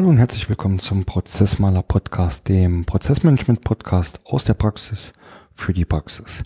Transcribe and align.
Hallo 0.00 0.08
und 0.08 0.16
herzlich 0.16 0.48
willkommen 0.48 0.78
zum 0.78 1.04
Prozessmaler 1.04 1.82
Podcast, 1.82 2.48
dem 2.48 2.86
Prozessmanagement 2.86 3.60
Podcast 3.60 4.18
aus 4.24 4.46
der 4.46 4.54
Praxis 4.54 5.12
für 5.52 5.74
die 5.74 5.84
Praxis. 5.84 6.42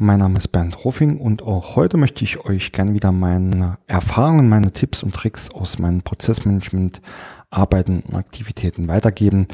Mein 0.00 0.18
Name 0.18 0.38
ist 0.38 0.48
Bernd 0.48 0.84
Ruffing 0.84 1.20
und 1.20 1.40
auch 1.40 1.76
heute 1.76 1.98
möchte 1.98 2.24
ich 2.24 2.44
euch 2.44 2.72
gerne 2.72 2.92
wieder 2.92 3.12
meine 3.12 3.78
Erfahrungen, 3.86 4.48
meine 4.48 4.72
Tipps 4.72 5.04
und 5.04 5.14
Tricks 5.14 5.54
aus 5.54 5.78
meinen 5.78 6.02
Prozessmanagement 6.02 7.00
Arbeiten 7.48 8.00
und 8.00 8.16
Aktivitäten 8.16 8.88
weitergeben, 8.88 9.46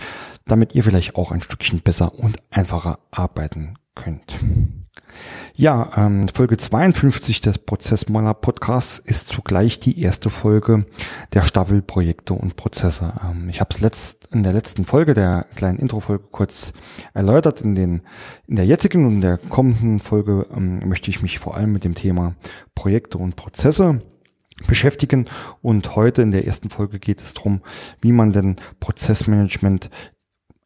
damit 0.46 0.74
ihr 0.74 0.82
vielleicht 0.82 1.14
auch 1.16 1.30
ein 1.30 1.42
Stückchen 1.42 1.82
besser 1.82 2.14
und 2.14 2.38
einfacher 2.48 3.00
arbeiten 3.10 3.74
könnt. 3.94 4.38
Ja, 5.54 5.90
ähm, 5.96 6.28
Folge 6.28 6.58
52 6.58 7.40
des 7.40 7.58
Prozessmaler 7.58 8.34
Podcasts 8.34 8.98
ist 8.98 9.28
zugleich 9.28 9.80
die 9.80 10.00
erste 10.02 10.28
Folge 10.28 10.84
der 11.32 11.44
Staffel 11.44 11.80
Projekte 11.80 12.34
und 12.34 12.56
Prozesse. 12.56 13.14
Ähm, 13.24 13.48
ich 13.48 13.60
habe 13.60 13.70
es 13.72 13.80
letzt, 13.80 14.28
in 14.32 14.42
der 14.42 14.52
letzten 14.52 14.84
Folge, 14.84 15.14
der 15.14 15.46
kleinen 15.54 15.78
Introfolge, 15.78 16.24
kurz 16.30 16.74
erläutert. 17.14 17.62
In, 17.62 17.74
den, 17.74 18.02
in 18.46 18.56
der 18.56 18.66
jetzigen 18.66 19.06
und 19.06 19.22
der 19.22 19.38
kommenden 19.38 20.00
Folge 20.00 20.46
ähm, 20.54 20.86
möchte 20.86 21.10
ich 21.10 21.22
mich 21.22 21.38
vor 21.38 21.56
allem 21.56 21.72
mit 21.72 21.84
dem 21.84 21.94
Thema 21.94 22.34
Projekte 22.74 23.16
und 23.16 23.36
Prozesse 23.36 24.02
beschäftigen. 24.66 25.26
Und 25.62 25.96
heute 25.96 26.22
in 26.22 26.30
der 26.30 26.46
ersten 26.46 26.70
Folge 26.70 26.98
geht 26.98 27.22
es 27.22 27.34
darum, 27.34 27.62
wie 28.00 28.12
man 28.12 28.32
denn 28.32 28.56
Prozessmanagement 28.80 29.90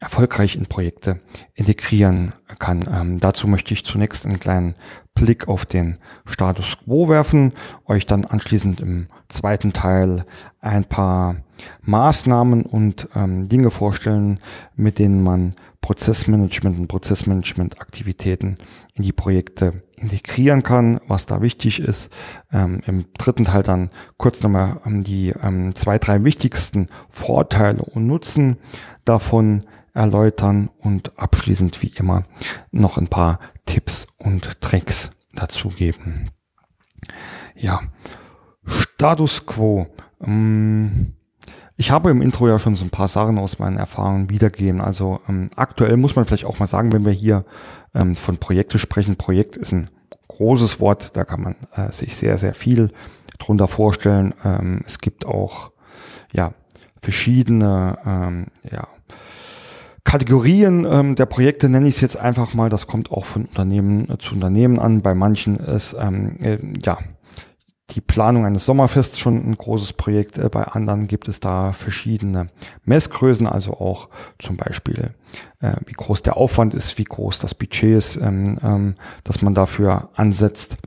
erfolgreich 0.01 0.57
in 0.57 0.67
Projekte 0.67 1.21
integrieren 1.55 2.33
kann. 2.59 2.85
Ähm, 2.91 3.21
dazu 3.21 3.47
möchte 3.47 3.75
ich 3.75 3.85
zunächst 3.85 4.25
einen 4.25 4.41
kleinen 4.41 4.75
Blick 5.15 5.47
auf 5.47 5.67
den 5.67 5.99
Status 6.25 6.79
quo 6.83 7.09
werfen, 7.09 7.53
euch 7.85 8.07
dann 8.07 8.25
anschließend 8.25 8.81
im 8.81 9.09
zweiten 9.29 9.75
Teil 9.75 10.25
ein 10.61 10.87
paar 10.87 11.37
Maßnahmen 11.83 12.63
und 12.63 13.09
ähm, 13.15 13.49
Dinge 13.49 13.71
vorstellen, 13.71 14.41
mit 14.75 14.99
denen 14.99 15.23
man 15.23 15.55
Prozessmanagement 15.83 16.79
und 16.79 16.89
Prozessmanagement-Aktivitäten 16.89 18.57
in 18.95 19.03
die 19.03 19.13
Projekte 19.13 19.83
integrieren 19.97 20.63
kann, 20.63 21.01
was 21.09 21.27
da 21.27 21.43
wichtig 21.43 21.81
ist. 21.81 22.11
Ähm, 22.53 22.81
Im 22.87 23.07
dritten 23.19 23.45
Teil 23.45 23.63
dann 23.63 23.91
kurz 24.17 24.43
nochmal 24.43 24.81
ähm, 24.87 25.03
die 25.03 25.35
ähm, 25.43 25.75
zwei, 25.75 25.99
drei 25.99 26.23
wichtigsten 26.25 26.89
Vorteile 27.09 27.83
und 27.83 28.07
Nutzen 28.07 28.59
davon 29.05 29.65
erläutern 30.01 30.71
und 30.79 31.19
abschließend 31.19 31.83
wie 31.83 31.93
immer 31.95 32.25
noch 32.71 32.97
ein 32.97 33.09
paar 33.09 33.39
Tipps 33.67 34.09
und 34.17 34.61
Tricks 34.63 35.11
dazu 35.35 35.69
geben. 35.69 36.31
Ja, 37.55 37.81
Status 38.65 39.45
quo. 39.45 39.89
Ähm, 40.23 41.15
ich 41.77 41.91
habe 41.91 42.11
im 42.11 42.23
Intro 42.23 42.49
ja 42.49 42.59
schon 42.59 42.77
so 42.77 42.85
ein 42.85 42.91
paar 42.91 43.09
Sachen 43.09 43.39
aus 43.39 43.59
meinen 43.59 43.77
Erfahrungen 43.77 44.31
wiedergegeben. 44.31 44.81
Also 44.81 45.21
ähm, 45.29 45.51
aktuell 45.57 45.97
muss 45.99 46.17
man 46.17 46.25
vielleicht 46.25 46.47
auch 46.47 46.59
mal 46.59 46.67
sagen, 46.67 46.93
wenn 46.93 47.05
wir 47.05 47.13
hier 47.13 47.45
ähm, 47.95 48.17
von 48.17 48.39
Projekte 48.39 48.79
sprechen, 48.79 49.17
Projekt 49.17 49.59
ist 49.59 49.73
ein 49.73 49.91
großes 50.29 50.81
Wort, 50.81 51.17
da 51.17 51.25
kann 51.25 51.43
man 51.43 51.57
äh, 51.75 51.93
sich 51.93 52.17
sehr, 52.17 52.39
sehr 52.39 52.55
viel 52.55 52.91
drunter 53.39 53.69
vorstellen. 53.69 54.35
Ähm, 54.45 54.83
es 54.87 54.99
gibt 54.99 55.27
auch 55.27 55.73
ja 56.33 56.55
verschiedene 57.03 58.47
ja, 58.71 58.87
Kategorien 60.05 60.87
ähm, 60.91 61.15
der 61.15 61.27
Projekte 61.27 61.69
nenne 61.69 61.89
ich 61.89 61.97
es 61.97 62.01
jetzt 62.01 62.17
einfach 62.17 62.55
mal. 62.55 62.71
Das 62.71 62.87
kommt 62.87 63.11
auch 63.11 63.27
von 63.27 63.45
Unternehmen 63.45 64.09
äh, 64.11 64.19
zu 64.19 64.35
Unternehmen 64.35 64.79
an. 64.79 65.03
Bei 65.03 65.15
manchen 65.15 65.59
ist 65.59 65.95
ähm, 65.99 66.37
äh, 66.41 66.59
ja 66.85 66.99
die 67.91 68.01
Planung 68.01 68.47
eines 68.47 68.65
Sommerfests 68.67 69.19
schon 69.19 69.37
ein 69.37 69.57
großes 69.57 69.95
Projekt. 69.95 70.39
Äh, 70.39 70.49
bei 70.49 70.65
anderen 70.65 71.07
gibt 71.07 71.29
es 71.29 71.41
da 71.41 71.73
verschiedene 71.73 72.49
Messgrößen, 72.85 73.47
also 73.47 73.75
auch 73.75 74.09
zum 74.39 74.57
Beispiel, 74.57 75.11
äh, 75.61 75.75
wie 75.87 75.93
groß 75.93 76.23
der 76.23 76.37
Aufwand 76.37 76.75
ist, 76.75 76.99
wie 76.99 77.05
groß 77.05 77.39
das 77.39 77.55
Budget 77.55 77.97
ist, 77.97 78.17
ähm, 78.17 78.59
ähm, 78.63 78.95
dass 79.25 79.43
man 79.43 79.55
dafür 79.55 80.11
ansetzt. 80.15 80.79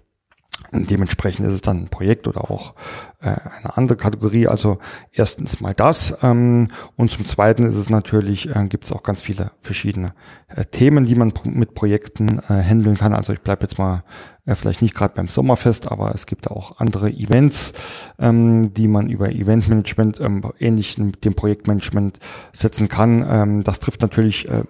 Dementsprechend 0.73 1.45
ist 1.45 1.53
es 1.53 1.61
dann 1.61 1.83
ein 1.83 1.87
Projekt 1.87 2.27
oder 2.27 2.49
auch 2.49 2.73
äh, 3.21 3.27
eine 3.27 3.77
andere 3.77 3.95
Kategorie. 3.95 4.47
Also 4.47 4.79
erstens 5.11 5.61
mal 5.61 5.73
das 5.75 6.17
ähm, 6.23 6.69
und 6.95 7.11
zum 7.11 7.25
Zweiten 7.25 7.63
ist 7.63 7.75
es 7.75 7.91
natürlich, 7.91 8.49
äh, 8.49 8.65
gibt 8.67 8.85
es 8.85 8.91
auch 8.91 9.03
ganz 9.03 9.21
viele 9.21 9.51
verschiedene 9.61 10.13
äh, 10.47 10.65
Themen, 10.65 11.05
die 11.05 11.15
man 11.15 11.31
mit 11.45 11.75
Projekten 11.75 12.39
äh, 12.39 12.53
handeln 12.53 12.97
kann. 12.97 13.13
Also 13.13 13.33
ich 13.33 13.41
bleibe 13.41 13.61
jetzt 13.63 13.77
mal 13.77 14.03
äh, 14.45 14.55
vielleicht 14.55 14.81
nicht 14.81 14.95
gerade 14.95 15.13
beim 15.13 15.27
Sommerfest, 15.27 15.91
aber 15.91 16.13
es 16.15 16.25
gibt 16.25 16.49
auch 16.49 16.79
andere 16.79 17.11
Events, 17.11 17.73
ähm, 18.17 18.73
die 18.73 18.87
man 18.87 19.09
über 19.09 19.31
Eventmanagement 19.31 20.19
ähm, 20.19 20.41
ähnlich 20.59 20.97
mit 20.97 21.23
dem 21.23 21.35
Projektmanagement 21.35 22.19
setzen 22.51 22.89
kann. 22.89 23.25
Ähm, 23.29 23.63
das 23.63 23.79
trifft 23.79 24.01
natürlich 24.01 24.49
äh, 24.49 24.63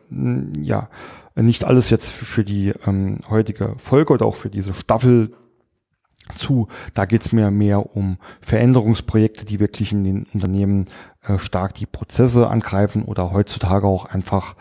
ja 0.60 0.90
nicht 1.36 1.64
alles 1.64 1.90
jetzt 1.90 2.12
für 2.12 2.44
die 2.44 2.74
ähm, 2.86 3.20
heutige 3.30 3.74
Folge 3.78 4.14
oder 4.14 4.26
auch 4.26 4.36
für 4.36 4.50
diese 4.50 4.74
Staffel 4.74 5.34
zu. 6.36 6.68
Da 6.94 7.06
geht 7.06 7.22
es 7.22 7.32
mir 7.32 7.52
mehr 7.52 7.96
um 7.96 8.18
Veränderungsprojekte, 8.40 9.46
die 9.46 9.60
wirklich 9.60 9.92
in 9.92 10.04
den 10.04 10.26
Unternehmen 10.34 10.88
äh, 11.24 11.38
stark 11.38 11.74
die 11.76 11.86
Prozesse 11.86 12.50
angreifen 12.50 13.04
oder 13.04 13.32
heutzutage 13.32 13.88
auch 13.88 14.06
einfach, 14.06 14.56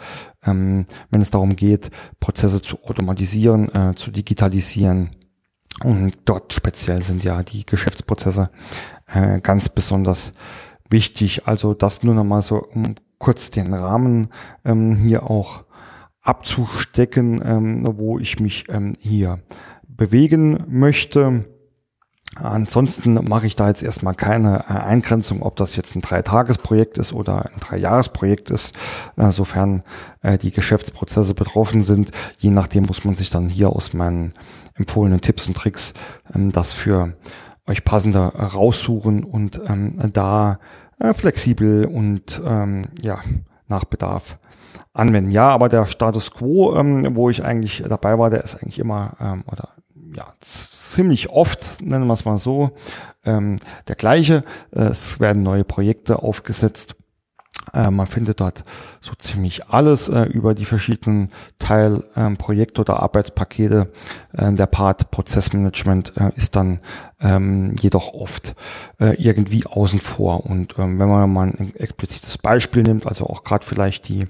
ähm, 0.45 0.87
wenn 1.11 1.23
es 1.23 1.31
darum 1.31 1.57
geht, 1.57 1.91
Prozesse 2.21 2.63
zu 2.63 2.83
automatisieren, 2.85 3.75
äh, 3.75 3.95
zu 3.95 4.11
digitalisieren. 4.11 5.11
Und 5.83 6.15
dort 6.25 6.53
speziell 6.53 7.03
sind 7.03 7.25
ja 7.25 7.43
die 7.43 7.65
Geschäftsprozesse 7.65 8.51
äh, 9.07 9.41
ganz 9.41 9.69
besonders 9.69 10.33
wichtig. 10.91 11.47
Also 11.47 11.75
das 11.75 12.03
nur 12.03 12.15
nochmal 12.15 12.43
so, 12.43 12.63
um 12.63 12.95
kurz 13.19 13.51
den 13.51 13.73
Rahmen 13.73 14.29
ähm, 14.65 14.97
hier 14.97 15.31
auch 15.31 15.65
abzustecken, 16.23 17.43
ähm, 17.45 17.89
wo 17.97 18.19
ich 18.19 18.39
mich 18.39 18.65
ähm, 18.69 18.95
hier 18.99 19.41
bewegen 19.87 20.65
möchte. 20.69 21.45
Ansonsten 22.37 23.15
mache 23.29 23.47
ich 23.47 23.57
da 23.57 23.69
jetzt 23.69 23.83
erstmal 23.83 24.15
keine 24.15 24.61
äh, 24.61 24.73
Eingrenzung, 24.73 25.43
ob 25.43 25.57
das 25.57 25.77
jetzt 25.77 25.95
ein 25.95 26.01
Dreitagesprojekt 26.01 26.97
ist 26.97 27.13
oder 27.13 27.47
ein 27.47 27.61
Dreijahresprojekt 27.61 28.51
ist, 28.51 28.75
äh, 29.17 29.31
sofern 29.31 29.83
äh, 30.23 30.39
die 30.39 30.51
Geschäftsprozesse 30.51 31.35
betroffen 31.35 31.83
sind. 31.83 32.11
Je 32.39 32.51
nachdem 32.51 32.85
muss 32.85 33.05
man 33.05 33.15
sich 33.15 33.29
dann 33.29 33.49
hier 33.49 33.69
aus 33.71 33.93
meinen 33.93 34.33
empfohlenen 34.75 35.21
Tipps 35.21 35.47
und 35.47 35.57
Tricks 35.57 35.93
ähm, 36.35 36.53
das 36.53 36.73
für 36.73 37.15
euch 37.67 37.85
passende 37.85 38.21
raussuchen 38.21 39.25
und 39.25 39.61
ähm, 39.69 39.97
da 40.13 40.59
flexibel 41.15 41.85
und 41.85 42.43
ähm, 42.45 42.83
ja 43.01 43.21
nach 43.69 43.85
Bedarf 43.85 44.39
anwenden. 44.93 45.31
Ja, 45.31 45.49
aber 45.51 45.69
der 45.69 45.87
Status 45.87 46.33
quo, 46.33 46.75
wo 47.15 47.31
ich 47.31 47.45
eigentlich 47.45 47.85
dabei 47.89 48.19
war, 48.19 48.31
der 48.31 48.43
ist 48.43 48.57
eigentlich 48.57 48.79
immer 48.79 49.43
oder 49.47 49.71
ja, 50.15 50.33
ziemlich 50.41 51.31
oft, 51.31 51.81
nennen 51.81 52.07
wir 52.07 52.13
es 52.15 52.25
mal 52.25 52.37
so, 52.37 52.73
ähm, 53.25 53.57
der 53.89 53.97
gleiche. 53.97 54.45
Es 54.71 55.21
werden 55.21 55.43
neue 55.43 55.65
Projekte 55.65 56.23
aufgesetzt. 56.23 56.97
Äh, 57.75 57.91
man 57.91 58.07
findet 58.07 58.41
dort 58.41 58.65
so 59.01 59.15
ziemlich 59.19 59.69
alles 59.69 60.09
äh, 60.09 60.25
über 60.25 60.55
die 60.55 60.65
verschiedenen 60.65 61.31
Teilprojekte 61.59 62.81
ähm, 62.81 62.83
oder 62.83 63.03
Arbeitspakete. 63.03 63.89
Äh, 64.33 64.53
der 64.53 64.67
Part 64.67 65.11
Prozessmanagement 65.11 66.13
äh, 66.17 66.31
ist 66.37 66.57
dann 66.57 66.81
ähm, 67.21 67.75
jedoch 67.81 68.13
oft 68.13 68.55
äh, 69.01 69.15
irgendwie 69.23 69.65
außen 69.65 70.01
vor. 70.01 70.45
Und 70.45 70.75
ähm, 70.79 70.99
wenn 70.99 71.09
man 71.09 71.33
mal 71.33 71.49
ein 71.49 71.73
explizites 71.77 72.39
Beispiel 72.39 72.83
nimmt, 72.83 73.07
also 73.07 73.27
auch 73.27 73.45
gerade 73.45 73.65
vielleicht 73.65 74.09
die 74.09 74.27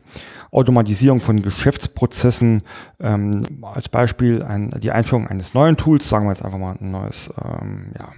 Automatisierung 0.50 1.20
von 1.20 1.42
Geschäftsprozessen, 1.42 2.62
ähm, 3.00 3.44
als 3.62 3.88
Beispiel 3.88 4.42
ein, 4.42 4.70
die 4.80 4.92
Einführung 4.92 5.26
eines 5.26 5.54
neuen 5.54 5.76
Tools, 5.76 6.08
sagen 6.08 6.26
wir 6.26 6.32
jetzt 6.32 6.44
einfach 6.44 6.58
mal 6.58 6.76
ein 6.80 6.90
neues, 6.90 7.30
ähm, 7.42 7.92
ja, 7.98 8.08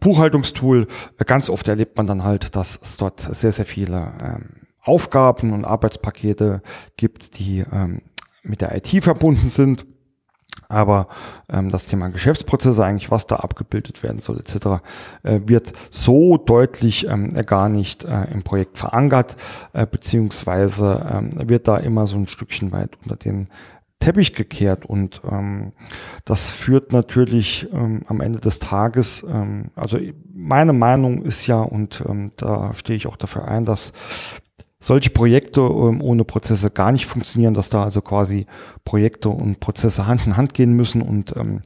Buchhaltungstool. 0.00 0.86
Ganz 1.26 1.48
oft 1.48 1.68
erlebt 1.68 1.96
man 1.96 2.06
dann 2.06 2.24
halt, 2.24 2.56
dass 2.56 2.78
es 2.82 2.96
dort 2.96 3.20
sehr, 3.20 3.52
sehr 3.52 3.66
viele 3.66 4.12
ähm, 4.22 4.66
Aufgaben 4.82 5.52
und 5.52 5.64
Arbeitspakete 5.64 6.62
gibt, 6.96 7.38
die 7.38 7.64
ähm, 7.72 8.02
mit 8.42 8.60
der 8.60 8.74
IT 8.76 9.04
verbunden 9.04 9.48
sind. 9.48 9.86
Aber 10.68 11.08
ähm, 11.48 11.68
das 11.68 11.86
Thema 11.86 12.08
Geschäftsprozesse, 12.08 12.84
eigentlich 12.84 13.10
was 13.10 13.26
da 13.26 13.36
abgebildet 13.36 14.02
werden 14.02 14.20
soll, 14.20 14.40
etc., 14.40 14.82
äh, 15.22 15.40
wird 15.46 15.72
so 15.90 16.36
deutlich 16.36 17.06
ähm, 17.06 17.34
gar 17.46 17.68
nicht 17.68 18.04
äh, 18.04 18.24
im 18.32 18.42
Projekt 18.42 18.78
verankert, 18.78 19.36
äh, 19.72 19.86
beziehungsweise 19.86 21.06
ähm, 21.10 21.48
wird 21.48 21.68
da 21.68 21.76
immer 21.76 22.06
so 22.06 22.16
ein 22.16 22.28
Stückchen 22.28 22.72
weit 22.72 22.90
unter 23.02 23.16
den 23.16 23.48
Teppich 24.00 24.34
gekehrt 24.34 24.86
und 24.86 25.20
ähm, 25.30 25.72
das 26.24 26.50
führt 26.50 26.92
natürlich 26.92 27.68
ähm, 27.72 28.02
am 28.06 28.20
Ende 28.20 28.40
des 28.40 28.58
Tages, 28.58 29.24
ähm, 29.28 29.70
also 29.76 29.98
meine 30.34 30.72
Meinung 30.72 31.22
ist 31.22 31.46
ja 31.46 31.60
und 31.60 32.02
ähm, 32.08 32.30
da 32.36 32.72
stehe 32.72 32.96
ich 32.96 33.06
auch 33.06 33.16
dafür 33.16 33.46
ein, 33.46 33.66
dass 33.66 33.92
solche 34.82 35.10
Projekte 35.10 35.60
ähm, 35.60 36.00
ohne 36.00 36.24
Prozesse 36.24 36.70
gar 36.70 36.90
nicht 36.90 37.04
funktionieren, 37.04 37.52
dass 37.52 37.68
da 37.68 37.84
also 37.84 38.00
quasi 38.00 38.46
Projekte 38.84 39.28
und 39.28 39.60
Prozesse 39.60 40.06
Hand 40.06 40.26
in 40.26 40.38
Hand 40.38 40.54
gehen 40.54 40.72
müssen 40.72 41.02
und 41.02 41.36
ähm, 41.36 41.60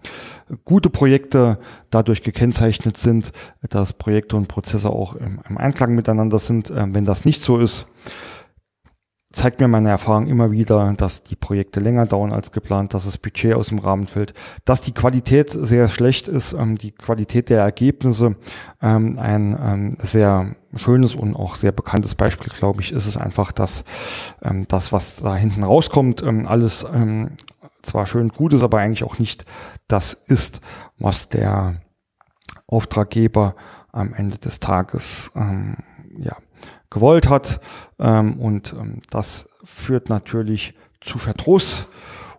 gute 0.64 0.90
Projekte 0.90 1.58
dadurch 1.90 2.22
gekennzeichnet 2.22 2.96
sind, 2.96 3.30
dass 3.62 3.92
Projekte 3.92 4.36
und 4.36 4.48
Prozesse 4.48 4.90
auch 4.90 5.14
im, 5.14 5.40
im 5.48 5.56
Einklang 5.56 5.94
miteinander 5.94 6.40
sind. 6.40 6.72
Ähm, 6.76 6.94
wenn 6.94 7.04
das 7.04 7.24
nicht 7.24 7.40
so 7.40 7.58
ist, 7.58 7.86
zeigt 9.34 9.60
mir 9.60 9.68
meine 9.68 9.90
Erfahrung 9.90 10.28
immer 10.28 10.52
wieder, 10.52 10.94
dass 10.96 11.24
die 11.24 11.34
Projekte 11.34 11.80
länger 11.80 12.06
dauern 12.06 12.32
als 12.32 12.52
geplant, 12.52 12.94
dass 12.94 13.04
das 13.04 13.18
Budget 13.18 13.54
aus 13.54 13.68
dem 13.68 13.80
Rahmen 13.80 14.06
fällt, 14.06 14.32
dass 14.64 14.80
die 14.80 14.92
Qualität 14.92 15.50
sehr 15.50 15.88
schlecht 15.88 16.28
ist, 16.28 16.52
ähm, 16.52 16.78
die 16.78 16.92
Qualität 16.92 17.50
der 17.50 17.60
Ergebnisse. 17.60 18.36
Ähm, 18.80 19.18
ein 19.18 19.58
ähm, 19.60 19.96
sehr 19.98 20.54
schönes 20.76 21.14
und 21.14 21.34
auch 21.34 21.56
sehr 21.56 21.72
bekanntes 21.72 22.14
Beispiel, 22.14 22.52
glaube 22.52 22.80
ich, 22.80 22.92
ist 22.92 23.06
es 23.06 23.16
einfach, 23.16 23.52
dass 23.52 23.84
das, 24.66 24.92
was 24.92 25.16
da 25.16 25.36
hinten 25.36 25.62
rauskommt, 25.62 26.24
alles 26.24 26.84
zwar 27.82 28.06
schön 28.08 28.30
gut 28.30 28.52
ist, 28.54 28.64
aber 28.64 28.78
eigentlich 28.78 29.04
auch 29.04 29.20
nicht 29.20 29.46
das 29.86 30.14
ist, 30.14 30.60
was 30.98 31.28
der 31.28 31.76
Auftraggeber 32.66 33.54
am 33.92 34.14
Ende 34.14 34.38
des 34.38 34.58
Tages 34.58 35.30
ja, 36.18 36.36
gewollt 36.94 37.28
hat. 37.28 37.60
Ähm, 37.98 38.40
und 38.40 38.72
ähm, 38.72 39.02
das 39.10 39.50
führt 39.64 40.08
natürlich 40.08 40.74
zu 41.02 41.18
Verdruss 41.18 41.88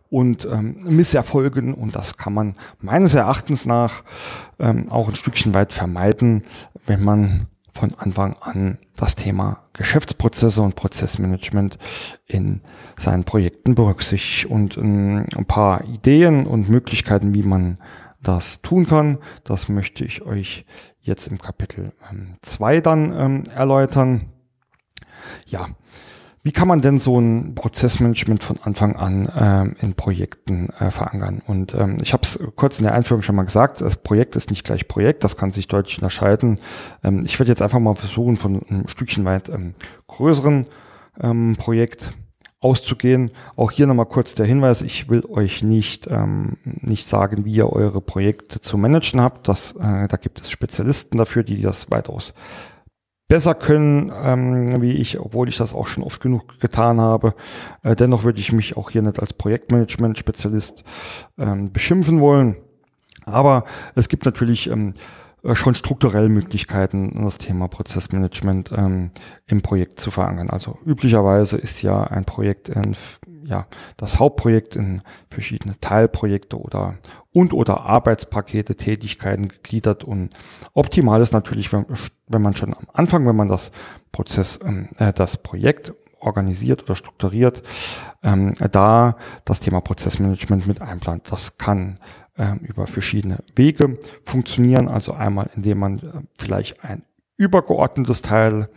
und 0.09 0.45
ähm, 0.45 0.79
Misserfolgen 0.83 1.73
und 1.73 1.95
das 1.95 2.17
kann 2.17 2.33
man 2.33 2.55
meines 2.79 3.13
Erachtens 3.13 3.65
nach 3.65 4.03
ähm, 4.57 4.89
auch 4.89 5.09
ein 5.09 5.15
Stückchen 5.15 5.53
weit 5.53 5.73
vermeiden, 5.73 6.45
wenn 6.87 7.03
man 7.03 7.47
von 7.73 7.93
Anfang 7.97 8.35
an 8.39 8.77
das 8.95 9.15
Thema 9.15 9.63
Geschäftsprozesse 9.73 10.61
und 10.61 10.75
Prozessmanagement 10.75 11.77
in 12.25 12.61
seinen 12.97 13.25
Projekten 13.25 13.75
berücksichtigt 13.75 14.45
und 14.45 14.77
ähm, 14.77 15.25
ein 15.35 15.45
paar 15.45 15.83
Ideen 15.83 16.47
und 16.47 16.69
Möglichkeiten, 16.69 17.33
wie 17.33 17.43
man 17.43 17.77
das 18.23 18.61
tun 18.61 18.87
kann. 18.87 19.17
Das 19.43 19.67
möchte 19.67 20.05
ich 20.05 20.21
euch 20.21 20.65
jetzt 21.01 21.27
im 21.27 21.37
Kapitel 21.37 21.91
2 22.41 22.75
ähm, 22.75 22.83
dann 22.83 23.19
ähm, 23.19 23.43
erläutern 23.53 24.31
ja, 25.47 25.67
wie 26.45 26.51
kann 26.51 26.67
man 26.67 26.81
denn 26.81 26.99
so 26.99 27.19
ein 27.19 27.55
Prozessmanagement 27.55 28.43
von 28.43 28.61
Anfang 28.61 28.95
an 28.95 29.27
ähm, 29.35 29.75
in 29.81 29.95
Projekten 29.95 30.69
äh, 30.79 30.91
verankern? 30.91 31.41
Und 31.47 31.73
ähm, 31.73 31.97
ich 32.03 32.13
habe 32.13 32.21
es 32.21 32.37
kurz 32.55 32.77
in 32.77 32.83
der 32.83 32.93
Einführung 32.93 33.23
schon 33.23 33.35
mal 33.35 33.45
gesagt, 33.45 33.81
das 33.81 33.95
Projekt 33.95 34.35
ist 34.35 34.51
nicht 34.51 34.63
gleich 34.63 34.87
Projekt, 34.87 35.23
das 35.23 35.37
kann 35.37 35.49
sich 35.49 35.67
deutlich 35.67 35.97
unterscheiden. 35.97 36.59
Ähm, 37.03 37.23
ich 37.25 37.39
werde 37.39 37.51
jetzt 37.51 37.63
einfach 37.63 37.79
mal 37.79 37.95
versuchen, 37.95 38.37
von 38.37 38.61
einem 38.69 38.87
Stückchen 38.87 39.25
weit 39.25 39.49
ähm, 39.49 39.73
größeren 40.05 40.67
ähm, 41.19 41.55
Projekt 41.57 42.11
auszugehen. 42.59 43.31
Auch 43.55 43.71
hier 43.71 43.87
nochmal 43.87 44.05
kurz 44.05 44.35
der 44.35 44.45
Hinweis, 44.45 44.83
ich 44.83 45.09
will 45.09 45.23
euch 45.27 45.63
nicht, 45.63 46.07
ähm, 46.11 46.57
nicht 46.63 47.07
sagen, 47.07 47.45
wie 47.45 47.53
ihr 47.53 47.73
eure 47.73 48.01
Projekte 48.01 48.61
zu 48.61 48.77
managen 48.77 49.19
habt. 49.19 49.47
Das, 49.47 49.71
äh, 49.71 50.07
da 50.07 50.17
gibt 50.17 50.41
es 50.41 50.51
Spezialisten 50.51 51.17
dafür, 51.17 51.41
die 51.41 51.59
das 51.61 51.89
weitaus 51.89 52.35
besser 53.27 53.55
können, 53.55 54.11
ähm, 54.13 54.81
wie 54.81 54.93
ich, 54.93 55.19
obwohl 55.19 55.49
ich 55.49 55.57
das 55.57 55.73
auch 55.73 55.87
schon 55.87 56.03
oft 56.03 56.21
genug 56.21 56.59
getan 56.59 57.01
habe. 57.01 57.33
Äh, 57.83 57.95
dennoch 57.95 58.23
würde 58.23 58.39
ich 58.39 58.51
mich 58.51 58.77
auch 58.77 58.91
hier 58.91 59.01
nicht 59.01 59.19
als 59.19 59.33
Projektmanagement-Spezialist 59.33 60.83
ähm, 61.37 61.71
beschimpfen 61.71 62.19
wollen. 62.19 62.57
Aber 63.25 63.63
es 63.95 64.09
gibt 64.09 64.25
natürlich 64.25 64.69
ähm, 64.69 64.89
äh, 64.89 65.24
schon 65.53 65.75
strukturell 65.75 66.29
Möglichkeiten, 66.29 67.23
das 67.23 67.37
Thema 67.37 67.67
Prozessmanagement 67.67 68.71
ähm, 68.75 69.11
im 69.45 69.61
Projekt 69.61 69.99
zu 69.99 70.09
verankern. 70.09 70.49
Also 70.49 70.77
üblicherweise 70.85 71.57
ist 71.57 71.81
ja 71.83 72.03
ein 72.03 72.25
Projekt 72.25 72.69
in, 72.69 72.95
ja, 73.43 73.67
das 73.97 74.17
Hauptprojekt 74.19 74.75
in 74.75 75.01
verschiedene 75.29 75.79
Teilprojekte 75.79 76.59
oder 76.59 76.95
und 77.31 77.53
oder 77.53 77.81
Arbeitspakete, 77.81 78.75
Tätigkeiten 78.75 79.49
gegliedert 79.49 80.03
und 80.03 80.29
optimal 80.73 81.21
ist 81.21 81.33
natürlich, 81.33 81.71
wenn, 81.71 81.85
wenn 82.27 82.41
man 82.41 82.55
schon 82.55 82.73
am 82.73 82.87
Anfang, 82.93 83.27
wenn 83.27 83.35
man 83.35 83.49
das 83.49 83.71
Prozess, 84.11 84.59
ähm, 84.65 84.89
äh, 84.97 85.13
das 85.13 85.37
Projekt 85.37 85.93
organisiert 86.19 86.83
oder 86.83 86.95
strukturiert, 86.95 87.61
ähm, 88.23 88.53
da 88.71 89.17
das 89.45 89.59
Thema 89.59 89.81
Prozessmanagement 89.81 90.65
mit 90.65 90.81
einplant. 90.81 91.31
Das 91.31 91.57
kann 91.57 91.99
ähm, 92.37 92.59
über 92.59 92.87
verschiedene 92.87 93.43
Wege 93.55 93.97
funktionieren. 94.23 94.87
Also 94.87 95.13
einmal, 95.13 95.49
indem 95.55 95.79
man 95.79 95.99
äh, 95.99 96.01
vielleicht 96.35 96.83
ein 96.83 97.03
übergeordnetes 97.37 98.21
Teil, 98.21 98.69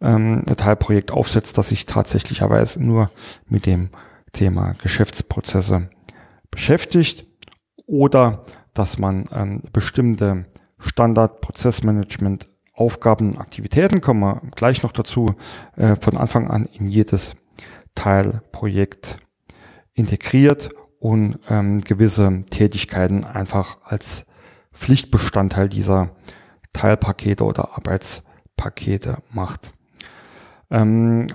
ähm, 0.00 0.44
Teilprojekt 0.56 1.10
aufsetzt, 1.10 1.58
das 1.58 1.68
sich 1.68 1.86
tatsächlicherweise 1.86 2.82
nur 2.82 3.10
mit 3.46 3.66
dem 3.66 3.90
Thema 4.32 4.74
Geschäftsprozesse 4.82 5.88
beschäftigt 6.50 7.26
oder 7.86 8.44
dass 8.74 8.98
man 8.98 9.24
ähm, 9.34 9.62
bestimmte 9.72 10.46
Standard-Prozessmanagement 10.78 12.48
Aufgaben 12.72 13.32
und 13.32 13.38
Aktivitäten, 13.38 14.00
kommen 14.00 14.20
wir 14.20 14.40
gleich 14.54 14.84
noch 14.84 14.92
dazu, 14.92 15.34
äh, 15.76 15.96
von 15.96 16.16
Anfang 16.16 16.48
an 16.48 16.66
in 16.66 16.88
jedes 16.88 17.34
Teilprojekt 17.96 19.18
integriert 19.94 20.70
und 21.00 21.38
ähm, 21.48 21.80
gewisse 21.80 22.44
Tätigkeiten 22.50 23.24
einfach 23.24 23.78
als 23.84 24.26
Pflichtbestandteil 24.72 25.68
dieser 25.68 26.10
Teilpakete 26.72 27.44
oder 27.44 27.76
Arbeitspakete 27.76 29.18
macht. 29.30 29.72
Ähm, 30.70 31.28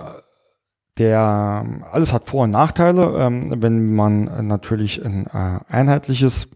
der 0.98 1.66
alles 1.90 2.12
hat 2.12 2.26
Vor- 2.26 2.44
und 2.44 2.50
Nachteile. 2.50 3.18
Ähm, 3.18 3.62
wenn 3.62 3.94
man 3.94 4.46
natürlich 4.46 5.04
ein 5.04 5.26
äh, 5.26 5.60
einheitliches 5.68 6.48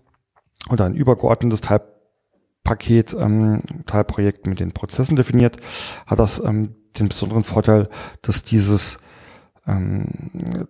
oder 0.70 0.84
ein 0.84 0.94
übergeordnetes 0.94 1.60
Teilpaket, 1.60 3.14
ähm, 3.18 3.60
Teilprojekt 3.86 4.46
mit 4.46 4.60
den 4.60 4.72
Prozessen 4.72 5.16
definiert, 5.16 5.58
hat 6.06 6.18
das 6.18 6.38
ähm, 6.38 6.76
den 6.98 7.08
besonderen 7.08 7.44
Vorteil, 7.44 7.88
dass 8.22 8.42
dieses 8.42 8.98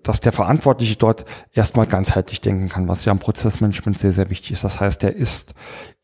dass 0.03 0.21
der 0.21 0.33
Verantwortliche 0.33 0.97
dort 0.97 1.25
erstmal 1.53 1.87
ganzheitlich 1.87 2.41
denken 2.41 2.69
kann, 2.69 2.89
was 2.89 3.05
ja 3.05 3.12
im 3.12 3.19
Prozessmanagement 3.19 3.99
sehr, 3.99 4.12
sehr 4.12 4.31
wichtig 4.31 4.53
ist. 4.53 4.65
Das 4.65 4.81
heißt, 4.81 5.05
er 5.05 5.15
ist 5.15 5.55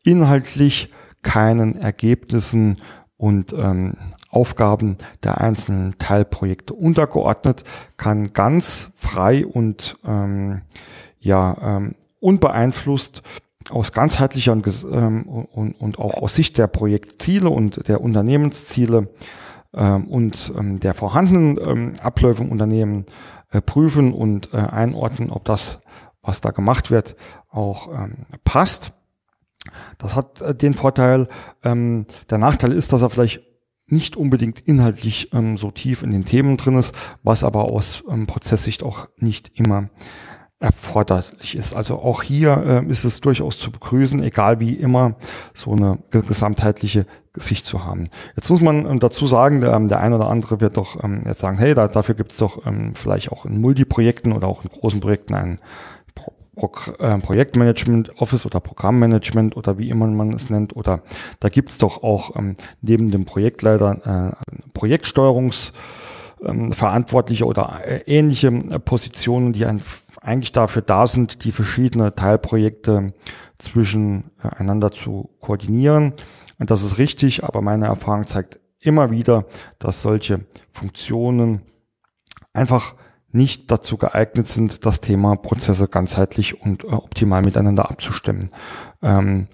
inhaltlich 0.03 0.91
keinen 1.21 1.77
Ergebnissen 1.77 2.77
und 3.17 3.53
ähm, 3.53 3.95
Aufgaben 4.29 4.97
der 5.23 5.41
einzelnen 5.41 5.97
Teilprojekte 5.97 6.73
untergeordnet, 6.73 7.63
kann 7.97 8.33
ganz 8.33 8.91
frei 8.95 9.45
und 9.45 9.97
ähm, 10.05 10.61
ja 11.19 11.57
ähm, 11.61 11.95
unbeeinflusst 12.19 13.23
aus 13.69 13.91
ganzheitlicher 13.93 14.51
und, 14.51 14.67
ähm, 14.91 15.23
und, 15.23 15.73
und 15.73 15.99
auch 15.99 16.13
aus 16.15 16.35
Sicht 16.35 16.57
der 16.57 16.67
Projektziele 16.67 17.49
und 17.49 17.87
der 17.87 18.01
Unternehmensziele 18.01 18.97
ähm, 18.97 19.07
und 19.81 20.53
ähm, 20.57 20.79
der 20.79 20.93
vorhandenen 20.93 21.59
ähm, 21.61 21.93
Abläufe 22.01 22.43
im 22.43 22.51
Unternehmen 22.51 23.05
äh, 23.51 23.61
prüfen 23.61 24.13
und 24.13 24.53
äh, 24.53 24.57
einordnen, 24.57 25.29
ob 25.29 25.45
das, 25.45 25.79
was 26.21 26.41
da 26.41 26.51
gemacht 26.51 26.91
wird, 26.91 27.15
auch 27.49 27.87
ähm, 27.93 28.25
passt. 28.43 28.93
Das 29.97 30.15
hat 30.15 30.41
äh, 30.41 30.55
den 30.55 30.73
Vorteil, 30.73 31.27
ähm, 31.63 32.05
der 32.29 32.37
Nachteil 32.37 32.71
ist, 32.71 32.93
dass 32.93 33.01
er 33.01 33.09
vielleicht 33.09 33.41
nicht 33.87 34.17
unbedingt 34.17 34.59
inhaltlich 34.61 35.31
ähm, 35.33 35.57
so 35.57 35.71
tief 35.71 36.03
in 36.03 36.11
den 36.11 36.25
Themen 36.25 36.57
drin 36.57 36.75
ist, 36.75 36.95
was 37.23 37.43
aber 37.43 37.65
aus 37.65 38.03
ähm, 38.09 38.27
Prozesssicht 38.27 38.83
auch 38.83 39.07
nicht 39.17 39.51
immer 39.55 39.89
erforderlich 40.65 41.55
ist. 41.55 41.75
Also 41.75 41.99
auch 41.99 42.23
hier 42.23 42.83
äh, 42.85 42.89
ist 42.89 43.03
es 43.03 43.21
durchaus 43.21 43.57
zu 43.59 43.71
begrüßen, 43.71 44.21
egal 44.23 44.59
wie 44.59 44.73
immer, 44.73 45.15
so 45.53 45.71
eine 45.71 45.99
gesamtheitliche 46.09 47.05
Sicht 47.35 47.65
zu 47.65 47.85
haben. 47.85 48.05
Jetzt 48.35 48.49
muss 48.49 48.61
man 48.61 48.85
ähm, 48.85 48.99
dazu 48.99 49.27
sagen, 49.27 49.61
der, 49.61 49.79
der 49.79 49.99
ein 49.99 50.13
oder 50.13 50.27
andere 50.27 50.61
wird 50.61 50.77
doch 50.77 51.03
ähm, 51.03 51.21
jetzt 51.25 51.39
sagen, 51.39 51.59
hey, 51.59 51.75
da, 51.75 51.87
dafür 51.87 52.15
gibt 52.15 52.31
es 52.31 52.39
doch 52.39 52.65
ähm, 52.65 52.95
vielleicht 52.95 53.31
auch 53.31 53.45
in 53.45 53.61
Multiprojekten 53.61 54.33
oder 54.33 54.47
auch 54.47 54.63
in 54.63 54.69
großen 54.71 54.99
Projekten 54.99 55.35
ein 55.35 55.59
Pro 56.15 56.33
Pro 56.55 56.71
äh, 56.97 57.17
Projektmanagement 57.19 58.19
Office 58.19 58.45
oder 58.45 58.59
Programmmanagement 58.59 59.55
oder 59.55 59.77
wie 59.77 59.89
immer 59.89 60.07
man 60.07 60.33
es 60.33 60.49
nennt. 60.49 60.75
Oder 60.75 61.01
da 61.39 61.49
gibt 61.49 61.69
es 61.69 61.77
doch 61.77 62.01
auch 62.01 62.35
ähm, 62.35 62.55
neben 62.81 63.11
dem 63.11 63.25
Projektleiter 63.25 64.33
äh, 64.33 64.69
Projektsteuerungs 64.73 65.73
ähm, 66.43 66.71
Verantwortliche 66.71 67.45
oder 67.45 67.81
äh, 67.85 68.01
ähnliche 68.05 68.47
äh, 68.47 68.79
Positionen, 68.79 69.53
die 69.53 69.65
ein 69.65 69.81
eigentlich 70.25 70.51
dafür 70.51 70.81
da 70.81 71.07
sind, 71.07 71.43
die 71.45 71.51
verschiedenen 71.51 72.15
Teilprojekte 72.15 73.13
zwischeneinander 73.57 74.91
zu 74.91 75.29
koordinieren. 75.39 76.13
Und 76.57 76.71
das 76.71 76.83
ist 76.83 76.97
richtig, 76.97 77.43
aber 77.43 77.61
meine 77.61 77.85
Erfahrung 77.85 78.25
zeigt 78.25 78.59
immer 78.81 79.11
wieder, 79.11 79.45
dass 79.79 80.01
solche 80.01 80.45
Funktionen 80.71 81.61
einfach 82.53 82.95
nicht 83.31 83.69
dazu 83.69 83.97
geeignet 83.97 84.47
sind, 84.47 84.85
das 84.85 85.01
Thema 85.01 85.35
Prozesse 85.35 85.87
ganzheitlich 85.87 86.61
und 86.61 86.85
äh, 86.85 86.87
optimal 86.87 87.41
miteinander 87.41 87.89
abzustimmen. 87.89 88.49
Ähm, 89.01 89.47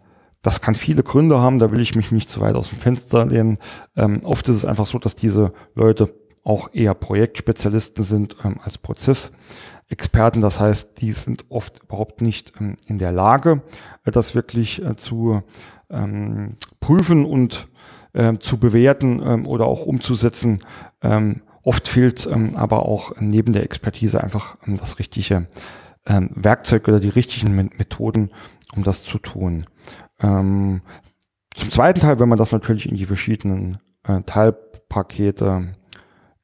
das 0.44 0.62
kann 0.62 0.76
viele 0.76 1.04
Gründe 1.04 1.40
haben, 1.40 1.60
da 1.60 1.72
will 1.72 1.82
ich 1.82 1.96
mich 1.96 2.12
nicht 2.12 2.30
zu 2.30 2.42
weit 2.42 2.56
aus 2.56 2.70
dem 2.70 2.80
Fenster 2.80 3.26
lehnen. 3.26 3.58
Ähm, 3.96 4.22
oft 4.24 4.48
ist 4.50 4.58
es 4.58 4.66
einfach 4.66 4.86
so, 4.86 5.00
dass 5.00 5.16
diese 5.16 5.54
Leute 5.74 6.14
auch 6.44 6.70
eher 6.74 6.94
Projektspezialisten 6.94 8.04
sind 8.04 8.36
ähm, 8.44 8.60
als 8.64 8.78
Prozessexperten. 9.92 10.42
Das 10.42 10.60
heißt, 10.60 11.02
die 11.02 11.12
sind 11.12 11.46
oft 11.50 11.84
überhaupt 11.84 12.22
nicht 12.22 12.54
ähm, 12.60 12.78
in 12.88 12.98
der 12.98 13.12
Lage, 13.12 13.62
äh, 14.06 14.12
das 14.12 14.36
wirklich 14.36 14.84
äh, 14.84 14.96
zu 14.96 15.44
ähm, 15.90 16.56
prüfen 16.80 17.26
und 17.26 17.68
äh, 18.14 18.38
zu 18.40 18.58
bewerten 18.58 19.22
ähm, 19.24 19.48
oder 19.48 19.66
auch 19.66 19.86
umzusetzen. 19.86 20.60
Ähm, 21.02 21.42
oft 21.64 21.88
fehlt 21.88 22.28
ähm, 22.32 22.56
aber 22.56 22.86
auch 22.86 23.14
neben 23.20 23.54
der 23.54 23.64
Expertise 23.64 24.22
einfach 24.22 24.58
ähm, 24.66 24.78
das 24.78 25.00
richtige 25.00 25.48
ähm, 26.08 26.32
Werkzeug 26.36 26.88
oder 26.88 27.00
die 27.00 27.10
richtigen 27.10 27.56
Methoden, 27.56 28.32
um 28.76 28.84
das 28.84 29.04
zu 29.04 29.20
tun. 29.20 29.66
Ähm, 30.22 30.82
zum 31.54 31.70
zweiten 31.70 32.00
Teil, 32.00 32.20
wenn 32.20 32.30
man 32.30 32.38
das 32.38 32.52
natürlich 32.52 32.90
in 32.90 32.96
die 32.96 33.06
verschiedenen 33.06 33.80
äh, 34.04 34.22
Teilpakete 34.22 35.76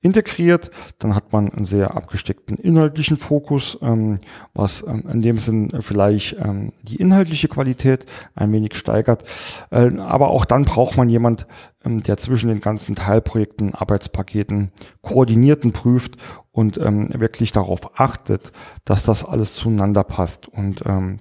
integriert, 0.01 0.69
dann 0.99 1.15
hat 1.15 1.33
man 1.33 1.51
einen 1.51 1.65
sehr 1.65 1.95
abgesteckten 1.95 2.57
inhaltlichen 2.57 3.17
Fokus, 3.17 3.77
ähm, 3.81 4.19
was 4.53 4.83
ähm, 4.87 5.03
in 5.11 5.21
dem 5.21 5.39
Sinn 5.39 5.69
vielleicht 5.81 6.37
ähm, 6.39 6.71
die 6.83 6.97
inhaltliche 6.97 7.47
Qualität 7.47 8.05
ein 8.35 8.51
wenig 8.51 8.75
steigert. 8.75 9.23
Äh, 9.71 9.97
aber 9.97 10.29
auch 10.29 10.45
dann 10.45 10.65
braucht 10.65 10.97
man 10.97 11.09
jemand, 11.09 11.47
ähm, 11.83 12.01
der 12.01 12.17
zwischen 12.17 12.49
den 12.49 12.61
ganzen 12.61 12.95
Teilprojekten, 12.95 13.73
Arbeitspaketen 13.73 14.71
koordinierten 15.01 15.71
prüft 15.71 16.17
und 16.51 16.77
ähm, 16.77 17.09
wirklich 17.19 17.51
darauf 17.51 17.99
achtet, 17.99 18.51
dass 18.85 19.03
das 19.03 19.25
alles 19.25 19.55
zueinander 19.55 20.03
passt. 20.03 20.47
Und 20.47 20.83
ähm, 20.85 21.19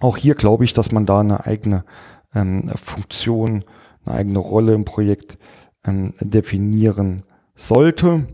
auch 0.00 0.16
hier 0.16 0.36
glaube 0.36 0.64
ich, 0.64 0.72
dass 0.72 0.92
man 0.92 1.06
da 1.06 1.20
eine 1.20 1.46
eigene 1.46 1.84
Funktion, 2.82 3.62
eine 4.06 4.14
eigene 4.14 4.38
Rolle 4.38 4.72
im 4.72 4.86
Projekt 4.86 5.36
definieren 5.84 7.24
sollte, 7.54 8.26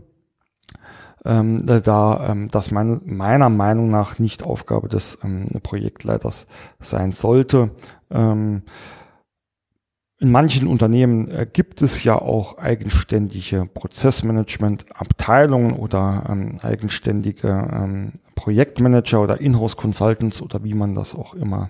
ähm, 1.25 1.65
da 1.65 2.29
ähm, 2.29 2.49
das 2.49 2.71
meine, 2.71 3.01
meiner 3.05 3.49
Meinung 3.49 3.89
nach 3.89 4.19
nicht 4.19 4.43
Aufgabe 4.43 4.87
des 4.87 5.17
ähm, 5.23 5.47
Projektleiters 5.61 6.47
sein 6.79 7.11
sollte. 7.11 7.71
Ähm, 8.09 8.63
in 10.21 10.31
manchen 10.31 10.67
Unternehmen 10.67 11.29
äh, 11.29 11.47
gibt 11.51 11.81
es 11.81 12.03
ja 12.03 12.15
auch 12.15 12.57
eigenständige 12.57 13.65
Prozessmanagement-Abteilungen 13.73 15.71
oder 15.71 16.25
ähm, 16.29 16.57
eigenständige 16.61 17.47
ähm, 17.71 18.13
Projektmanager 18.35 19.21
oder 19.21 19.39
Inhouse-Consultants 19.39 20.41
oder 20.41 20.63
wie 20.63 20.73
man 20.73 20.93
das 20.93 21.15
auch 21.15 21.35
immer 21.35 21.69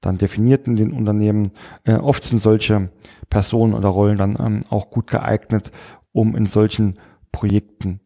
dann 0.00 0.18
definiert 0.18 0.66
in 0.66 0.76
den 0.76 0.92
Unternehmen. 0.92 1.52
Äh, 1.84 1.94
oft 1.94 2.22
sind 2.24 2.38
solche 2.38 2.90
Personen 3.30 3.74
oder 3.74 3.88
Rollen 3.88 4.18
dann 4.18 4.36
ähm, 4.38 4.60
auch 4.68 4.90
gut 4.90 5.08
geeignet, 5.08 5.72
um 6.12 6.36
in 6.36 6.46
solchen 6.46 6.94
Projekten 7.32 8.00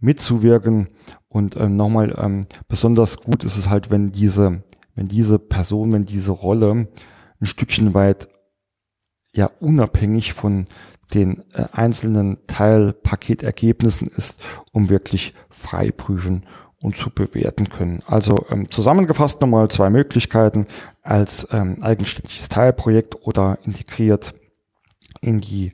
mitzuwirken. 0.00 0.88
Und 1.28 1.56
ähm, 1.56 1.76
nochmal, 1.76 2.14
ähm, 2.18 2.46
besonders 2.68 3.18
gut 3.18 3.44
ist 3.44 3.56
es 3.56 3.68
halt, 3.68 3.90
wenn 3.90 4.12
diese, 4.12 4.62
wenn 4.94 5.08
diese 5.08 5.38
Person, 5.38 5.92
wenn 5.92 6.04
diese 6.04 6.32
Rolle 6.32 6.88
ein 7.40 7.46
Stückchen 7.46 7.94
weit 7.94 8.28
ja 9.32 9.50
unabhängig 9.60 10.32
von 10.32 10.66
den 11.14 11.44
äh, 11.52 11.64
einzelnen 11.72 12.38
Teilpaketergebnissen 12.46 14.08
ist, 14.08 14.40
um 14.72 14.88
wirklich 14.88 15.34
frei 15.48 15.90
prüfen 15.90 16.44
und 16.80 16.96
zu 16.96 17.10
bewerten 17.10 17.68
können. 17.68 18.00
Also 18.06 18.46
ähm, 18.50 18.70
zusammengefasst 18.70 19.40
nochmal 19.40 19.68
zwei 19.68 19.90
Möglichkeiten 19.90 20.66
als 21.02 21.48
ähm, 21.50 21.82
eigenständiges 21.82 22.48
Teilprojekt 22.48 23.26
oder 23.26 23.58
integriert 23.64 24.34
in 25.20 25.40
die 25.40 25.72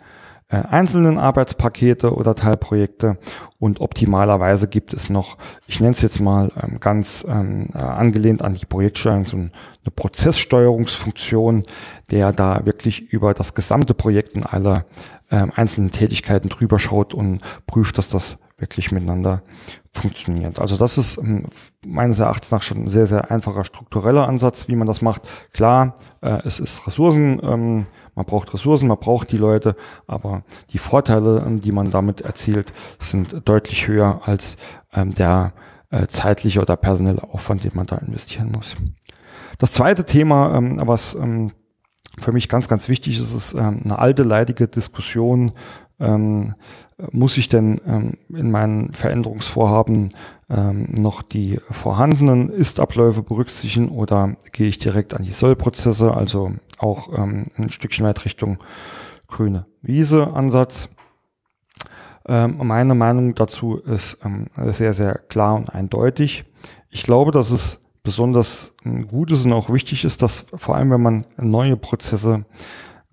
einzelnen 0.62 1.18
Arbeitspakete 1.18 2.14
oder 2.14 2.34
Teilprojekte 2.34 3.18
und 3.58 3.80
optimalerweise 3.80 4.68
gibt 4.68 4.92
es 4.92 5.08
noch, 5.08 5.38
ich 5.66 5.80
nenne 5.80 5.92
es 5.92 6.02
jetzt 6.02 6.20
mal 6.20 6.50
ähm, 6.62 6.80
ganz 6.80 7.26
ähm, 7.28 7.68
äh, 7.74 7.78
angelehnt 7.78 8.42
an 8.42 8.54
die 8.54 8.66
Projektsteuerung, 8.66 9.26
so 9.26 9.36
eine 9.36 9.50
Prozesssteuerungsfunktion, 9.94 11.64
der 12.10 12.32
da 12.32 12.66
wirklich 12.66 13.12
über 13.12 13.34
das 13.34 13.54
gesamte 13.54 13.94
Projekt 13.94 14.34
und 14.36 14.44
alle 14.44 14.84
ähm, 15.30 15.52
einzelnen 15.54 15.90
Tätigkeiten 15.90 16.48
drüber 16.48 16.78
schaut 16.78 17.14
und 17.14 17.40
prüft, 17.66 17.98
dass 17.98 18.08
das 18.08 18.38
wirklich 18.58 18.92
miteinander 18.92 19.42
funktioniert. 19.92 20.58
Also 20.58 20.76
das 20.76 20.98
ist 20.98 21.20
meines 21.84 22.18
Erachtens 22.18 22.50
nach 22.50 22.62
schon 22.62 22.84
ein 22.84 22.88
sehr, 22.88 23.06
sehr 23.06 23.30
einfacher 23.30 23.64
struktureller 23.64 24.28
Ansatz, 24.28 24.68
wie 24.68 24.76
man 24.76 24.86
das 24.86 25.02
macht. 25.02 25.22
Klar, 25.52 25.94
äh, 26.20 26.40
es 26.44 26.60
ist 26.60 26.86
Ressourcen, 26.86 27.86
man 28.14 28.26
braucht 28.26 28.52
Ressourcen, 28.54 28.88
man 28.88 28.98
braucht 28.98 29.32
die 29.32 29.36
Leute, 29.36 29.76
aber 30.06 30.42
die 30.70 30.78
Vorteile, 30.78 31.42
ähm, 31.46 31.60
die 31.60 31.72
man 31.72 31.90
damit 31.90 32.20
erzielt, 32.20 32.72
sind 32.98 33.42
deutlich 33.44 33.88
höher 33.88 34.22
als 34.24 34.56
ähm, 34.92 35.14
der 35.14 35.52
äh, 35.90 36.06
zeitliche 36.06 36.60
oder 36.60 36.76
personelle 36.76 37.22
Aufwand, 37.22 37.64
den 37.64 37.72
man 37.74 37.86
da 37.86 37.96
investieren 37.96 38.52
muss. 38.52 38.76
Das 39.58 39.72
zweite 39.72 40.04
Thema, 40.04 40.56
ähm, 40.56 40.80
was 40.84 41.14
ähm, 41.14 41.52
für 42.18 42.32
mich 42.32 42.48
ganz, 42.48 42.68
ganz 42.68 42.88
wichtig 42.88 43.18
ist, 43.18 43.34
ist 43.34 43.54
ähm, 43.54 43.82
eine 43.84 43.98
alte, 43.98 44.22
leidige 44.22 44.68
Diskussion 44.68 45.52
ähm, 46.00 46.54
muss 47.12 47.36
ich 47.36 47.48
denn 47.48 47.80
ähm, 47.86 48.14
in 48.28 48.50
meinen 48.50 48.92
Veränderungsvorhaben 48.94 50.10
ähm, 50.50 50.88
noch 50.90 51.22
die 51.22 51.60
vorhandenen 51.70 52.50
Ist-Abläufe 52.50 53.22
berücksichtigen 53.22 53.88
oder 53.88 54.36
gehe 54.52 54.68
ich 54.68 54.78
direkt 54.78 55.14
an 55.14 55.24
die 55.24 55.32
Soll-Prozesse, 55.32 56.12
also 56.12 56.52
auch 56.84 57.08
ähm, 57.16 57.46
ein 57.56 57.70
Stückchen 57.70 58.06
weit 58.06 58.24
Richtung 58.24 58.58
grüne 59.26 59.66
Wiese-Ansatz. 59.82 60.88
Ähm, 62.26 62.58
meine 62.62 62.94
Meinung 62.94 63.34
dazu 63.34 63.78
ist 63.78 64.18
ähm, 64.24 64.46
sehr, 64.56 64.94
sehr 64.94 65.14
klar 65.14 65.56
und 65.56 65.70
eindeutig. 65.70 66.44
Ich 66.90 67.02
glaube, 67.02 67.32
dass 67.32 67.50
es 67.50 67.80
besonders 68.02 68.74
gut 69.08 69.32
ist 69.32 69.46
und 69.46 69.52
auch 69.52 69.70
wichtig 69.70 70.04
ist, 70.04 70.22
dass 70.22 70.46
vor 70.54 70.76
allem, 70.76 70.90
wenn 70.90 71.02
man 71.02 71.24
neue 71.38 71.76
Prozesse 71.76 72.44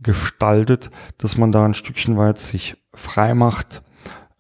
gestaltet, 0.02 0.90
dass 1.18 1.38
man 1.38 1.52
da 1.52 1.66
ein 1.66 1.74
Stückchen 1.74 2.18
weit 2.18 2.40
sich 2.40 2.76
frei 2.94 3.34
macht 3.34 3.84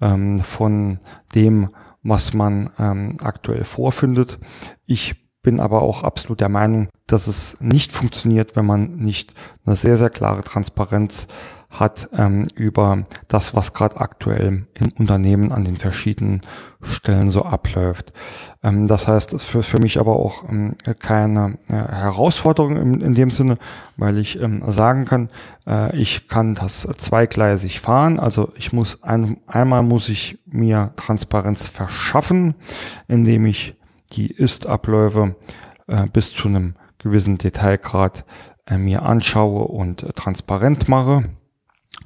ähm, 0.01 0.39
von 0.39 0.99
dem, 1.35 1.69
was 2.03 2.33
man 2.33 2.71
ähm, 2.79 3.17
aktuell 3.21 3.63
vorfindet. 3.63 4.39
Ich 4.85 5.15
bin 5.41 5.59
aber 5.59 5.81
auch 5.81 6.03
absolut 6.03 6.41
der 6.41 6.49
Meinung, 6.49 6.89
dass 7.11 7.27
es 7.27 7.57
nicht 7.59 7.91
funktioniert, 7.91 8.55
wenn 8.55 8.65
man 8.65 8.95
nicht 8.97 9.33
eine 9.65 9.75
sehr, 9.75 9.97
sehr 9.97 10.09
klare 10.09 10.43
Transparenz 10.43 11.27
hat 11.71 12.09
ähm, 12.13 12.47
über 12.55 13.05
das, 13.29 13.55
was 13.55 13.73
gerade 13.73 13.97
aktuell 13.97 14.67
im 14.73 14.91
Unternehmen 14.99 15.53
an 15.53 15.63
den 15.63 15.77
verschiedenen 15.77 16.41
Stellen 16.81 17.29
so 17.29 17.43
abläuft. 17.43 18.11
Ähm, 18.61 18.89
das 18.89 19.07
heißt, 19.07 19.33
es 19.33 19.43
ist 19.43 19.65
für, 19.65 19.79
mich 19.79 19.97
aber 19.97 20.17
auch 20.17 20.43
ähm, 20.49 20.75
keine 20.99 21.57
äh, 21.69 21.73
Herausforderung 21.73 22.75
in, 22.75 22.99
in, 22.99 23.15
dem 23.15 23.31
Sinne, 23.31 23.57
weil 23.95 24.17
ich 24.17 24.39
ähm, 24.41 24.63
sagen 24.69 25.05
kann, 25.05 25.29
äh, 25.65 25.95
ich 25.95 26.27
kann 26.27 26.55
das 26.55 26.87
zweigleisig 26.97 27.79
fahren. 27.79 28.19
Also 28.19 28.51
ich 28.55 28.73
muss 28.73 29.01
ein, 29.01 29.37
einmal 29.47 29.81
muss 29.81 30.09
ich 30.09 30.39
mir 30.45 30.91
Transparenz 30.97 31.69
verschaffen, 31.69 32.55
indem 33.07 33.45
ich 33.45 33.77
die 34.11 34.29
Ist-Abläufe 34.29 35.35
äh, 35.87 36.05
bis 36.07 36.33
zu 36.33 36.49
einem 36.49 36.75
gewissen 37.01 37.37
Detailgrad 37.37 38.25
äh, 38.65 38.77
mir 38.77 39.03
anschaue 39.03 39.67
und 39.67 40.03
äh, 40.03 40.13
transparent 40.13 40.87
mache. 40.87 41.29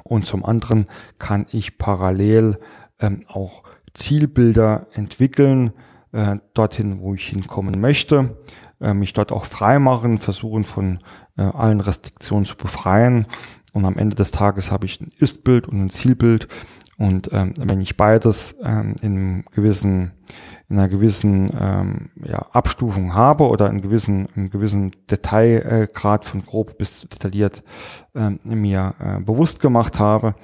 Und 0.03 0.25
zum 0.25 0.45
anderen 0.45 0.87
kann 1.19 1.45
ich 1.51 1.77
parallel 1.77 2.57
ähm, 2.99 3.21
auch 3.27 3.63
Zielbilder 3.93 4.87
entwickeln, 4.93 5.73
äh, 6.11 6.37
dorthin, 6.53 6.99
wo 6.99 7.13
ich 7.13 7.27
hinkommen 7.27 7.79
möchte, 7.79 8.37
äh, 8.81 8.93
mich 8.93 9.13
dort 9.13 9.31
auch 9.31 9.45
frei 9.45 9.79
machen, 9.79 10.19
versuchen 10.19 10.63
von 10.63 10.99
äh, 11.37 11.43
allen 11.43 11.81
Restriktionen 11.81 12.45
zu 12.45 12.55
befreien. 12.55 13.25
Und 13.73 13.85
am 13.85 13.97
Ende 13.97 14.15
des 14.15 14.31
Tages 14.31 14.71
habe 14.71 14.85
ich 14.85 15.01
ein 15.01 15.11
Ist-Bild 15.17 15.67
und 15.67 15.85
ein 15.85 15.89
Zielbild. 15.89 16.47
Und 16.97 17.29
ähm, 17.33 17.53
wenn 17.57 17.81
ich 17.81 17.97
beides 17.97 18.55
ähm, 18.63 18.95
in 19.01 19.17
einem 19.17 19.45
gewissen 19.51 20.13
in 20.69 20.77
einer 20.77 20.89
gewissen 20.89 21.51
ähm, 21.59 22.09
ja, 22.23 22.39
Abstufung 22.51 23.13
habe 23.13 23.47
oder 23.47 23.69
in 23.69 23.81
gewissen, 23.81 24.27
in 24.35 24.49
gewissen 24.49 24.91
Detailgrad 25.09 26.25
von 26.25 26.43
grob 26.43 26.77
bis 26.77 27.01
detailliert 27.01 27.63
ähm, 28.15 28.39
mir 28.45 28.95
äh, 28.99 29.19
bewusst 29.19 29.59
gemacht 29.59 29.99
habe, 29.99 30.35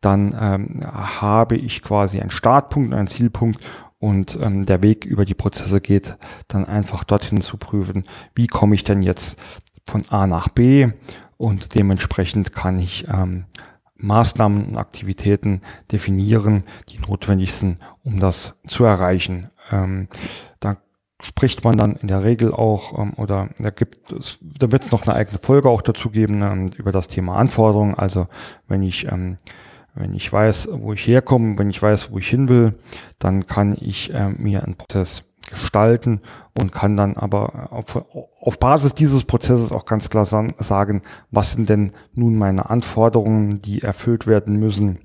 dann 0.00 0.34
ähm, 0.38 0.80
habe 0.84 1.56
ich 1.56 1.82
quasi 1.82 2.20
einen 2.20 2.30
Startpunkt, 2.30 2.94
einen 2.94 3.08
Zielpunkt 3.08 3.64
und 3.98 4.38
ähm, 4.40 4.64
der 4.64 4.82
Weg 4.82 5.04
über 5.06 5.24
die 5.24 5.34
Prozesse 5.34 5.80
geht 5.80 6.18
dann 6.46 6.66
einfach 6.66 7.04
dorthin 7.04 7.40
zu 7.40 7.56
prüfen, 7.56 8.04
wie 8.34 8.46
komme 8.46 8.74
ich 8.74 8.84
denn 8.84 9.02
jetzt 9.02 9.38
von 9.86 10.02
A 10.08 10.26
nach 10.26 10.48
B 10.48 10.90
und 11.36 11.74
dementsprechend 11.74 12.52
kann 12.52 12.78
ich 12.78 13.08
ähm, 13.08 13.46
Maßnahmen 13.96 14.66
und 14.66 14.76
Aktivitäten 14.76 15.62
definieren, 15.90 16.64
die 16.88 16.98
notwendig 16.98 17.54
sind, 17.54 17.78
um 18.02 18.20
das 18.20 18.54
zu 18.66 18.84
erreichen. 18.84 19.48
Ähm, 19.70 20.08
da 20.60 20.76
spricht 21.22 21.64
man 21.64 21.76
dann 21.76 21.96
in 21.96 22.08
der 22.08 22.24
Regel 22.24 22.52
auch 22.52 22.98
ähm, 22.98 23.14
oder 23.16 23.48
da 23.58 23.70
gibt 23.70 24.12
es, 24.12 24.38
da 24.40 24.70
wird 24.72 24.84
es 24.84 24.92
noch 24.92 25.06
eine 25.06 25.14
eigene 25.14 25.38
Folge 25.38 25.68
auch 25.68 25.82
dazu 25.82 26.10
geben 26.10 26.42
ähm, 26.42 26.70
über 26.76 26.92
das 26.92 27.08
Thema 27.08 27.36
Anforderungen. 27.36 27.94
Also 27.94 28.26
wenn 28.68 28.82
ich 28.82 29.06
ähm, 29.06 29.36
Wenn 29.96 30.12
ich 30.12 30.32
weiß, 30.32 30.70
wo 30.72 30.92
ich 30.92 31.06
herkomme, 31.06 31.56
wenn 31.56 31.70
ich 31.70 31.80
weiß, 31.80 32.10
wo 32.10 32.18
ich 32.18 32.28
hin 32.28 32.48
will, 32.48 32.74
dann 33.20 33.46
kann 33.46 33.76
ich 33.80 34.12
äh, 34.12 34.30
mir 34.30 34.64
einen 34.64 34.74
Prozess 34.74 35.22
gestalten 35.48 36.20
und 36.58 36.72
kann 36.72 36.96
dann 36.96 37.16
aber 37.16 37.70
auf, 37.70 38.04
auf 38.40 38.58
Basis 38.58 38.94
dieses 38.94 39.22
Prozesses 39.24 39.70
auch 39.70 39.84
ganz 39.84 40.10
klar 40.10 40.24
sagen, 40.24 41.02
was 41.30 41.52
sind 41.52 41.68
denn 41.68 41.92
nun 42.12 42.36
meine 42.36 42.70
Anforderungen, 42.70 43.62
die 43.62 43.82
erfüllt 43.82 44.26
werden 44.26 44.58
müssen, 44.58 44.98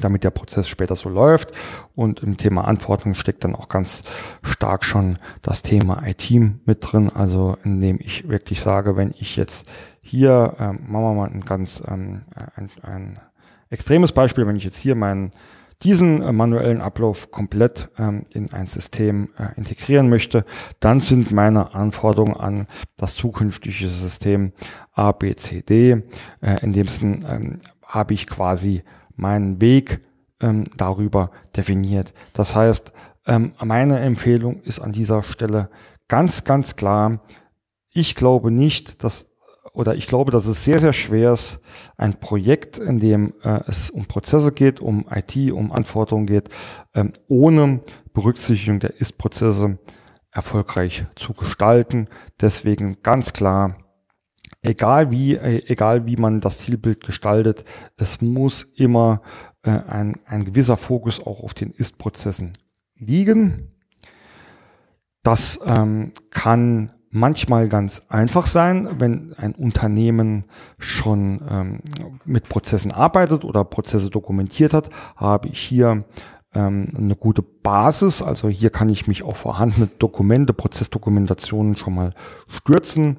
damit 0.00 0.24
der 0.24 0.30
Prozess 0.30 0.68
später 0.68 0.96
so 0.96 1.08
läuft. 1.08 1.52
Und 1.94 2.22
im 2.22 2.36
Thema 2.36 2.66
Anforderungen 2.66 3.14
steckt 3.14 3.44
dann 3.44 3.54
auch 3.54 3.68
ganz 3.68 4.04
stark 4.42 4.84
schon 4.84 5.18
das 5.42 5.62
Thema 5.62 6.02
IT 6.06 6.30
mit 6.64 6.78
drin. 6.80 7.10
Also 7.14 7.56
indem 7.64 7.98
ich 8.00 8.28
wirklich 8.28 8.60
sage, 8.60 8.96
wenn 8.96 9.12
ich 9.18 9.36
jetzt 9.36 9.66
hier, 10.00 10.56
ähm, 10.58 10.80
machen 10.88 11.04
wir 11.04 11.14
mal 11.14 11.30
ein 11.30 11.44
ganz 11.44 11.82
ähm, 11.86 12.22
ein, 12.56 12.70
ein 12.82 13.20
extremes 13.70 14.12
Beispiel, 14.12 14.46
wenn 14.46 14.56
ich 14.56 14.64
jetzt 14.64 14.78
hier 14.78 14.94
meinen 14.94 15.32
diesen 15.82 16.22
äh, 16.22 16.32
manuellen 16.32 16.80
Ablauf 16.80 17.30
komplett 17.30 17.88
ähm, 17.98 18.24
in 18.30 18.52
ein 18.52 18.66
System 18.66 19.28
äh, 19.38 19.56
integrieren 19.56 20.08
möchte, 20.08 20.44
dann 20.80 21.00
sind 21.00 21.32
meine 21.32 21.74
Anforderungen 21.74 22.36
an 22.36 22.66
das 22.96 23.14
zukünftige 23.14 23.88
System 23.88 24.52
A, 24.92 25.12
B, 25.12 25.34
C, 25.34 25.62
D. 25.62 26.02
Äh, 26.40 26.62
in 26.62 26.72
dem 26.72 26.88
Sinn 26.88 27.24
ähm, 27.28 27.60
habe 27.84 28.14
ich 28.14 28.26
quasi 28.26 28.82
meinen 29.16 29.60
Weg 29.60 30.00
ähm, 30.40 30.64
darüber 30.76 31.30
definiert. 31.56 32.12
Das 32.32 32.54
heißt, 32.56 32.92
ähm, 33.26 33.52
meine 33.62 34.00
Empfehlung 34.00 34.60
ist 34.62 34.80
an 34.80 34.92
dieser 34.92 35.22
Stelle 35.22 35.70
ganz, 36.08 36.44
ganz 36.44 36.76
klar, 36.76 37.20
ich 37.90 38.14
glaube 38.14 38.50
nicht, 38.50 39.04
dass 39.04 39.26
oder 39.74 39.94
ich 39.94 40.06
glaube, 40.06 40.30
dass 40.30 40.46
es 40.46 40.64
sehr, 40.64 40.80
sehr 40.80 40.92
schwer 40.92 41.32
ist, 41.32 41.58
ein 41.96 42.20
Projekt, 42.20 42.78
in 42.78 43.00
dem 43.00 43.32
äh, 43.42 43.60
es 43.66 43.88
um 43.88 44.06
Prozesse 44.06 44.52
geht, 44.52 44.80
um 44.80 45.06
IT, 45.10 45.50
um 45.50 45.72
Anforderungen 45.72 46.26
geht, 46.26 46.50
ähm, 46.94 47.12
ohne 47.28 47.80
Berücksichtigung 48.12 48.80
der 48.80 49.00
Ist-Prozesse 49.00 49.78
erfolgreich 50.30 51.06
zu 51.14 51.32
gestalten. 51.32 52.08
Deswegen 52.40 52.98
ganz 53.02 53.32
klar, 53.32 53.74
egal 54.62 55.10
wie, 55.10 55.34
äh, 55.34 55.62
egal 55.66 56.06
wie 56.06 56.16
man 56.16 56.40
das 56.40 56.58
Zielbild 56.58 57.04
gestaltet, 57.04 57.64
es 57.96 58.20
muss 58.20 58.62
immer 58.62 59.22
äh, 59.62 59.70
ein, 59.70 60.18
ein 60.26 60.44
gewisser 60.44 60.76
Fokus 60.76 61.20
auch 61.20 61.42
auf 61.42 61.54
den 61.54 61.72
Ist-Prozessen 61.72 62.52
liegen. 62.96 63.68
Das 65.22 65.60
ähm, 65.66 66.12
kann 66.30 66.92
manchmal 67.10 67.68
ganz 67.68 68.06
einfach 68.08 68.46
sein, 68.46 68.88
wenn 68.98 69.34
ein 69.34 69.54
Unternehmen 69.54 70.46
schon 70.78 71.42
ähm, 71.48 71.80
mit 72.24 72.48
Prozessen 72.48 72.90
arbeitet 72.90 73.44
oder 73.44 73.64
Prozesse 73.64 74.10
dokumentiert 74.10 74.72
hat, 74.72 74.88
habe 75.14 75.48
ich 75.48 75.60
hier 75.60 76.04
ähm, 76.54 76.88
eine 76.96 77.14
gute 77.14 77.42
Basis. 77.42 78.22
Also 78.22 78.48
hier 78.48 78.70
kann 78.70 78.88
ich 78.88 79.06
mich 79.06 79.22
auf 79.22 79.36
vorhandene 79.36 79.88
Dokumente, 79.98 80.54
Prozessdokumentationen 80.54 81.76
schon 81.76 81.94
mal 81.94 82.14
stürzen. 82.48 83.18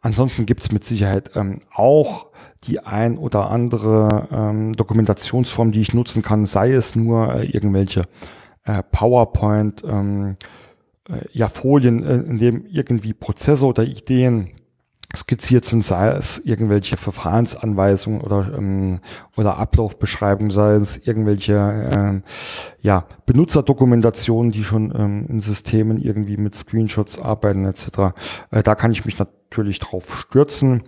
Ansonsten 0.00 0.46
gibt 0.46 0.62
es 0.62 0.72
mit 0.72 0.84
Sicherheit 0.84 1.32
ähm, 1.34 1.60
auch 1.74 2.28
die 2.64 2.80
ein 2.80 3.18
oder 3.18 3.50
andere 3.50 4.28
ähm, 4.32 4.72
Dokumentationsform, 4.72 5.72
die 5.72 5.82
ich 5.82 5.94
nutzen 5.94 6.22
kann, 6.22 6.44
sei 6.44 6.72
es 6.72 6.96
nur 6.96 7.34
äh, 7.34 7.46
irgendwelche 7.46 8.02
äh, 8.64 8.82
PowerPoint, 8.82 9.82
ähm, 9.84 10.36
äh, 11.08 11.20
ja, 11.32 11.48
Folien, 11.48 12.04
äh, 12.04 12.16
in 12.16 12.38
dem 12.38 12.66
irgendwie 12.66 13.12
Prozesse 13.12 13.66
oder 13.66 13.84
Ideen 13.84 14.50
skizziert 15.16 15.64
sind, 15.64 15.84
sei 15.84 16.10
es 16.10 16.38
irgendwelche 16.38 16.96
Verfahrensanweisungen 16.96 18.20
oder, 18.20 18.52
ähm, 18.56 19.00
oder 19.36 19.56
Ablaufbeschreibungen, 19.56 20.50
sei 20.52 20.74
es 20.74 21.06
irgendwelche 21.06 21.54
ähm, 21.92 22.22
ja, 22.80 23.06
Benutzerdokumentationen, 23.26 24.52
die 24.52 24.62
schon 24.62 24.94
ähm, 24.96 25.26
in 25.28 25.40
Systemen 25.40 25.98
irgendwie 25.98 26.36
mit 26.36 26.54
Screenshots 26.54 27.20
arbeiten 27.20 27.64
etc. 27.64 28.14
Äh, 28.52 28.62
da 28.62 28.74
kann 28.76 28.92
ich 28.92 29.04
mich 29.04 29.18
natürlich 29.18 29.80
drauf 29.80 30.16
stürzen. 30.16 30.82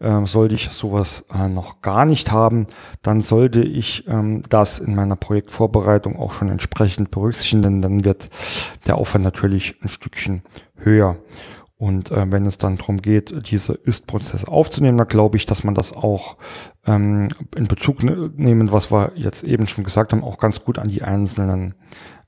Ähm, 0.00 0.26
sollte 0.26 0.54
ich 0.54 0.70
sowas 0.70 1.24
äh, 1.32 1.48
noch 1.48 1.82
gar 1.82 2.06
nicht 2.06 2.32
haben, 2.32 2.66
dann 3.02 3.20
sollte 3.20 3.60
ich 3.60 4.06
ähm, 4.08 4.42
das 4.48 4.78
in 4.78 4.94
meiner 4.94 5.16
Projektvorbereitung 5.16 6.16
auch 6.18 6.32
schon 6.32 6.48
entsprechend 6.48 7.10
berücksichtigen, 7.10 7.62
denn 7.62 7.82
dann 7.82 8.04
wird 8.04 8.30
der 8.86 8.96
Aufwand 8.96 9.24
natürlich 9.24 9.76
ein 9.82 9.88
Stückchen 9.88 10.42
höher. 10.76 11.16
Und 11.78 12.10
äh, 12.10 12.24
wenn 12.32 12.46
es 12.46 12.56
dann 12.56 12.78
darum 12.78 13.02
geht, 13.02 13.50
diese 13.50 13.74
Ist-Prozesse 13.74 14.48
aufzunehmen, 14.48 14.96
dann 14.96 15.08
glaube 15.08 15.36
ich, 15.36 15.44
dass 15.44 15.62
man 15.62 15.74
das 15.74 15.92
auch 15.92 16.38
ähm, 16.86 17.28
in 17.54 17.68
Bezug 17.68 18.02
ne 18.02 18.30
nehmen, 18.34 18.72
was 18.72 18.90
wir 18.90 19.12
jetzt 19.14 19.44
eben 19.44 19.66
schon 19.66 19.84
gesagt 19.84 20.12
haben, 20.12 20.24
auch 20.24 20.38
ganz 20.38 20.64
gut 20.64 20.78
an 20.78 20.88
die 20.88 21.02
einzelnen 21.02 21.74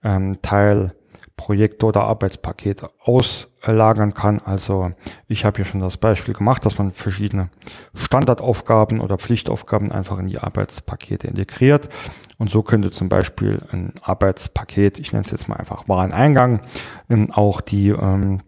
ähm, 0.04 0.42
Teilprojekte 0.42 1.86
oder 1.86 2.02
Arbeitspakete 2.02 2.90
auslagern 3.02 4.12
kann. 4.12 4.42
Also 4.44 4.92
ich 5.28 5.46
habe 5.46 5.56
hier 5.56 5.64
schon 5.64 5.80
das 5.80 5.96
Beispiel 5.96 6.34
gemacht, 6.34 6.66
dass 6.66 6.76
man 6.76 6.90
verschiedene 6.90 7.48
Standardaufgaben 7.94 9.00
oder 9.00 9.16
Pflichtaufgaben 9.16 9.92
einfach 9.92 10.18
in 10.18 10.26
die 10.26 10.38
Arbeitspakete 10.38 11.26
integriert. 11.26 11.88
Und 12.36 12.50
so 12.50 12.62
könnte 12.62 12.90
zum 12.90 13.08
Beispiel 13.08 13.62
ein 13.72 13.94
Arbeitspaket, 14.02 14.98
ich 14.98 15.12
nenne 15.12 15.24
es 15.24 15.30
jetzt 15.30 15.48
mal 15.48 15.56
einfach 15.56 15.88
Wareneingang, 15.88 16.60
ähm, 17.08 17.32
auch 17.32 17.62
die 17.62 17.88
ähm, 17.88 18.42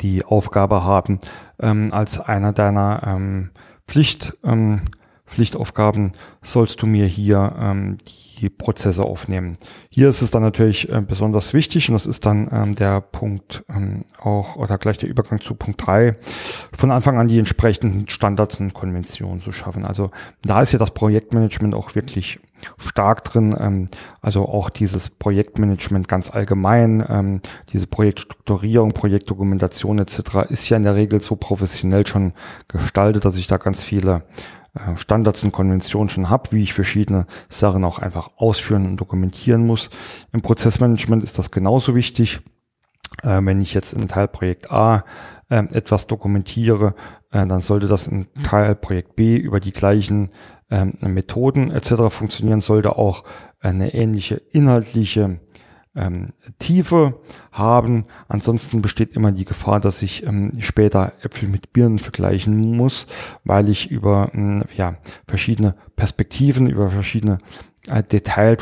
die 0.00 0.24
Aufgabe 0.24 0.84
haben, 0.84 1.20
ähm, 1.60 1.88
als 1.92 2.20
einer 2.20 2.52
deiner 2.52 3.02
ähm, 3.06 3.50
Pflicht, 3.86 4.36
ähm, 4.44 4.82
Pflichtaufgaben 5.26 6.12
sollst 6.42 6.82
du 6.82 6.86
mir 6.86 7.06
hier 7.06 7.54
ähm, 7.58 7.96
die 8.38 8.50
Prozesse 8.50 9.02
aufnehmen. 9.04 9.56
Hier 9.88 10.08
ist 10.08 10.20
es 10.20 10.30
dann 10.30 10.42
natürlich 10.42 10.90
äh, 10.90 11.00
besonders 11.00 11.54
wichtig 11.54 11.88
und 11.88 11.94
das 11.94 12.06
ist 12.06 12.26
dann 12.26 12.48
ähm, 12.52 12.74
der 12.74 13.00
Punkt 13.00 13.64
ähm, 13.74 14.04
auch 14.20 14.56
oder 14.56 14.76
gleich 14.78 14.98
der 14.98 15.08
Übergang 15.08 15.40
zu 15.40 15.54
Punkt 15.54 15.86
drei 15.86 16.16
von 16.76 16.90
Anfang 16.90 17.18
an 17.18 17.28
die 17.28 17.38
entsprechenden 17.38 18.08
Standards 18.08 18.60
und 18.60 18.74
Konventionen 18.74 19.40
zu 19.40 19.52
schaffen. 19.52 19.86
Also 19.86 20.10
da 20.42 20.60
ist 20.60 20.72
ja 20.72 20.78
das 20.78 20.90
Projektmanagement 20.90 21.74
auch 21.74 21.94
wirklich 21.94 22.38
stark 22.78 23.24
drin. 23.24 23.54
Ähm, 23.58 23.88
also 24.20 24.48
auch 24.48 24.70
dieses 24.70 25.10
Projektmanagement 25.10 26.08
ganz 26.08 26.30
allgemein, 26.30 27.04
ähm, 27.08 27.40
diese 27.72 27.86
Projektstrukturierung, 27.86 28.92
Projektdokumentation 28.92 29.98
etc. 29.98 30.48
ist 30.48 30.68
ja 30.68 30.76
in 30.76 30.82
der 30.82 30.94
Regel 30.94 31.20
so 31.20 31.36
professionell 31.36 32.06
schon 32.06 32.32
gestaltet, 32.68 33.24
dass 33.24 33.36
ich 33.36 33.46
da 33.46 33.56
ganz 33.56 33.84
viele 33.84 34.22
äh, 34.74 34.96
Standards 34.96 35.44
und 35.44 35.52
Konventionen 35.52 36.08
schon 36.08 36.30
habe, 36.30 36.52
wie 36.52 36.62
ich 36.62 36.72
verschiedene 36.72 37.26
Sachen 37.48 37.84
auch 37.84 37.98
einfach 37.98 38.30
ausführen 38.36 38.86
und 38.86 38.96
dokumentieren 38.96 39.66
muss. 39.66 39.90
Im 40.32 40.42
Prozessmanagement 40.42 41.22
ist 41.22 41.38
das 41.38 41.50
genauso 41.50 41.94
wichtig. 41.94 42.40
Äh, 43.22 43.40
wenn 43.42 43.60
ich 43.60 43.74
jetzt 43.74 43.92
in 43.92 44.08
Teilprojekt 44.08 44.70
A 44.70 45.04
äh, 45.50 45.64
etwas 45.72 46.06
dokumentiere, 46.06 46.94
äh, 47.30 47.46
dann 47.46 47.60
sollte 47.60 47.86
das 47.86 48.06
in 48.06 48.26
Teilprojekt 48.42 49.16
B 49.16 49.36
über 49.36 49.60
die 49.60 49.72
gleichen 49.72 50.30
ähm, 50.72 50.96
Methoden 51.00 51.70
etc. 51.70 52.08
funktionieren, 52.08 52.62
sollte 52.62 52.96
auch 52.96 53.24
eine 53.60 53.92
ähnliche 53.94 54.36
inhaltliche 54.36 55.38
ähm, 55.94 56.28
Tiefe 56.58 57.20
haben. 57.52 58.06
Ansonsten 58.26 58.80
besteht 58.80 59.14
immer 59.14 59.32
die 59.32 59.44
Gefahr, 59.44 59.80
dass 59.80 60.00
ich 60.00 60.26
ähm, 60.26 60.52
später 60.60 61.12
Äpfel 61.22 61.50
mit 61.50 61.74
Birnen 61.74 61.98
vergleichen 61.98 62.74
muss, 62.74 63.06
weil 63.44 63.68
ich 63.68 63.90
über 63.90 64.30
ähm, 64.32 64.64
ja, 64.74 64.96
verschiedene 65.28 65.74
Perspektiven, 65.94 66.66
über 66.66 66.88
verschiedene 66.88 67.36
äh, 67.88 68.02
Detail, 68.02 68.56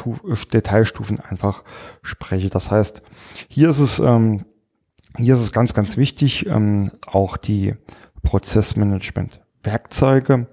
Detailstufen 0.52 1.20
einfach 1.20 1.62
spreche. 2.02 2.50
Das 2.50 2.72
heißt, 2.72 3.02
hier 3.48 3.70
ist 3.70 3.78
es, 3.78 4.00
ähm, 4.00 4.46
hier 5.16 5.34
ist 5.34 5.40
es 5.40 5.52
ganz, 5.52 5.74
ganz 5.74 5.96
wichtig, 5.96 6.46
ähm, 6.46 6.90
auch 7.06 7.36
die 7.36 7.76
Prozessmanagement-Werkzeuge 8.24 10.48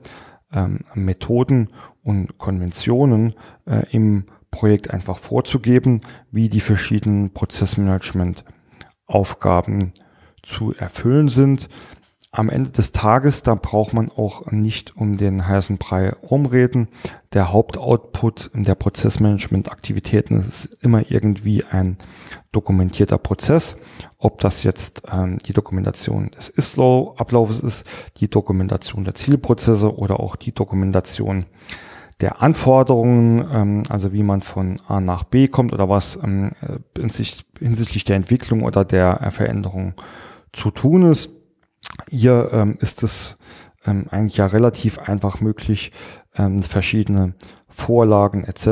ähm, 0.52 0.82
Methoden 0.94 1.70
und 2.04 2.38
Konventionen 2.38 3.34
äh, 3.66 3.86
im 3.92 4.26
Projekt 4.52 4.92
einfach 4.92 5.18
vorzugeben, 5.18 6.02
wie 6.32 6.50
die 6.50 6.62
verschiedenen 6.62 7.34
Prozessmanagement-Aufgaben 7.34 9.94
zu 10.42 10.74
erfüllen 10.76 11.30
sind 11.30 11.70
am 12.32 12.50
Ende 12.50 12.70
des 12.70 12.92
Tages, 12.92 13.42
da 13.42 13.56
braucht 13.56 13.94
man 13.94 14.10
auch 14.12 14.52
nicht 14.52 14.96
um 14.98 15.18
den 15.18 15.48
heißen 15.48 15.78
Brei 15.78 16.10
rumreden. 16.10 16.90
Der 17.34 17.52
Hauptoutput 17.52 18.52
der 18.54 18.76
Prozessmanagement-Aktivitäten 18.76 20.36
ist 20.36 20.66
immer 20.82 21.10
irgendwie 21.10 21.64
ein 21.64 21.98
dokumentierter 22.52 23.18
Prozess. 23.18 23.78
Ob 24.18 24.42
das 24.42 24.64
jetzt 24.64 25.04
ähm, 25.12 25.38
die 25.40 25.54
Dokumentation 25.54 26.30
des 26.32 26.50
Ist-Ablaufes 26.50 27.62
ist, 27.62 27.86
die 28.18 28.30
Dokumentation 28.30 29.04
der 29.04 29.14
Zielprozesse 29.14 29.96
oder 29.96 30.20
auch 30.20 30.36
die 30.36 30.54
Dokumentation 30.54 31.46
der 32.20 32.42
Anforderungen, 32.42 33.48
ähm, 33.52 33.84
also 33.90 34.12
wie 34.12 34.24
man 34.24 34.42
von 34.42 34.82
A 34.88 35.00
nach 35.00 35.24
B 35.24 35.48
kommt 35.48 35.72
oder 35.72 35.88
was 35.88 36.20
ähm, 36.22 36.52
hinsichtlich 37.60 38.04
der 38.04 38.16
Entwicklung 38.16 38.64
oder 38.64 38.84
der 38.84 39.32
Veränderung 39.32 39.94
zu 40.52 40.72
tun 40.72 41.04
ist. 41.04 41.37
Hier 42.10 42.50
ähm, 42.52 42.78
ist 42.80 43.04
es 43.04 43.38
ähm, 43.86 44.08
eigentlich 44.10 44.38
ja 44.38 44.48
relativ 44.48 45.00
einfach 45.00 45.42
möglich, 45.42 45.92
ähm, 46.36 46.62
verschiedene 46.62 47.34
Vorlagen 47.70 48.44
etc. 48.44 48.68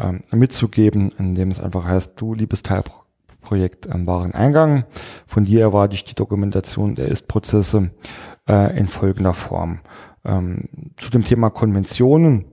Ähm, 0.00 0.22
mitzugeben, 0.32 1.12
indem 1.18 1.50
es 1.50 1.60
einfach 1.60 1.84
heißt, 1.84 2.14
du 2.16 2.34
liebes 2.34 2.62
Teilprojekt 2.62 3.86
ähm, 3.86 4.06
Wareneingang, 4.06 4.84
von 5.26 5.44
dir 5.44 5.60
erwarte 5.60 5.94
ich 5.94 6.04
die 6.04 6.14
Dokumentation 6.14 6.94
der 6.94 7.08
Ist-Prozesse 7.08 7.90
äh, 8.48 8.78
in 8.78 8.88
folgender 8.88 9.34
Form. 9.34 9.80
Ähm, 10.24 10.68
zu 10.96 11.10
dem 11.10 11.24
Thema 11.24 11.50
Konventionen, 11.50 12.46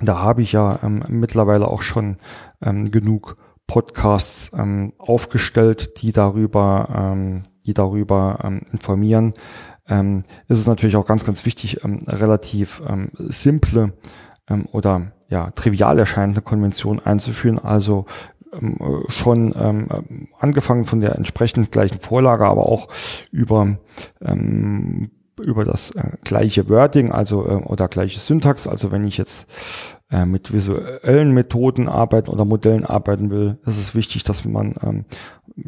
da 0.00 0.18
habe 0.18 0.42
ich 0.42 0.52
ja 0.52 0.78
ähm, 0.82 1.04
mittlerweile 1.08 1.68
auch 1.68 1.82
schon 1.82 2.16
ähm, 2.60 2.90
genug 2.90 3.36
Podcasts 3.66 4.50
ähm, 4.56 4.92
aufgestellt, 4.98 6.02
die 6.02 6.12
darüber, 6.12 6.88
ähm, 6.94 7.42
die 7.68 7.74
darüber 7.74 8.38
ähm, 8.42 8.62
informieren. 8.72 9.34
Ähm, 9.88 10.22
ist 10.48 10.58
es 10.58 10.66
natürlich 10.66 10.96
auch 10.96 11.06
ganz, 11.06 11.24
ganz 11.24 11.44
wichtig, 11.44 11.84
ähm, 11.84 12.00
relativ 12.06 12.82
ähm, 12.88 13.10
simple 13.14 13.92
ähm, 14.48 14.66
oder 14.72 15.12
ja 15.28 15.50
trivial 15.50 15.98
erscheinende 15.98 16.40
Konventionen 16.40 17.04
einzuführen. 17.04 17.58
Also 17.58 18.06
ähm, 18.52 18.78
schon 19.08 19.54
ähm, 19.56 20.28
angefangen 20.38 20.86
von 20.86 21.00
der 21.00 21.14
entsprechend 21.16 21.70
gleichen 21.70 22.00
Vorlage, 22.00 22.46
aber 22.46 22.66
auch 22.66 22.88
über 23.30 23.78
ähm, 24.22 25.10
über 25.40 25.64
das 25.64 25.92
äh, 25.92 26.12
gleiche 26.24 26.68
Wording, 26.68 27.12
also 27.12 27.46
äh, 27.46 27.54
oder 27.54 27.88
gleiche 27.88 28.18
Syntax. 28.18 28.66
Also 28.66 28.90
wenn 28.90 29.06
ich 29.06 29.18
jetzt 29.18 29.46
äh, 30.10 30.24
mit 30.24 30.52
visuellen 30.52 31.32
Methoden 31.32 31.88
arbeiten 31.88 32.30
oder 32.30 32.44
Modellen 32.44 32.84
arbeiten 32.84 33.30
will, 33.30 33.58
ist 33.66 33.78
es 33.78 33.94
wichtig, 33.94 34.24
dass 34.24 34.44
man 34.44 34.74
ähm, 34.82 35.04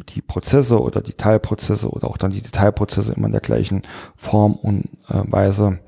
die 0.09 0.21
Prozesse 0.21 0.81
oder 0.81 1.01
die 1.01 1.13
Teilprozesse 1.13 1.89
oder 1.89 2.07
auch 2.07 2.17
dann 2.17 2.31
die 2.31 2.41
Detailprozesse 2.41 3.13
immer 3.13 3.27
in 3.27 3.33
der 3.33 3.41
gleichen 3.41 3.83
Form 4.15 4.55
und 4.55 4.85
äh, 5.09 5.21
Weise 5.25 5.79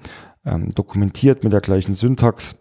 ähm, 0.46 0.70
dokumentiert 0.70 1.44
mit 1.44 1.54
der 1.54 1.62
gleichen 1.62 1.94
Syntax, 1.94 2.56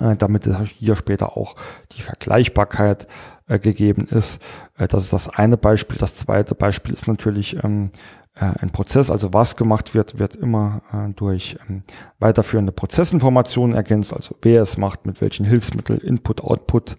äh, 0.00 0.16
damit 0.16 0.48
hier 0.68 0.96
später 0.96 1.36
auch 1.36 1.56
die 1.92 2.02
Vergleichbarkeit 2.02 3.06
äh, 3.50 3.58
gegeben 3.58 4.06
ist. 4.10 4.40
Äh, 4.78 4.88
das 4.88 5.04
ist 5.04 5.12
das 5.12 5.28
eine 5.28 5.56
Beispiel. 5.56 5.98
Das 5.98 6.14
zweite 6.14 6.54
Beispiel 6.54 6.94
ist 6.94 7.08
natürlich 7.08 7.62
ähm, 7.64 7.90
äh, 7.92 8.19
ein 8.34 8.70
Prozess, 8.70 9.10
also 9.10 9.32
was 9.34 9.56
gemacht 9.56 9.94
wird, 9.94 10.18
wird 10.18 10.36
immer 10.36 10.82
äh, 10.92 11.12
durch 11.12 11.58
ähm, 11.68 11.82
weiterführende 12.20 12.72
Prozessinformationen 12.72 13.76
ergänzt, 13.76 14.14
also 14.14 14.36
wer 14.42 14.62
es 14.62 14.76
macht, 14.76 15.04
mit 15.04 15.20
welchen 15.20 15.44
Hilfsmitteln, 15.44 16.00
Input, 16.00 16.42
Output. 16.42 16.96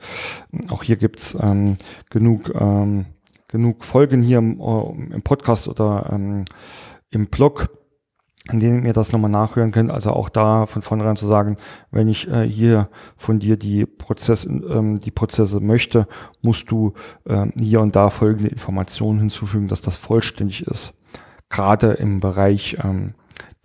Auch 0.70 0.84
hier 0.84 0.98
gibt's 0.98 1.36
ähm, 1.40 1.78
genug, 2.10 2.54
ähm, 2.54 3.06
genug 3.48 3.86
Folgen 3.86 4.22
hier 4.22 4.38
im, 4.38 4.60
äh, 4.60 5.14
im 5.16 5.22
Podcast 5.24 5.68
oder 5.68 6.10
ähm, 6.12 6.46
im 7.10 7.28
Blog, 7.28 7.70
in 8.52 8.60
denen 8.60 8.86
ihr 8.86 8.94
das 8.94 9.12
nochmal 9.12 9.32
nachhören 9.32 9.72
könnt. 9.72 9.90
Also 9.90 10.12
auch 10.12 10.30
da 10.30 10.66
von 10.66 10.82
vornherein 10.82 11.16
zu 11.16 11.26
sagen, 11.26 11.58
wenn 11.92 12.08
ich 12.08 12.30
äh, 12.30 12.48
hier 12.48 12.90
von 13.16 13.40
dir 13.40 13.58
die 13.58 13.86
Prozess, 13.86 14.46
ähm, 14.46 15.00
die 15.00 15.12
Prozesse 15.12 15.60
möchte, 15.60 16.08
musst 16.42 16.70
du 16.70 16.94
äh, 17.26 17.48
hier 17.58 17.82
und 17.82 17.96
da 17.96 18.10
folgende 18.10 18.50
Informationen 18.50 19.20
hinzufügen, 19.20 19.70
dass 19.70 19.82
das 19.82 19.96
vollständig 19.96 20.68
ist 20.68 20.94
gerade 21.52 21.92
im 21.92 22.20
Bereich 22.20 22.78
ähm, 22.84 23.14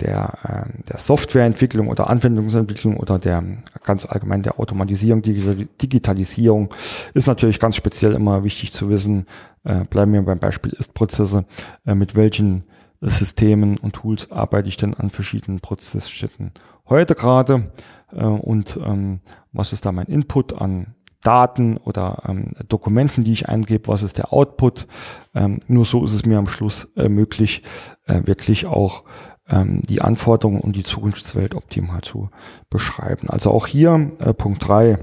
der, 0.00 0.66
äh, 0.68 0.82
der 0.90 0.98
Softwareentwicklung 0.98 1.88
oder 1.88 2.10
Anwendungsentwicklung 2.10 2.98
oder 2.98 3.18
der 3.18 3.42
ganz 3.84 4.04
allgemein 4.04 4.42
der 4.42 4.60
Automatisierung, 4.60 5.22
Digitalisierung 5.22 6.74
ist 7.14 7.26
natürlich 7.26 7.58
ganz 7.58 7.76
speziell 7.76 8.12
immer 8.12 8.44
wichtig 8.44 8.72
zu 8.72 8.90
wissen, 8.90 9.26
äh, 9.64 9.84
bleiben 9.84 10.12
wir 10.12 10.22
beim 10.22 10.38
Beispiel 10.38 10.72
Ist-Prozesse, 10.72 11.46
äh, 11.86 11.94
mit 11.94 12.14
welchen 12.14 12.64
Systemen 13.00 13.78
und 13.78 13.94
Tools 13.94 14.30
arbeite 14.30 14.68
ich 14.68 14.76
denn 14.76 14.94
an 14.94 15.10
verschiedenen 15.10 15.60
Prozessstätten 15.60 16.52
heute 16.88 17.14
gerade 17.14 17.70
äh, 18.12 18.24
und 18.24 18.78
ähm, 18.84 19.20
was 19.52 19.72
ist 19.72 19.86
da 19.86 19.92
mein 19.92 20.06
Input 20.06 20.60
an 20.60 20.94
Daten 21.22 21.76
oder 21.78 22.22
ähm, 22.28 22.52
Dokumenten, 22.68 23.24
die 23.24 23.32
ich 23.32 23.48
eingebe, 23.48 23.88
was 23.88 24.02
ist 24.02 24.18
der 24.18 24.32
Output. 24.32 24.86
Ähm, 25.34 25.60
nur 25.66 25.84
so 25.84 26.04
ist 26.04 26.12
es 26.12 26.24
mir 26.24 26.38
am 26.38 26.48
Schluss 26.48 26.88
äh, 26.96 27.08
möglich, 27.08 27.62
äh, 28.06 28.22
wirklich 28.24 28.66
auch 28.66 29.04
ähm, 29.48 29.82
die 29.82 30.00
Anforderungen 30.00 30.60
und 30.60 30.76
die 30.76 30.84
Zukunftswelt 30.84 31.54
optimal 31.54 32.00
zu 32.02 32.30
beschreiben. 32.70 33.28
Also 33.30 33.50
auch 33.50 33.66
hier 33.66 34.10
äh, 34.18 34.34
Punkt 34.34 34.66
drei. 34.66 34.98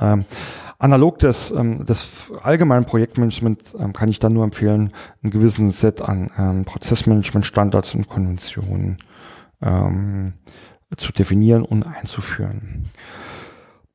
Ähm, 0.00 0.24
analog 0.78 1.18
des, 1.18 1.50
ähm, 1.50 1.84
des 1.84 2.30
allgemeinen 2.42 2.84
Projektmanagements 2.84 3.74
ähm, 3.74 3.92
kann 3.92 4.08
ich 4.08 4.18
dann 4.18 4.32
nur 4.32 4.44
empfehlen, 4.44 4.92
einen 5.22 5.30
gewissen 5.30 5.70
Set 5.70 6.00
an 6.00 6.30
ähm, 6.38 6.64
Prozessmanagement-Standards 6.64 7.94
und 7.94 8.08
Konventionen 8.08 8.98
ähm, 9.62 10.34
zu 10.96 11.12
definieren 11.12 11.62
und 11.62 11.84
einzuführen. 11.84 12.86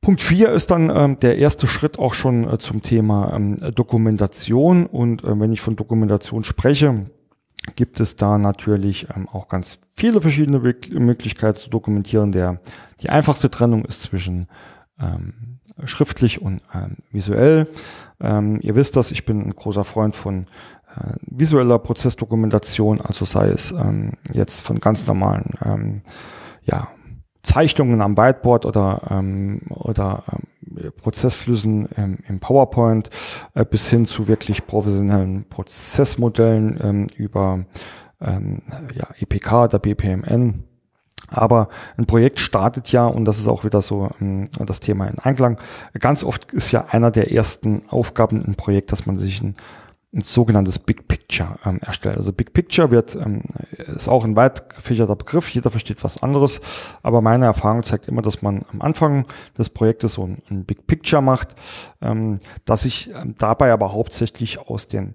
Punkt 0.06 0.22
4 0.22 0.50
ist 0.50 0.70
dann 0.70 0.88
ähm, 0.88 1.18
der 1.18 1.38
erste 1.38 1.66
Schritt 1.66 1.98
auch 1.98 2.14
schon 2.14 2.48
äh, 2.48 2.58
zum 2.58 2.80
Thema 2.80 3.34
ähm, 3.34 3.56
Dokumentation. 3.74 4.86
Und 4.86 5.24
äh, 5.24 5.40
wenn 5.40 5.52
ich 5.52 5.60
von 5.60 5.74
Dokumentation 5.74 6.44
spreche, 6.44 7.06
gibt 7.74 7.98
es 7.98 8.14
da 8.14 8.38
natürlich 8.38 9.08
ähm, 9.16 9.28
auch 9.28 9.48
ganz 9.48 9.80
viele 9.96 10.20
verschiedene 10.20 10.60
Möglichkeiten 10.60 11.58
zu 11.58 11.70
dokumentieren. 11.70 12.30
Der, 12.30 12.60
die 13.02 13.10
einfachste 13.10 13.50
Trennung 13.50 13.84
ist 13.84 14.02
zwischen 14.02 14.46
ähm, 15.00 15.58
schriftlich 15.82 16.40
und 16.40 16.60
ähm, 16.72 16.98
visuell. 17.10 17.66
Ähm, 18.20 18.60
ihr 18.62 18.76
wisst 18.76 18.94
das, 18.94 19.10
ich 19.10 19.24
bin 19.24 19.42
ein 19.42 19.56
großer 19.56 19.82
Freund 19.82 20.14
von 20.14 20.46
äh, 20.96 21.14
visueller 21.22 21.80
Prozessdokumentation, 21.80 23.00
also 23.00 23.24
sei 23.24 23.48
es 23.48 23.72
ähm, 23.72 24.12
jetzt 24.32 24.60
von 24.60 24.78
ganz 24.78 25.04
normalen 25.04 25.54
ähm, 25.64 26.02
ja, 26.62 26.92
Zeichnungen 27.46 28.00
am 28.02 28.16
Whiteboard 28.16 28.66
oder, 28.66 29.02
ähm, 29.08 29.60
oder 29.68 30.24
ähm, 30.32 30.90
Prozessflüssen 30.96 31.88
ähm, 31.96 32.18
im 32.26 32.40
PowerPoint 32.40 33.08
äh, 33.54 33.64
bis 33.64 33.88
hin 33.88 34.04
zu 34.04 34.26
wirklich 34.26 34.66
professionellen 34.66 35.48
Prozessmodellen 35.48 36.80
ähm, 36.82 37.06
über 37.16 37.64
ähm, 38.20 38.62
ja, 38.94 39.06
EPK 39.20 39.64
oder 39.64 39.78
BPMN. 39.78 40.64
Aber 41.28 41.68
ein 41.96 42.06
Projekt 42.06 42.40
startet 42.40 42.90
ja, 42.90 43.06
und 43.06 43.24
das 43.24 43.38
ist 43.38 43.46
auch 43.46 43.62
wieder 43.64 43.80
so 43.80 44.10
ähm, 44.20 44.48
das 44.58 44.80
Thema 44.80 45.06
in 45.06 45.20
Einklang, 45.20 45.60
ganz 46.00 46.24
oft 46.24 46.52
ist 46.52 46.72
ja 46.72 46.86
einer 46.88 47.12
der 47.12 47.30
ersten 47.32 47.88
Aufgaben 47.88 48.44
im 48.44 48.56
Projekt, 48.56 48.90
dass 48.90 49.06
man 49.06 49.16
sich 49.16 49.40
ein 49.40 49.54
ein 50.16 50.22
sogenanntes 50.22 50.78
Big 50.78 51.08
Picture 51.08 51.58
ähm, 51.64 51.78
erstellt. 51.82 52.16
Also 52.16 52.32
Big 52.32 52.54
Picture 52.54 52.90
wird 52.90 53.14
ähm, 53.16 53.42
ist 53.76 54.08
auch 54.08 54.24
ein 54.24 54.34
weit 54.34 54.70
gefächerter 54.70 55.14
Begriff, 55.14 55.50
jeder 55.50 55.70
versteht 55.70 56.02
was 56.02 56.22
anderes, 56.22 56.60
aber 57.02 57.20
meine 57.20 57.44
Erfahrung 57.44 57.82
zeigt 57.82 58.08
immer, 58.08 58.22
dass 58.22 58.40
man 58.40 58.64
am 58.72 58.80
Anfang 58.80 59.26
des 59.58 59.68
Projektes 59.68 60.14
so 60.14 60.24
ein, 60.24 60.42
ein 60.48 60.64
Big 60.64 60.86
Picture 60.86 61.20
macht, 61.20 61.48
ähm, 62.00 62.38
dass 62.64 62.82
sich 62.82 63.10
ähm, 63.10 63.34
dabei 63.36 63.72
aber 63.72 63.92
hauptsächlich 63.92 64.58
aus 64.58 64.88
den 64.88 65.14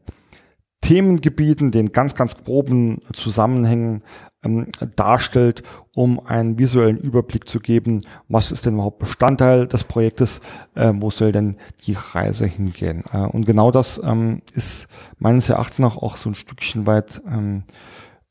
Themengebieten, 0.82 1.72
den 1.72 1.91
ganz, 1.91 2.15
ganz 2.15 2.44
groben 2.44 3.02
Zusammenhängen 3.13 4.04
ähm, 4.44 4.67
darstellt, 4.96 5.63
um 5.94 6.20
einen 6.26 6.58
visuellen 6.58 6.98
Überblick 6.98 7.48
zu 7.48 7.60
geben, 7.60 8.02
was 8.28 8.52
ist 8.52 8.65
denn 8.65 8.74
überhaupt 8.74 9.00
Bestandteil 9.00 9.67
des 9.67 9.84
Projektes, 9.84 10.41
äh, 10.76 10.91
wo 10.96 11.12
soll 11.12 11.32
denn 11.32 11.58
die 11.86 11.96
Reise 12.13 12.46
hingehen. 12.46 13.04
Äh, 13.13 13.20
und 13.20 13.46
genau 13.46 13.72
das 13.72 14.02
ähm, 14.04 14.41
ist 14.54 14.88
meines 15.20 15.50
Erachtens 15.50 15.80
nach 15.80 15.98
auch 15.98 16.17
so 16.17 16.30
ein 16.30 16.36
Stückchen 16.36 16.88
weit 16.88 17.22
ähm, 17.28 17.63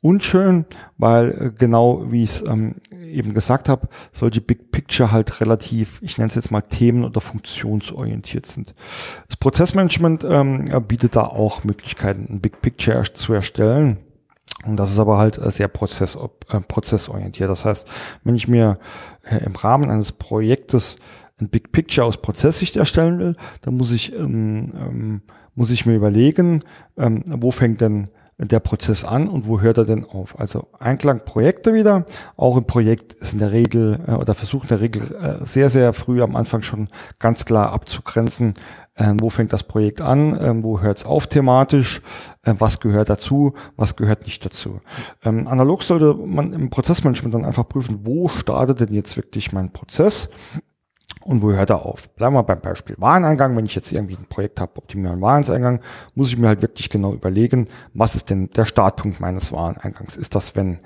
unschön, 0.02 0.64
weil 0.98 1.30
äh, 1.30 1.50
genau 1.56 2.10
wie 2.10 2.24
ich 2.24 2.30
es 2.30 2.42
ähm, 2.42 2.76
eben 2.90 3.34
gesagt 3.34 3.68
habe, 3.68 3.88
solche 4.12 4.40
Big 4.40 4.72
Picture 4.72 5.12
halt 5.12 5.40
relativ, 5.40 6.00
ich 6.02 6.18
nenne 6.18 6.28
es 6.28 6.34
jetzt 6.34 6.50
mal 6.50 6.62
themen- 6.62 7.04
oder 7.04 7.20
funktionsorientiert 7.20 8.46
sind. 8.46 8.74
Das 9.28 9.36
Prozessmanagement 9.36 10.24
ähm, 10.24 10.70
bietet 10.86 11.16
da 11.16 11.24
auch 11.24 11.64
Möglichkeiten, 11.64 12.26
ein 12.30 12.40
Big 12.40 12.62
Picture 12.62 13.02
zu 13.12 13.32
erstellen. 13.32 13.98
Und 14.66 14.76
das 14.76 14.90
ist 14.90 14.98
aber 14.98 15.18
halt 15.18 15.38
äh, 15.38 15.50
sehr 15.50 15.68
prozess, 15.68 16.16
äh, 16.16 16.60
prozessorientiert. 16.60 17.50
Das 17.50 17.64
heißt, 17.64 17.88
wenn 18.24 18.34
ich 18.34 18.48
mir 18.48 18.78
äh, 19.24 19.44
im 19.44 19.54
Rahmen 19.54 19.90
eines 19.90 20.12
Projektes 20.12 20.96
ein 21.40 21.48
Big 21.48 21.72
Picture 21.72 22.06
aus 22.06 22.18
Prozesssicht 22.18 22.76
erstellen 22.76 23.18
will, 23.18 23.36
dann 23.62 23.76
muss 23.76 23.92
ich, 23.92 24.14
ähm, 24.14 24.72
ähm, 24.74 25.22
muss 25.54 25.70
ich 25.70 25.86
mir 25.86 25.94
überlegen, 25.94 26.62
ähm, 26.98 27.24
wo 27.26 27.50
fängt 27.50 27.80
denn 27.80 28.08
der 28.48 28.60
Prozess 28.60 29.04
an 29.04 29.28
und 29.28 29.46
wo 29.46 29.60
hört 29.60 29.78
er 29.78 29.84
denn 29.84 30.04
auf? 30.04 30.38
Also 30.38 30.68
Einklang 30.78 31.24
Projekte 31.24 31.74
wieder. 31.74 32.06
Auch 32.36 32.56
ein 32.56 32.64
Projekt 32.64 33.12
ist 33.14 33.34
in 33.34 33.38
der 33.38 33.52
Regel 33.52 34.00
äh, 34.06 34.12
oder 34.12 34.34
versucht 34.34 34.64
in 34.64 34.68
der 34.68 34.80
Regel 34.80 35.02
äh, 35.20 35.44
sehr, 35.44 35.68
sehr 35.68 35.92
früh 35.92 36.22
am 36.22 36.36
Anfang 36.36 36.62
schon 36.62 36.88
ganz 37.18 37.44
klar 37.44 37.72
abzugrenzen, 37.72 38.54
äh, 38.94 39.12
wo 39.18 39.28
fängt 39.28 39.52
das 39.52 39.64
Projekt 39.64 40.00
an, 40.00 40.34
äh, 40.38 40.62
wo 40.62 40.80
hört 40.80 40.98
es 40.98 41.04
auf 41.04 41.26
thematisch, 41.26 42.00
äh, 42.42 42.54
was 42.58 42.80
gehört 42.80 43.10
dazu, 43.10 43.54
was 43.76 43.96
gehört 43.96 44.24
nicht 44.24 44.44
dazu. 44.44 44.80
Ähm, 45.22 45.46
analog 45.46 45.82
sollte 45.82 46.14
man 46.14 46.52
im 46.52 46.70
Prozessmanagement 46.70 47.34
dann 47.34 47.44
einfach 47.44 47.68
prüfen, 47.68 48.00
wo 48.04 48.28
startet 48.28 48.80
denn 48.80 48.94
jetzt 48.94 49.16
wirklich 49.16 49.52
mein 49.52 49.72
Prozess 49.72 50.30
und 51.22 51.42
wo 51.42 51.52
hört 51.52 51.70
er 51.70 51.84
auf? 51.84 52.08
Bleiben 52.10 52.34
wir 52.34 52.42
beim 52.42 52.60
Beispiel 52.60 52.96
Wareneingang. 52.98 53.56
Wenn 53.56 53.66
ich 53.66 53.74
jetzt 53.74 53.92
irgendwie 53.92 54.16
ein 54.16 54.26
Projekt 54.28 54.60
habe, 54.60 54.76
optimieren 54.76 55.20
Wareneingang, 55.20 55.80
muss 56.14 56.28
ich 56.28 56.38
mir 56.38 56.48
halt 56.48 56.62
wirklich 56.62 56.88
genau 56.88 57.12
überlegen, 57.12 57.68
was 57.92 58.14
ist 58.14 58.30
denn 58.30 58.48
der 58.50 58.64
Startpunkt 58.64 59.20
meines 59.20 59.52
Wareneingangs? 59.52 60.16
Ist 60.16 60.34
das, 60.34 60.56
wenn 60.56 60.78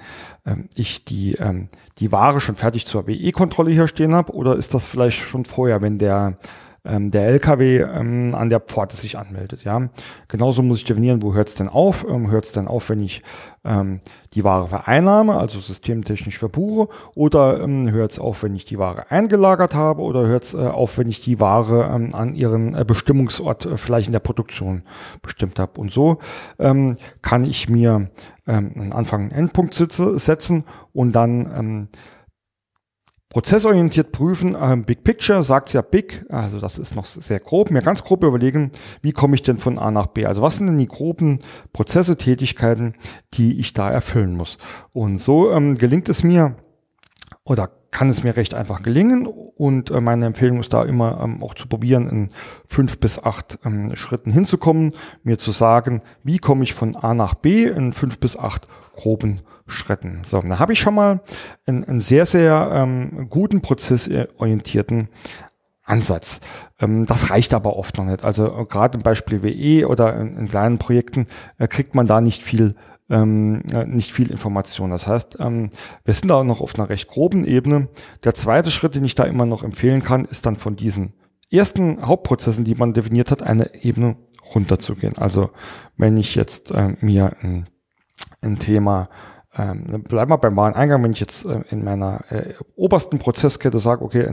ähm, 0.45 0.69
ich 0.75 1.05
die, 1.05 1.35
ähm, 1.35 1.69
die 1.99 2.11
Ware 2.11 2.41
schon 2.41 2.57
fertig 2.57 2.85
zur 2.87 3.07
WE-Kontrolle 3.07 3.71
hier 3.71 3.87
stehen 3.87 4.15
habe 4.15 4.33
oder 4.33 4.57
ist 4.57 4.75
das 4.75 4.87
vielleicht 4.87 5.21
schon 5.21 5.45
vorher, 5.45 5.83
wenn 5.83 5.99
der 5.99 6.37
ähm, 6.85 7.11
der 7.11 7.27
LKW 7.27 7.79
ähm, 7.79 8.35
an 8.35 8.51
der 8.51 8.61
Pforte 8.61 8.97
sich 8.97 9.17
anmeldet. 9.19 9.65
Ja, 9.65 9.89
genauso 10.29 10.63
muss 10.63 10.79
ich 10.79 10.85
definieren, 10.85 11.23
wo 11.23 11.35
hört 11.35 11.49
es 11.49 11.55
denn 11.55 11.69
auf? 11.69 12.07
Ähm, 12.09 12.31
hört 12.31 12.45
es 12.45 12.53
denn 12.53 12.69
auf, 12.69 12.91
wenn 12.91 13.03
ich 13.03 13.23
ähm, 13.65 14.01
die 14.35 14.45
Ware 14.45 14.69
vereinnahme, 14.69 15.37
also 15.37 15.61
systemtechnisch 15.61 16.39
verbuche, 16.39 16.93
oder 17.15 17.63
ähm, 17.63 17.91
hört 17.91 18.13
es 18.13 18.19
auf, 18.19 18.43
wenn 18.43 18.55
ich 18.55 18.67
die 18.67 18.79
Ware 18.79 19.11
eingelagert 19.11 19.75
habe, 19.75 20.03
oder 20.03 20.27
hört 20.27 20.45
es 20.45 20.55
äh, 20.55 20.59
auf, 20.59 20.99
wenn 20.99 21.09
ich 21.09 21.21
die 21.23 21.41
Ware 21.41 21.91
ähm, 21.91 22.15
an 22.15 22.35
ihren 22.35 22.75
äh, 22.75 22.85
Bestimmungsort 22.87 23.65
äh, 23.65 23.77
vielleicht 23.79 24.09
in 24.09 24.13
der 24.13 24.21
Produktion 24.21 24.83
bestimmt 25.23 25.59
habe. 25.59 25.81
Und 25.81 25.91
so 25.91 26.19
ähm, 26.59 26.97
kann 27.23 27.45
ich 27.45 27.69
mir 27.69 28.11
ähm, 28.47 28.73
einen 28.75 28.93
Anfang, 28.93 29.23
einen 29.23 29.31
Endpunkt 29.31 29.73
setzen 29.75 30.65
und 30.93 31.13
dann 31.13 31.51
ähm, 31.59 31.89
Prozessorientiert 33.35 34.13
prüfen, 34.13 34.57
ähm, 34.57 34.85
Big 34.85 35.03
Picture 35.03 35.43
sagt 35.43 35.73
ja 35.73 35.83
Big, 35.83 36.25
also 36.29 36.61
das 36.61 36.79
ist 36.79 36.95
noch 36.95 37.05
sehr 37.05 37.41
grob, 37.41 37.73
mir 37.73 37.83
ganz 37.83 38.05
grob 38.05 38.23
überlegen, 38.23 38.71
wie 39.03 39.11
komme 39.11 39.35
ich 39.35 39.43
denn 39.43 39.59
von 39.59 39.77
A 39.77 39.91
nach 39.91 40.07
B? 40.07 40.25
Also 40.25 40.41
was 40.41 40.55
sind 40.55 40.69
denn 40.69 40.79
die 40.79 40.87
groben 40.87 41.41
Prozesse, 41.73 42.15
Tätigkeiten, 42.15 42.95
die 43.33 43.59
ich 43.59 43.73
da 43.73 43.91
erfüllen 43.91 44.37
muss? 44.37 44.57
Und 44.93 45.19
so 45.19 45.51
ähm, 45.51 45.77
gelingt 45.77 46.09
es 46.09 46.23
mir 46.23 46.55
oder 47.43 47.71
kann 47.91 48.09
es 48.09 48.23
mir 48.23 48.37
recht 48.37 48.55
einfach 48.55 48.83
gelingen 48.83 49.27
und 49.27 49.91
äh, 49.91 50.01
meine 50.01 50.27
Empfehlung 50.27 50.61
ist 50.61 50.73
da 50.73 50.85
immer 50.85 51.21
ähm, 51.21 51.43
auch 51.43 51.55
zu 51.55 51.67
probieren, 51.67 52.09
in 52.09 52.31
fünf 52.69 53.01
bis 53.01 53.19
acht 53.19 53.59
ähm, 53.65 53.97
Schritten 53.97 54.31
hinzukommen, 54.31 54.93
mir 55.25 55.39
zu 55.39 55.51
sagen, 55.51 56.03
wie 56.23 56.39
komme 56.39 56.63
ich 56.63 56.73
von 56.73 56.95
A 56.95 57.15
nach 57.15 57.35
B 57.35 57.65
in 57.65 57.95
fünf 57.95 58.21
bis 58.21 58.39
acht 58.39 58.69
groben 58.95 59.41
Schritten. 59.67 60.23
So, 60.25 60.41
da 60.41 60.59
habe 60.59 60.73
ich 60.73 60.81
schon 60.81 60.95
mal 60.95 61.21
einen, 61.67 61.85
einen 61.85 62.01
sehr, 62.01 62.27
sehr 62.27 62.71
ähm, 62.73 63.29
guten 63.31 63.63
prozessorientierten 63.63 65.09
Ansatz. 65.85 66.41
Ähm, 66.81 67.07
das 67.07 67.31
reicht 67.31 67.55
aber 67.55 67.77
oft 67.77 67.97
noch 67.97 68.05
nicht. 68.05 68.25
Also 68.25 68.47
äh, 68.47 68.65
gerade 68.65 68.99
im 68.99 69.03
Beispiel 69.03 69.43
WE 69.43 69.89
oder 69.89 70.17
in, 70.17 70.37
in 70.37 70.49
kleinen 70.49 70.79
Projekten 70.79 71.27
äh, 71.59 71.67
kriegt 71.69 71.95
man 71.95 72.07
da 72.07 72.21
nicht 72.21 72.43
viel 72.43 72.75
ähm, 73.11 73.63
äh, 73.71 73.85
nicht 73.85 74.13
viel 74.13 74.31
Information. 74.31 74.91
Das 74.91 75.07
heißt, 75.07 75.37
ähm, 75.41 75.71
wir 76.05 76.15
sind 76.15 76.29
da 76.29 76.43
noch 76.43 76.63
auf 76.63 76.75
einer 76.75 76.89
recht 76.89 77.09
groben 77.09 77.45
Ebene. 77.45 77.89
Der 78.25 78.35
zweite 78.35 78.71
Schritt, 78.71 78.95
den 78.95 79.05
ich 79.05 79.15
da 79.15 79.25
immer 79.25 79.45
noch 79.45 79.63
empfehlen 79.63 80.03
kann, 80.03 80.25
ist 80.25 80.47
dann 80.47 80.57
von 80.57 80.75
diesen 80.77 81.13
ersten 81.51 82.05
Hauptprozessen, 82.07 82.65
die 82.65 82.75
man 82.75 82.95
definiert 82.95 83.31
hat, 83.31 83.43
eine 83.43 83.75
Ebene 83.85 84.17
runterzugehen. 84.55 85.19
Also 85.19 85.51
wenn 85.97 86.17
ich 86.17 86.35
jetzt 86.35 86.71
äh, 86.71 86.97
mir 87.01 87.37
ein, 87.43 87.69
ein 88.41 88.59
Thema 88.59 89.11
ähm, 89.57 90.03
bleiben 90.03 90.31
wir 90.31 90.39
beim 90.39 90.57
Wareneingang, 90.57 91.03
wenn 91.03 91.13
ich 91.13 91.21
jetzt 91.21 91.47
äh, 91.47 91.61
in 91.71 91.85
meiner 91.85 92.25
äh, 92.31 92.55
obersten 92.77 93.19
Prozesskette 93.19 93.79
sage, 93.79 94.05
okay, 94.05 94.29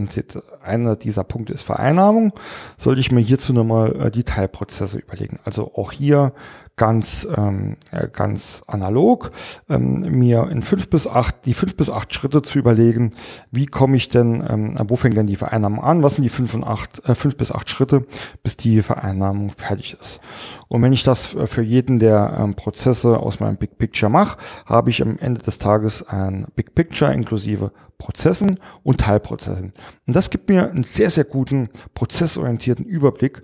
einer 0.64 0.96
dieser 0.96 1.24
Punkte 1.24 1.54
ist 1.54 1.62
Vereinnahmung, 1.62 2.34
sollte 2.78 3.02
ich 3.02 3.12
mir 3.12 3.22
hierzu 3.22 3.54
nochmal 3.54 4.08
äh, 4.08 4.12
die 4.12 4.24
Teilprozesse 4.24 4.98
überlegen. 4.98 5.40
Also 5.46 5.74
auch 5.76 5.92
hier 5.92 6.34
ganz, 6.82 7.28
ähm, 7.38 7.78
äh, 7.92 8.08
ganz 8.12 8.64
analog, 8.66 9.30
ähm, 9.70 10.18
mir 10.18 10.50
in 10.50 10.64
fünf 10.64 10.90
bis 10.90 11.06
acht, 11.06 11.46
die 11.46 11.54
fünf 11.54 11.78
bis 11.78 11.92
acht 11.92 12.12
Schritte 12.12 12.42
zu 12.42 12.58
überlegen, 12.58 13.14
wie 13.52 13.68
komme 13.68 13.98
ich 13.98 14.10
denn, 14.10 14.44
ähm, 14.50 14.76
wo 14.88 14.96
fängt 14.96 15.16
denn 15.16 15.28
die 15.28 15.36
Vereinnahmung 15.36 15.84
an, 15.84 16.02
was 16.02 16.16
sind 16.16 16.24
die 16.24 16.30
fünf 16.30 16.56
und 16.56 16.64
acht, 16.64 17.08
äh, 17.08 17.14
fünf 17.14 17.38
bis 17.38 17.52
acht 17.52 17.70
Schritte, 17.70 18.08
bis 18.42 18.58
die 18.58 18.82
Vereinnahmung 18.82 19.52
fertig 19.56 19.96
ist. 20.02 20.22
Und 20.70 20.82
wenn 20.82 20.92
ich 20.92 21.04
das 21.04 21.36
äh, 21.36 21.46
für 21.46 21.62
jeden 21.62 22.00
der 22.00 22.36
ähm, 22.40 22.56
Prozesse 22.56 23.20
aus 23.20 23.40
meinem 23.40 23.58
Big 23.58 23.78
Picture 23.78 24.10
mache, 24.10 24.40
habe 24.66 24.90
ich 24.90 25.04
am 25.04 25.20
Ende 25.20 25.40
des 25.40 25.60
Tages 25.60 26.08
ein 26.08 26.48
Big 26.56 26.74
Picture 26.74 27.14
inklusive 27.14 27.74
Prozessen 28.00 28.60
und 28.82 29.02
Teilprozessen. 29.02 29.72
Und 30.08 30.16
das 30.16 30.32
gibt 30.32 30.50
mir 30.50 30.72
einen 30.72 30.84
sehr, 30.84 31.12
sehr 31.12 31.26
guten 31.26 31.70
prozessorientierten 31.94 32.86
Überblick, 32.86 33.44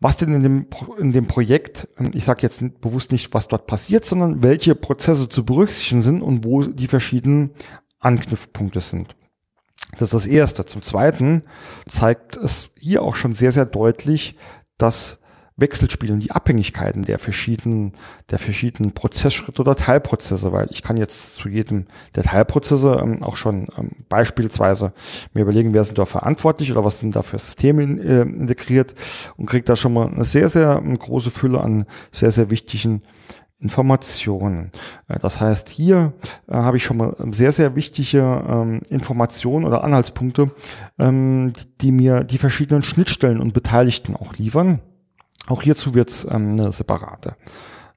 was 0.00 0.16
denn 0.16 0.32
in 0.32 0.42
dem, 0.42 0.66
in 0.98 1.12
dem 1.12 1.26
Projekt, 1.26 1.88
ähm, 1.98 2.10
ich 2.14 2.24
sage 2.24 2.42
jetzt 2.42 2.62
bewusst 2.80 3.12
nicht, 3.12 3.32
was 3.34 3.48
dort 3.48 3.66
passiert, 3.66 4.04
sondern 4.04 4.42
welche 4.42 4.74
Prozesse 4.74 5.28
zu 5.28 5.44
berücksichtigen 5.44 6.02
sind 6.02 6.22
und 6.22 6.44
wo 6.44 6.64
die 6.64 6.88
verschiedenen 6.88 7.50
Anknüpfpunkte 7.98 8.80
sind. 8.80 9.14
Das 9.92 10.02
ist 10.08 10.14
das 10.14 10.26
Erste. 10.26 10.64
Zum 10.64 10.82
Zweiten 10.82 11.42
zeigt 11.88 12.36
es 12.36 12.72
hier 12.78 13.02
auch 13.02 13.16
schon 13.16 13.32
sehr, 13.32 13.52
sehr 13.52 13.66
deutlich, 13.66 14.36
dass 14.78 15.18
Wechselspiel 15.60 16.12
und 16.12 16.20
die 16.20 16.30
Abhängigkeiten 16.30 17.04
der 17.04 17.18
verschiedenen, 17.18 17.92
der 18.30 18.38
verschiedenen 18.38 18.92
Prozessschritte 18.92 19.60
oder 19.62 19.76
Teilprozesse, 19.76 20.52
weil 20.52 20.68
ich 20.70 20.82
kann 20.82 20.96
jetzt 20.96 21.34
zu 21.34 21.48
jedem 21.48 21.86
der 22.14 22.24
Teilprozesse 22.24 22.98
ähm, 23.02 23.22
auch 23.22 23.36
schon 23.36 23.66
ähm, 23.76 23.90
beispielsweise 24.08 24.92
mir 25.34 25.42
überlegen, 25.42 25.74
wer 25.74 25.84
sind 25.84 25.98
da 25.98 26.06
verantwortlich 26.06 26.72
oder 26.72 26.84
was 26.84 26.98
sind 26.98 27.16
da 27.16 27.22
für 27.22 27.38
Systeme 27.38 27.82
äh, 27.82 28.22
integriert 28.22 28.94
und 29.36 29.46
kriege 29.46 29.64
da 29.64 29.76
schon 29.76 29.92
mal 29.92 30.08
eine 30.08 30.24
sehr, 30.24 30.48
sehr 30.48 30.80
ähm, 30.82 30.98
große 30.98 31.30
Fülle 31.30 31.60
an 31.60 31.86
sehr, 32.10 32.30
sehr 32.30 32.50
wichtigen 32.50 33.02
Informationen. 33.60 34.72
Äh, 35.08 35.18
das 35.18 35.40
heißt, 35.40 35.68
hier 35.68 36.12
äh, 36.48 36.54
habe 36.54 36.78
ich 36.78 36.84
schon 36.84 36.96
mal 36.96 37.14
sehr, 37.30 37.52
sehr 37.52 37.76
wichtige 37.76 38.18
ähm, 38.18 38.80
Informationen 38.88 39.64
oder 39.64 39.84
Anhaltspunkte, 39.84 40.50
ähm, 40.98 41.52
die 41.80 41.92
mir 41.92 42.24
die 42.24 42.38
verschiedenen 42.38 42.82
Schnittstellen 42.82 43.40
und 43.40 43.52
Beteiligten 43.52 44.16
auch 44.16 44.34
liefern. 44.36 44.80
Auch 45.50 45.62
hierzu 45.62 45.94
wird 45.94 46.10
es 46.10 46.24
ähm, 46.24 46.52
eine 46.52 46.70
separate 46.70 47.34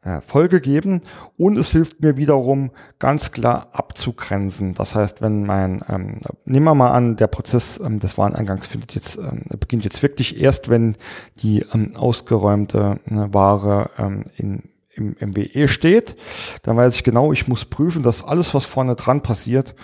äh, 0.01 0.21
Folge 0.21 0.59
geben 0.59 1.01
und 1.37 1.57
es 1.57 1.71
hilft 1.71 2.01
mir 2.01 2.17
wiederum 2.17 2.71
ganz 2.97 3.31
klar 3.31 3.69
abzugrenzen. 3.73 4.73
Das 4.73 4.95
heißt, 4.95 5.21
wenn 5.21 5.45
mein, 5.45 5.83
ähm, 5.87 6.19
nehmen 6.45 6.65
wir 6.65 6.73
mal 6.73 6.91
an, 6.91 7.15
der 7.15 7.27
Prozess 7.27 7.79
ähm, 7.79 7.99
des 7.99 8.17
Wareneingangs 8.17 8.65
findet 8.65 8.95
jetzt, 8.95 9.17
ähm, 9.17 9.43
beginnt 9.59 9.83
jetzt 9.83 10.01
wirklich 10.01 10.41
erst, 10.41 10.69
wenn 10.69 10.97
die 11.41 11.65
ähm, 11.73 11.95
ausgeräumte 11.95 12.99
äh, 13.05 13.33
Ware 13.33 13.91
ähm, 13.99 14.25
in, 14.35 14.63
im 14.95 15.15
MWE 15.19 15.67
steht, 15.67 16.17
dann 16.63 16.75
weiß 16.75 16.95
ich 16.95 17.03
genau, 17.03 17.31
ich 17.33 17.47
muss 17.47 17.65
prüfen, 17.65 18.01
dass 18.01 18.23
alles, 18.23 18.53
was 18.53 18.65
vorne 18.65 18.95
dran 18.95 19.21
passiert, 19.21 19.75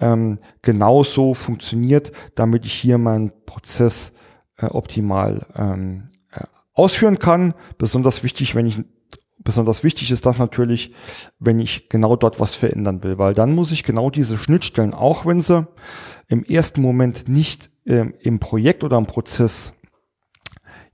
ähm, 0.00 0.38
genauso 0.62 1.34
funktioniert, 1.34 2.10
damit 2.34 2.64
ich 2.64 2.72
hier 2.72 2.96
meinen 2.98 3.32
Prozess 3.46 4.12
äh, 4.56 4.66
optimal 4.66 5.46
ähm, 5.54 6.08
ausführen 6.74 7.18
kann. 7.18 7.54
Besonders 7.78 8.22
wichtig, 8.22 8.54
wenn 8.54 8.66
ich 8.66 8.82
besonders 9.44 9.82
wichtig 9.82 10.10
ist 10.10 10.26
das 10.26 10.38
natürlich, 10.38 10.94
wenn 11.38 11.58
ich 11.58 11.88
genau 11.88 12.16
dort 12.16 12.40
was 12.40 12.54
verändern 12.54 13.02
will, 13.02 13.18
weil 13.18 13.34
dann 13.34 13.54
muss 13.54 13.72
ich 13.72 13.82
genau 13.82 14.10
diese 14.10 14.38
Schnittstellen, 14.38 14.94
auch 14.94 15.26
wenn 15.26 15.40
sie 15.40 15.66
im 16.28 16.44
ersten 16.44 16.80
Moment 16.80 17.28
nicht 17.28 17.70
äh, 17.84 18.06
im 18.20 18.38
Projekt 18.38 18.84
oder 18.84 18.98
im 18.98 19.06
Prozess 19.06 19.72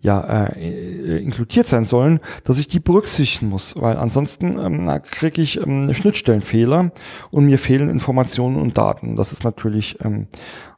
ja 0.00 0.46
äh, 0.46 1.18
inkludiert 1.18 1.66
sein 1.66 1.84
sollen, 1.84 2.20
dass 2.44 2.58
ich 2.58 2.68
die 2.68 2.80
berücksichtigen 2.80 3.48
muss, 3.48 3.74
weil 3.76 3.96
ansonsten 3.96 4.58
ähm, 4.58 5.02
kriege 5.02 5.42
ich 5.42 5.60
ähm, 5.60 5.92
Schnittstellenfehler 5.92 6.92
und 7.30 7.46
mir 7.46 7.58
fehlen 7.58 7.90
Informationen 7.90 8.56
und 8.56 8.78
Daten. 8.78 9.16
Das 9.16 9.32
ist 9.32 9.44
natürlich 9.44 9.98
ähm, 10.04 10.28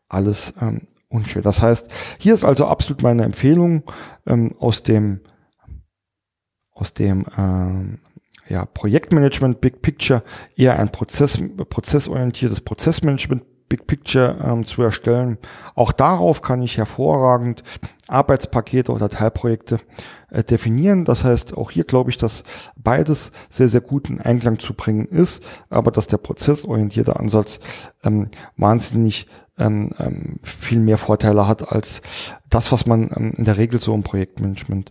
alles 0.09 0.55
ähm, 0.61 0.87
unschön. 1.11 1.43
Das 1.43 1.61
heißt, 1.61 1.91
hier 2.19 2.33
ist 2.33 2.45
also 2.45 2.67
absolut 2.67 3.03
meine 3.03 3.25
Empfehlung 3.25 3.83
ähm, 4.27 4.55
aus 4.59 4.83
dem 4.83 5.21
aus 6.73 6.95
dem 6.95 7.27
ähm, 7.37 7.99
ja, 8.49 8.65
Projektmanagement 8.65 9.61
Big 9.61 9.83
Picture 9.83 10.25
eher 10.57 10.79
ein 10.79 10.91
Prozess, 10.91 11.41
prozessorientiertes 11.69 12.63
Prozessmanagement 12.63 13.45
Big 13.71 13.87
Picture 13.87 14.37
ähm, 14.45 14.65
zu 14.65 14.83
erstellen. 14.83 15.39
Auch 15.75 15.93
darauf 15.93 16.43
kann 16.43 16.61
ich 16.61 16.77
hervorragend 16.77 17.63
Arbeitspakete 18.09 18.93
oder 18.93 19.09
Teilprojekte 19.09 19.79
äh, 20.31 20.43
definieren. 20.43 21.07
Das 21.07 21.25
heißt, 21.25 21.57
auch 21.57 21.71
hier 21.71 21.85
glaube 21.85 22.11
ich, 22.11 22.19
dass 22.19 22.43
beides 22.77 23.31
sehr, 23.49 23.69
sehr 23.69 23.81
gut 23.81 24.11
in 24.11 24.21
Einklang 24.21 24.59
zu 24.59 24.75
bringen 24.75 25.07
ist, 25.07 25.43
aber 25.71 25.93
dass 25.93 26.09
der 26.09 26.19
prozessorientierte 26.19 27.19
Ansatz 27.19 27.61
ähm, 28.03 28.29
wahnsinnig 28.57 29.29
ähm, 29.57 29.91
ähm, 30.01 30.41
viel 30.43 30.81
mehr 30.81 30.99
Vorteile 30.99 31.47
hat 31.47 31.71
als 31.71 32.03
das, 32.49 32.73
was 32.73 32.87
man 32.87 33.11
ähm, 33.15 33.35
in 33.37 33.45
der 33.45 33.57
Regel 33.57 33.81
so 33.81 33.95
im 33.95 34.03
Projektmanagement 34.03 34.91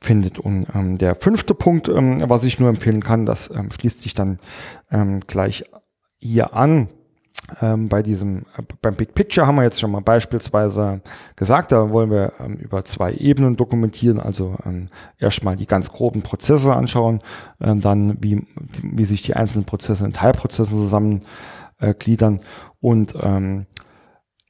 findet. 0.00 0.38
Und 0.38 0.68
ähm, 0.72 0.98
der 0.98 1.16
fünfte 1.16 1.54
Punkt, 1.54 1.88
was 1.88 2.44
ich 2.44 2.60
nur 2.60 2.68
empfehlen 2.68 3.02
kann, 3.02 3.26
das 3.26 3.50
schließt 3.76 4.02
sich 4.02 4.14
dann 4.14 4.38
gleich 5.26 5.64
hier 6.20 6.54
an 6.54 6.88
ähm, 7.60 7.88
bei 7.88 8.02
diesem, 8.02 8.42
äh, 8.56 8.62
beim 8.80 8.94
Big 8.94 9.14
Picture 9.14 9.46
haben 9.46 9.56
wir 9.56 9.64
jetzt 9.64 9.80
schon 9.80 9.90
mal 9.90 10.00
beispielsweise 10.00 11.00
gesagt, 11.36 11.72
da 11.72 11.90
wollen 11.90 12.10
wir 12.10 12.32
ähm, 12.40 12.56
über 12.56 12.84
zwei 12.84 13.12
Ebenen 13.12 13.56
dokumentieren, 13.56 14.18
also 14.18 14.56
ähm, 14.64 14.88
erstmal 15.18 15.56
die 15.56 15.66
ganz 15.66 15.92
groben 15.92 16.22
Prozesse 16.22 16.74
anschauen, 16.74 17.20
ähm, 17.60 17.80
dann 17.80 18.16
wie, 18.22 18.46
wie 18.82 19.04
sich 19.04 19.22
die 19.22 19.34
einzelnen 19.34 19.66
Prozesse 19.66 20.04
in 20.04 20.12
Teilprozessen 20.12 20.74
zusammengliedern 20.74 22.36
äh, 22.38 22.44
und 22.80 23.14
ähm, 23.20 23.66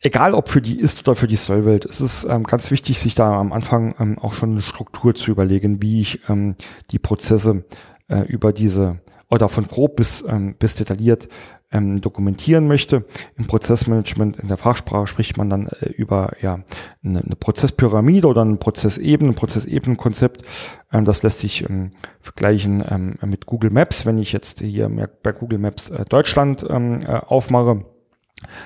egal 0.00 0.34
ob 0.34 0.48
für 0.48 0.62
die 0.62 0.78
Ist- 0.78 1.00
oder 1.00 1.16
für 1.16 1.28
die 1.28 1.36
Soll-Welt, 1.36 1.84
es 1.86 2.00
ist 2.00 2.24
ähm, 2.24 2.44
ganz 2.44 2.70
wichtig, 2.70 2.98
sich 2.98 3.14
da 3.14 3.32
am 3.38 3.52
Anfang 3.52 3.94
ähm, 3.98 4.18
auch 4.18 4.34
schon 4.34 4.52
eine 4.52 4.62
Struktur 4.62 5.14
zu 5.14 5.30
überlegen, 5.32 5.82
wie 5.82 6.00
ich 6.00 6.28
ähm, 6.28 6.54
die 6.90 6.98
Prozesse 6.98 7.64
äh, 8.08 8.20
über 8.20 8.52
diese 8.52 9.00
oder 9.30 9.48
von 9.48 9.66
grob 9.66 9.96
bis, 9.96 10.22
ähm, 10.28 10.54
bis 10.58 10.76
detailliert 10.76 11.28
ähm, 11.74 12.00
dokumentieren 12.00 12.66
möchte. 12.66 13.04
Im 13.36 13.46
Prozessmanagement 13.46 14.38
in 14.38 14.48
der 14.48 14.56
Fachsprache 14.56 15.06
spricht 15.06 15.36
man 15.36 15.50
dann 15.50 15.66
äh, 15.66 15.90
über 15.90 16.32
ja, 16.40 16.60
eine, 17.04 17.20
eine 17.20 17.36
Prozesspyramide 17.36 18.28
oder 18.28 18.44
ein 18.44 18.58
Prozessebene, 18.58 19.32
ein 19.32 19.34
Prozessebenenkonzept. 19.34 20.44
Ähm, 20.92 21.04
das 21.04 21.22
lässt 21.22 21.40
sich 21.40 21.68
ähm, 21.68 21.90
vergleichen 22.20 22.82
ähm, 22.88 23.18
mit 23.26 23.46
Google 23.46 23.70
Maps. 23.70 24.06
Wenn 24.06 24.18
ich 24.18 24.32
jetzt 24.32 24.60
hier 24.60 24.88
bei 25.22 25.32
Google 25.32 25.58
Maps 25.58 25.90
äh, 25.90 26.04
Deutschland 26.04 26.64
ähm, 26.70 27.02
äh, 27.02 27.06
aufmache, 27.08 27.84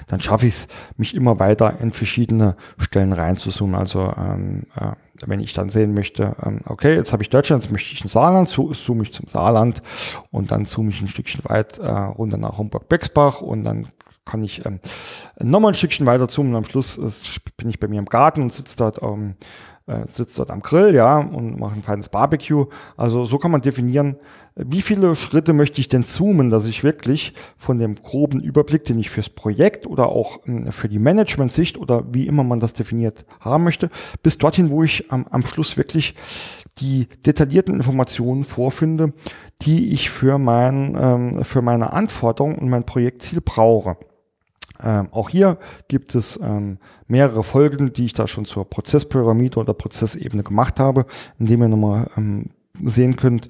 dann 0.06 0.20
schaffe 0.20 0.46
ich 0.46 0.54
es, 0.54 0.68
mich 0.96 1.14
immer 1.14 1.38
weiter 1.38 1.80
in 1.80 1.92
verschiedene 1.92 2.56
Stellen 2.78 3.12
reinzuzoomen. 3.12 3.74
Also 3.74 4.12
ähm, 4.16 4.66
äh, 4.76 4.92
wenn 5.26 5.40
ich 5.40 5.52
dann 5.52 5.68
sehen 5.68 5.94
möchte, 5.94 6.37
ähm, 6.44 6.61
okay, 6.66 6.94
jetzt 6.94 7.12
habe 7.12 7.22
ich 7.22 7.31
Deutschland, 7.31 7.62
jetzt 7.62 7.72
möchte 7.72 7.92
ich 7.92 8.04
ein 8.04 8.09
Saarland, 8.09 8.48
zoome 8.48 9.02
ich 9.02 9.12
zum 9.12 9.28
Saarland 9.28 9.83
und 10.31 10.50
dann 10.50 10.64
zoome 10.64 10.90
ich 10.90 11.00
ein 11.00 11.09
Stückchen 11.09 11.42
weit 11.44 11.78
äh, 11.78 11.88
runter 11.88 12.37
nach 12.37 12.59
Homburg-Bexbach 12.59 13.40
und 13.40 13.64
dann 13.64 13.88
kann 14.24 14.44
ich 14.44 14.64
ähm, 14.66 14.81
nochmal 15.38 15.72
ein 15.72 15.74
Stückchen 15.74 16.07
weiter 16.07 16.28
zoomen 16.28 16.52
und 16.52 16.59
am 16.59 16.64
Schluss 16.64 16.96
ist, 16.96 17.40
bin 17.57 17.70
ich 17.70 17.81
bei 17.81 17.88
mir 17.88 17.98
im 17.98 18.07
Garten 18.07 18.42
und 18.42 18.52
sitze 18.52 18.76
dort 18.76 19.02
ähm, 19.02 19.37
äh, 19.88 20.07
sitzt 20.07 20.38
dort 20.38 20.51
am 20.51 20.61
Grill, 20.61 20.94
ja, 20.94 21.18
und 21.18 21.59
macht 21.59 21.74
ein 21.74 21.83
feines 21.83 22.09
Barbecue. 22.09 22.66
Also 22.96 23.24
so 23.24 23.38
kann 23.38 23.51
man 23.51 23.62
definieren, 23.62 24.16
wie 24.55 24.83
viele 24.83 25.14
Schritte 25.14 25.53
möchte 25.53 25.81
ich 25.81 25.88
denn 25.88 26.03
zoomen, 26.03 26.51
dass 26.51 26.66
ich 26.66 26.83
wirklich 26.83 27.33
von 27.57 27.79
dem 27.79 27.94
groben 27.94 28.40
Überblick, 28.40 28.85
den 28.85 28.98
ich 28.98 29.09
fürs 29.09 29.29
Projekt 29.29 29.87
oder 29.87 30.09
auch 30.09 30.46
äh, 30.46 30.72
für 30.72 30.88
die 30.88 30.98
Management-Sicht 30.98 31.79
oder 31.79 32.05
wie 32.12 32.27
immer 32.27 32.44
man 32.44 32.61
das 32.61 32.74
definiert 32.74 33.24
haben 33.40 33.64
möchte, 33.64 33.90
bis 34.22 34.38
dorthin, 34.38 34.70
wo 34.70 34.83
ich 34.83 35.11
am, 35.11 35.27
am 35.31 35.46
Schluss 35.46 35.77
wirklich 35.77 36.14
die 36.81 37.09
detaillierten 37.27 37.74
Informationen 37.74 38.44
vorfinde, 38.44 39.12
die 39.62 39.92
ich 39.92 40.11
für 40.11 40.38
mein, 40.38 40.96
ähm, 41.01 41.44
für 41.44 41.62
meine 41.62 41.92
Anforderung 41.92 42.57
und 42.57 42.68
mein 42.68 42.85
Projektziel 42.85 43.40
brauche. 43.40 43.96
Ähm, 44.83 45.09
auch 45.11 45.28
hier 45.28 45.59
gibt 45.88 46.14
es 46.14 46.38
ähm, 46.42 46.78
mehrere 47.07 47.42
Folgen, 47.42 47.92
die 47.92 48.07
ich 48.07 48.14
da 48.14 48.26
schon 48.28 48.44
zur 48.44 48.68
Prozesspyramide 48.68 49.59
oder 49.59 49.74
Prozessebene 49.74 50.42
gemacht 50.42 50.78
habe, 50.78 51.07
indem 51.38 51.62
ihr 51.62 51.68
nochmal 51.68 52.09
ähm, 52.16 52.50
sehen 52.85 53.16
könnt, 53.16 53.48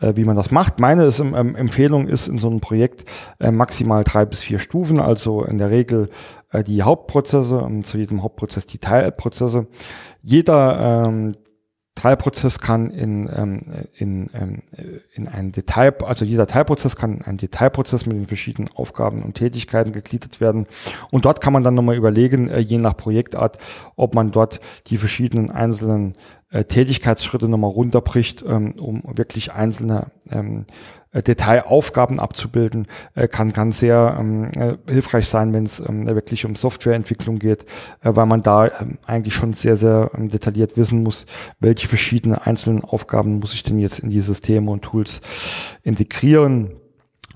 äh, 0.00 0.14
wie 0.16 0.24
man 0.24 0.36
das 0.36 0.50
macht. 0.50 0.80
Meine 0.80 1.04
ist, 1.04 1.20
ähm, 1.20 1.54
Empfehlung 1.56 2.08
ist 2.08 2.26
in 2.26 2.38
so 2.38 2.48
einem 2.48 2.60
Projekt 2.60 3.04
äh, 3.38 3.50
maximal 3.50 4.04
drei 4.04 4.24
bis 4.24 4.42
vier 4.42 4.58
Stufen, 4.58 5.00
also 5.00 5.44
in 5.44 5.58
der 5.58 5.70
Regel 5.70 6.08
äh, 6.50 6.64
die 6.64 6.82
Hauptprozesse, 6.82 7.62
ähm, 7.66 7.84
zu 7.84 7.98
jedem 7.98 8.22
Hauptprozess 8.22 8.66
die 8.66 8.78
Teilprozesse. 8.78 9.66
Jeder 10.22 11.04
ähm, 11.06 11.32
Teilprozess 11.94 12.58
kann 12.58 12.90
in, 12.90 13.28
ähm, 13.34 13.60
in, 13.94 14.30
ähm, 14.34 14.62
in 15.12 15.28
ein 15.28 15.52
Detail, 15.52 15.94
also 16.04 16.24
jeder 16.24 16.46
Teilprozess 16.46 16.96
kann 16.96 17.18
in 17.18 17.22
einen 17.22 17.38
Detailprozess 17.38 18.06
mit 18.06 18.16
den 18.16 18.26
verschiedenen 18.26 18.70
Aufgaben 18.74 19.22
und 19.22 19.34
Tätigkeiten 19.34 19.92
gegliedert 19.92 20.40
werden. 20.40 20.66
Und 21.10 21.26
dort 21.26 21.40
kann 21.42 21.52
man 21.52 21.62
dann 21.62 21.74
nochmal 21.74 21.96
überlegen, 21.96 22.48
äh, 22.48 22.60
je 22.60 22.78
nach 22.78 22.96
Projektart, 22.96 23.58
ob 23.96 24.14
man 24.14 24.32
dort 24.32 24.60
die 24.86 24.96
verschiedenen 24.96 25.50
einzelnen 25.50 26.14
äh, 26.50 26.64
Tätigkeitsschritte 26.64 27.48
nochmal 27.48 27.70
runterbricht, 27.70 28.42
ähm, 28.46 28.72
um 28.78 29.02
wirklich 29.16 29.52
einzelne 29.52 30.06
ähm, 30.32 30.66
äh, 31.12 31.22
Detailaufgaben 31.22 32.20
abzubilden, 32.20 32.86
äh, 33.14 33.28
kann, 33.28 33.52
kann 33.52 33.70
sehr 33.70 34.16
ähm, 34.18 34.50
äh, 34.56 34.76
hilfreich 34.90 35.28
sein, 35.28 35.52
wenn 35.52 35.64
es 35.64 35.80
ähm, 35.80 36.06
wirklich 36.06 36.44
um 36.44 36.54
Softwareentwicklung 36.54 37.38
geht, 37.38 37.64
äh, 38.02 38.10
weil 38.14 38.26
man 38.26 38.42
da 38.42 38.66
ähm, 38.66 38.98
eigentlich 39.06 39.34
schon 39.34 39.52
sehr, 39.52 39.76
sehr 39.76 40.10
ähm, 40.16 40.28
detailliert 40.28 40.76
wissen 40.76 41.02
muss, 41.02 41.26
welche 41.60 41.88
verschiedene 41.88 42.46
einzelnen 42.46 42.82
Aufgaben 42.82 43.38
muss 43.38 43.54
ich 43.54 43.62
denn 43.62 43.78
jetzt 43.78 44.00
in 44.00 44.10
die 44.10 44.20
Systeme 44.20 44.70
und 44.70 44.82
Tools 44.82 45.20
integrieren. 45.82 46.72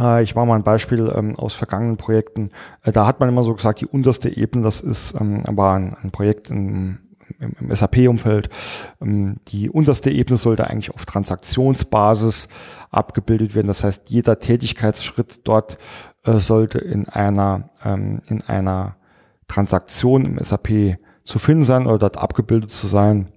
Äh, 0.00 0.22
ich 0.22 0.34
mache 0.34 0.46
mal 0.46 0.56
ein 0.56 0.62
Beispiel 0.62 1.12
ähm, 1.14 1.36
aus 1.36 1.54
vergangenen 1.54 1.98
Projekten. 1.98 2.50
Da 2.82 3.06
hat 3.06 3.20
man 3.20 3.28
immer 3.28 3.44
so 3.44 3.54
gesagt, 3.54 3.80
die 3.80 3.86
unterste 3.86 4.34
Ebene, 4.34 4.64
das 4.64 4.80
ist 4.80 5.14
ähm, 5.20 5.42
war 5.46 5.76
ein, 5.76 5.94
ein 6.02 6.10
Projekt 6.10 6.50
in 6.50 6.68
im, 6.68 6.98
im 7.38 7.70
SAP-Umfeld. 7.70 8.48
Ähm, 9.00 9.36
die 9.48 9.70
unterste 9.70 10.10
Ebene 10.10 10.38
sollte 10.38 10.68
eigentlich 10.68 10.94
auf 10.94 11.04
Transaktionsbasis 11.04 12.48
abgebildet 12.90 13.54
werden. 13.54 13.68
Das 13.68 13.84
heißt, 13.84 14.10
jeder 14.10 14.38
Tätigkeitsschritt 14.38 15.40
dort 15.44 15.78
äh, 16.24 16.38
sollte 16.38 16.78
in 16.78 17.08
einer, 17.08 17.70
ähm, 17.84 18.20
in 18.28 18.42
einer 18.42 18.96
Transaktion 19.48 20.24
im 20.24 20.38
SAP 20.38 20.98
zu 21.24 21.38
finden 21.38 21.64
sein 21.64 21.86
oder 21.86 21.98
dort 21.98 22.18
abgebildet 22.18 22.70
zu 22.70 22.86
sein. 22.86 23.28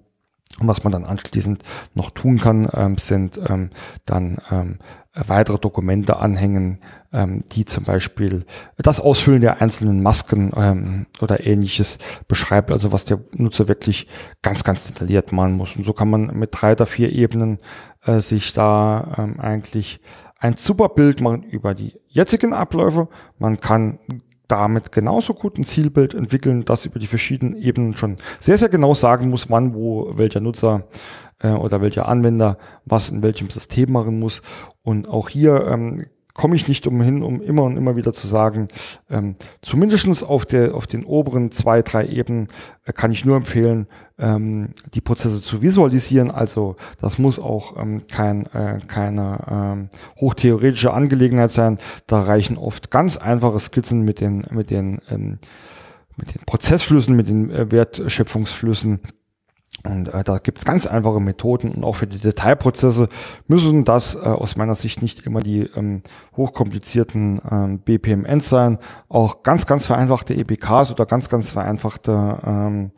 Und 0.60 0.68
was 0.68 0.84
man 0.84 0.92
dann 0.92 1.06
anschließend 1.06 1.64
noch 1.94 2.12
tun 2.12 2.38
kann, 2.38 2.70
ähm, 2.74 2.98
sind 2.98 3.40
ähm, 3.48 3.70
dann 4.06 4.38
ähm, 4.52 4.80
weitere 5.14 5.58
Dokumente 5.58 6.18
anhängen, 6.18 6.80
ähm, 7.12 7.44
die 7.52 7.66
zum 7.66 7.84
Beispiel 7.84 8.46
das 8.78 9.00
Ausfüllen 9.00 9.42
der 9.42 9.62
einzelnen 9.62 10.02
Masken 10.02 10.52
ähm, 10.56 11.06
oder 11.22 11.46
ähnliches 11.46 11.98
beschreibt, 12.28 12.72
also 12.72 12.92
was 12.92 13.06
der 13.06 13.20
Nutzer 13.36 13.68
wirklich 13.68 14.08
ganz, 14.42 14.64
ganz 14.64 14.88
detailliert 14.88 15.32
machen 15.32 15.54
muss. 15.54 15.76
Und 15.76 15.84
so 15.84 15.94
kann 15.94 16.10
man 16.10 16.38
mit 16.38 16.50
drei 16.54 16.74
oder 16.74 16.86
vier 16.86 17.12
Ebenen 17.12 17.60
äh, 18.06 18.22
sich 18.22 18.54
da 18.54 19.16
ähm, 19.18 19.40
eigentlich 19.40 20.00
ein 20.40 20.56
super 20.56 20.90
Bild 20.90 21.22
machen 21.22 21.44
über 21.44 21.74
die 21.74 22.00
jetzigen 22.08 22.54
Abläufe. 22.54 23.10
Man 23.38 23.60
kann 23.60 24.00
damit 24.50 24.92
genauso 24.92 25.34
gut 25.34 25.58
ein 25.58 25.64
Zielbild 25.64 26.14
entwickeln, 26.14 26.66
das 26.66 26.86
über 26.86 27.00
die 27.00 27.08
verschiedenen 27.08 27.56
Ebenen 27.56 27.94
schon 27.94 28.18
sehr, 28.40 28.58
sehr 28.58 28.70
genau 28.70 28.94
sagen 28.94 29.30
muss, 29.30 29.50
wann, 29.50 29.74
wo 29.74 30.18
welcher 30.18 30.42
Nutzer 30.42 30.88
äh, 31.40 31.52
oder 31.52 31.82
welcher 31.82 32.08
Anwender 32.08 32.58
was 32.86 33.10
in 33.10 33.24
welchem 33.24 33.50
System 33.50 33.92
machen 33.94 34.20
muss. 34.20 34.42
Und 34.82 35.08
auch 35.08 35.30
hier 35.30 35.68
ähm, 35.68 36.06
komme 36.40 36.56
ich 36.56 36.70
nicht 36.70 36.88
umhin, 36.88 37.22
um 37.22 37.42
immer 37.42 37.64
und 37.64 37.76
immer 37.76 37.98
wieder 37.98 38.14
zu 38.14 38.26
sagen, 38.26 38.70
ähm, 39.10 39.36
zumindestens 39.62 40.24
auf, 40.24 40.46
der, 40.46 40.74
auf 40.74 40.88
den 40.88 41.04
oberen 41.04 41.52
zwei, 41.52 41.82
drei 41.82 42.08
Ebenen 42.08 42.48
äh, 42.86 42.94
kann 42.94 43.12
ich 43.12 43.26
nur 43.26 43.36
empfehlen, 43.36 43.88
ähm, 44.18 44.70
die 44.94 45.02
Prozesse 45.02 45.42
zu 45.42 45.62
visualisieren. 45.62 46.32
Also 46.32 46.78
das 47.02 47.18
muss 47.18 47.40
auch 47.40 47.76
ähm, 47.76 48.04
kein, 48.10 48.46
äh, 48.54 48.80
keine 48.88 49.40
ähm, 49.52 49.90
hochtheoretische 50.22 50.94
Angelegenheit 50.94 51.52
sein. 51.52 51.78
Da 52.08 52.22
reichen 52.22 52.58
oft 52.58 52.90
ganz 52.90 53.18
einfache 53.18 53.60
Skizzen 53.60 54.04
mit 54.04 54.22
den, 54.22 54.46
mit 54.50 54.70
den, 54.70 55.02
ähm, 55.12 55.40
mit 56.16 56.34
den 56.34 56.46
Prozessflüssen, 56.46 57.18
mit 57.18 57.28
den 57.28 57.52
äh, 57.52 57.70
Wertschöpfungsflüssen 57.70 59.02
und 59.86 60.14
äh, 60.14 60.24
da 60.24 60.40
gibt 60.40 60.58
es 60.58 60.66
ganz 60.66 60.88
einfache 60.88 61.20
Methoden 61.20 61.72
und 61.72 61.84
auch 61.84 61.96
für 61.96 62.08
die 62.08 62.20
Detailprozesse 62.20 63.08
müssen 63.48 63.86
das 63.86 64.16
äh, 64.16 64.20
aus 64.20 64.58
meiner 64.58 64.76
Sicht 64.76 65.02
nicht 65.02 65.26
immer 65.26 65.42
die 65.42 65.62
ähm, 65.76 66.02
hochkomplizierten 66.36 67.42
ähm, 67.50 67.80
BPMNs 67.80 68.50
sein. 68.50 68.78
Auch 69.08 69.44
ganz, 69.44 69.68
ganz 69.68 69.88
vereinfachte 69.88 70.34
EBKs 70.34 70.92
oder 70.92 71.06
ganz, 71.06 71.30
ganz 71.30 71.52
vereinfachte 71.52 72.40
ähm, 72.46 72.92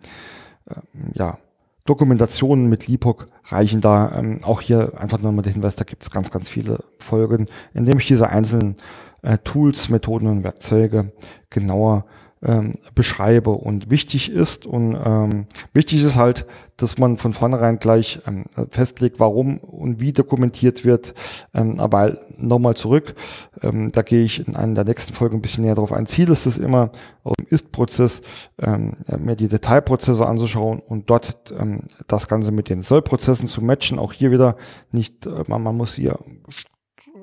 äh, 0.65 0.73
ja, 1.13 1.37
Dokumentationen 1.85 2.67
mit 2.67 2.87
LIPOC 2.87 3.27
reichen 3.45 3.81
da. 3.81 4.11
Ähm, 4.17 4.39
auch 4.43 4.61
hier 4.61 4.93
einfach 4.99 5.19
nur 5.19 5.31
mal 5.31 5.43
den 5.43 5.53
Hinweis, 5.53 5.75
da 5.75 5.83
gibt 5.83 6.03
es 6.03 6.09
ganz, 6.09 6.31
ganz 6.31 6.49
viele 6.49 6.83
Folgen, 6.97 7.45
indem 7.73 7.99
ich 7.99 8.07
diese 8.07 8.29
einzelnen 8.29 8.77
äh, 9.21 9.37
Tools, 9.39 9.89
Methoden 9.89 10.27
und 10.27 10.43
Werkzeuge 10.43 11.11
genauer 11.49 12.05
ähm, 12.43 12.73
beschreibe. 12.95 13.51
Und 13.51 13.89
wichtig 13.89 14.31
ist 14.31 14.65
und 14.65 14.97
ähm, 15.03 15.45
wichtig 15.73 16.03
ist 16.03 16.15
halt, 16.15 16.45
dass 16.77 16.97
man 16.97 17.17
von 17.17 17.33
vornherein 17.33 17.79
gleich 17.79 18.21
ähm, 18.27 18.45
festlegt, 18.69 19.19
warum 19.19 19.59
und 19.59 19.99
wie 19.99 20.13
dokumentiert 20.13 20.83
wird. 20.83 21.13
Ähm, 21.53 21.79
aber 21.79 22.17
nochmal 22.37 22.75
zurück, 22.75 23.15
ähm, 23.61 23.91
da 23.91 24.01
gehe 24.01 24.23
ich 24.23 24.47
in 24.47 24.55
einer 24.55 24.73
der 24.73 24.85
nächsten 24.85 25.13
Folgen 25.13 25.37
ein 25.37 25.41
bisschen 25.41 25.63
näher 25.63 25.75
drauf 25.75 25.93
ein. 25.93 26.05
Ziel 26.07 26.29
ist 26.29 26.45
es 26.45 26.57
immer, 26.57 26.91
aus 27.23 27.35
dem 27.39 27.47
Ist-Prozess 27.47 28.21
ähm, 28.59 28.95
mir 29.19 29.35
die 29.35 29.47
Detailprozesse 29.47 30.25
anzuschauen 30.25 30.79
und 30.79 31.09
dort 31.09 31.53
ähm, 31.57 31.83
das 32.07 32.27
Ganze 32.27 32.51
mit 32.51 32.69
den 32.69 32.81
Soll-Prozessen 32.81 33.47
zu 33.47 33.61
matchen. 33.61 33.99
Auch 33.99 34.13
hier 34.13 34.31
wieder 34.31 34.55
nicht, 34.91 35.27
äh, 35.27 35.43
man, 35.47 35.61
man 35.61 35.77
muss 35.77 35.95
hier 35.95 36.17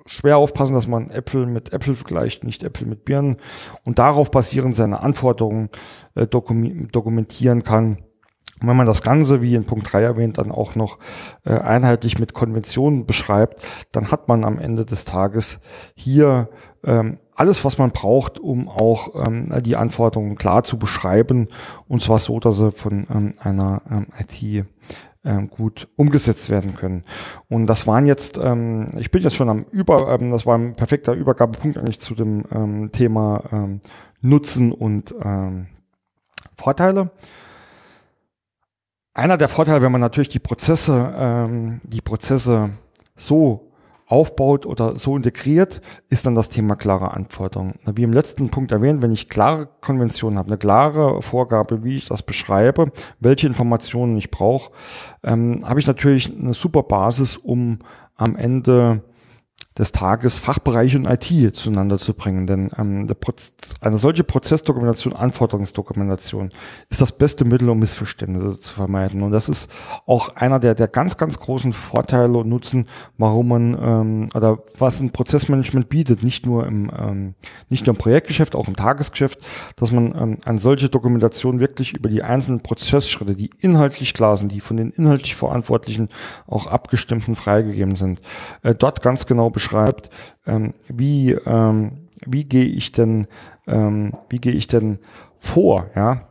schwer 0.09 0.39
aufpassen, 0.39 0.75
dass 0.75 0.87
man 0.87 1.11
Äpfel 1.11 1.47
mit 1.47 1.73
Äpfel 1.73 1.95
vergleicht, 1.95 2.45
nicht 2.45 2.65
Äpfel 2.65 2.87
mit 2.87 3.05
Birnen 3.05 3.37
und 3.85 3.99
darauf 3.99 4.31
basierend 4.31 4.75
seine 4.75 5.01
Anforderungen 5.01 5.69
äh, 6.15 6.27
dokumentieren 6.27 7.63
kann. 7.63 7.99
Und 8.61 8.67
wenn 8.67 8.77
man 8.77 8.87
das 8.87 9.03
Ganze, 9.03 9.41
wie 9.41 9.55
in 9.55 9.67
Punkt 9.67 9.93
3 9.93 10.03
erwähnt, 10.03 10.39
dann 10.39 10.51
auch 10.51 10.75
noch 10.75 10.99
äh, 11.45 11.53
einheitlich 11.53 12.19
mit 12.19 12.35
Konventionen 12.35 13.07
beschreibt, 13.07 13.63
dann 13.93 14.11
hat 14.11 14.29
man 14.29 14.45
am 14.45 14.59
Ende 14.59 14.85
des 14.85 15.05
Tages 15.05 15.61
hier 15.95 16.49
ähm, 16.85 17.19
alles, 17.35 17.65
was 17.65 17.79
man 17.79 17.93
braucht, 17.93 18.41
um 18.41 18.69
auch 18.69 19.27
ähm, 19.27 19.53
die 19.63 19.77
Anforderungen 19.77 20.37
klar 20.37 20.65
zu 20.65 20.79
beschreiben. 20.79 21.49
Und 21.87 22.03
zwar 22.03 22.19
so, 22.19 22.41
dass 22.41 22.57
sie 22.57 22.73
von 22.73 23.07
ähm, 23.11 23.35
einer 23.39 23.83
ähm, 23.91 24.07
IT 24.19 24.67
ähm, 25.25 25.51
gut 25.51 25.89
umgesetzt 25.97 26.51
werden 26.51 26.75
können. 26.75 27.05
Und 27.49 27.67
das 27.67 27.87
waren 27.87 28.07
jetzt, 28.07 28.39
ähm, 28.39 28.87
ich 28.97 29.11
bin 29.11 29.23
jetzt 29.23 29.37
schon 29.37 29.49
am 29.49 29.65
Über, 29.71 30.15
ähm, 30.15 30.31
das 30.31 30.47
war 30.47 30.57
ein 30.57 30.75
perfekter 30.75 31.13
Übergabepunkt 31.13 31.79
eigentlich 31.79 32.01
zu 32.01 32.15
dem 32.15 32.45
ähm, 32.53 32.93
Thema 32.93 33.45
ähm, 33.53 33.81
Nutzen 34.21 34.73
und 34.73 35.15
ähm, 35.23 35.67
Vorteile. 36.57 37.11
Einer 39.15 39.37
der 39.37 39.49
Vorteile, 39.49 39.83
wenn 39.83 39.93
man 39.93 40.01
natürlich 40.01 40.29
die 40.29 40.39
Prozesse, 40.39 41.13
ähm, 41.17 41.81
die 41.85 42.01
Prozesse 42.01 42.71
so 43.17 43.68
aufbaut 44.09 44.65
oder 44.67 44.99
so 44.99 45.17
integriert, 45.17 45.83
ist 46.09 46.27
dann 46.27 46.35
das 46.35 46.49
Thema 46.49 46.77
klare 46.77 47.13
Anforderungen. 47.13 47.75
Wie 47.85 48.03
im 48.03 48.13
letzten 48.13 48.49
Punkt 48.49 48.73
erwähnt, 48.73 49.03
wenn 49.03 49.13
ich 49.13 49.29
klare 49.29 49.69
Konventionen 49.81 50.39
habe, 50.39 50.49
eine 50.49 50.59
klare 50.59 51.23
Vorgabe, 51.23 51.85
wie 51.85 51.99
ich 51.99 52.09
das 52.09 52.23
beschreibe, 52.23 52.91
welche 53.21 53.47
Informationen 53.47 54.17
ich 54.17 54.31
brauche, 54.31 54.73
ähm, 55.23 55.61
habe 55.65 55.79
ich 55.79 55.87
natürlich 55.87 56.35
eine 56.35 56.55
super 56.55 56.83
Basis, 56.83 57.37
um 57.37 57.81
am 58.17 58.35
Ende 58.35 59.03
des 59.79 59.93
Tages 59.93 60.39
Fachbereiche 60.41 60.99
und 60.99 61.07
IT 61.07 61.55
zueinander 61.55 61.99
zu 61.99 62.15
bringen. 62.15 62.47
Denn 62.47 62.71
ähm, 62.77 63.09
eine 63.81 63.97
solche 63.97 64.25
Prozessdokumentation, 64.25 65.15
Anforderungsdokumentation 65.15 66.51
ist 66.89 67.01
das 67.01 67.13
beste 67.13 67.45
Mittel, 67.45 67.69
um 67.69 67.79
Missverständnisse 67.79 68.59
zu 68.59 68.73
vermeiden. 68.73 69.23
Und 69.23 69.31
das 69.31 69.49
ist 69.49 69.71
auch 70.07 70.35
einer 70.35 70.59
der, 70.59 70.75
der 70.75 70.89
ganz, 70.89 71.17
ganz 71.17 71.39
großen 71.39 71.73
Vorteile 71.73 72.37
und 72.39 72.49
Nutzen, 72.49 72.89
warum 73.19 73.49
man 73.49 73.79
ähm, 73.81 74.29
oder 74.35 74.59
was 74.79 75.01
ein 75.01 75.11
Prozessmanagement 75.11 75.89
bietet, 75.89 76.25
nicht 76.25 76.45
nur 76.45 76.67
im 76.67 76.91
ähm, 76.97 77.35
nicht 77.69 77.87
nur 77.87 77.95
im 77.95 77.99
Projektgeschäft, 77.99 78.57
auch 78.57 78.67
im 78.67 78.77
Tagesgeschäft, 78.77 79.39
dass 79.77 79.93
man 79.93 80.15
ähm, 80.19 80.39
eine 80.45 80.59
solche 80.59 80.89
Dokumentation 80.89 81.61
wirklich 81.61 81.97
über 81.97 82.09
die 82.09 82.23
einzelnen 82.23 82.61
Prozessschritte, 82.61 83.37
die 83.37 83.51
inhaltlich 83.61 84.15
klar 84.15 84.37
sind, 84.37 84.51
die 84.51 84.61
von 84.61 84.77
den 84.77 84.91
inhaltlich 84.91 85.37
Verantwortlichen 85.37 86.09
auch 86.47 86.67
abgestimmten 86.67 87.37
freigegeben 87.37 87.95
sind, 87.95 88.21
äh, 88.63 88.75
dort 88.75 89.03
ganz 89.03 89.27
genau 89.27 89.51
beschreibt 89.51 89.68
beschreibt, 89.69 90.11
ähm, 90.47 90.75
wie, 90.89 91.33
ähm, 91.33 92.09
wie 92.27 92.45
gehe 92.45 92.65
ich 92.65 92.93
denn, 92.93 93.27
ähm, 93.67 94.13
wie 94.29 94.39
gehe 94.39 94.53
ich 94.53 94.67
denn 94.67 94.99
vor, 95.39 95.87
ja? 95.95 96.23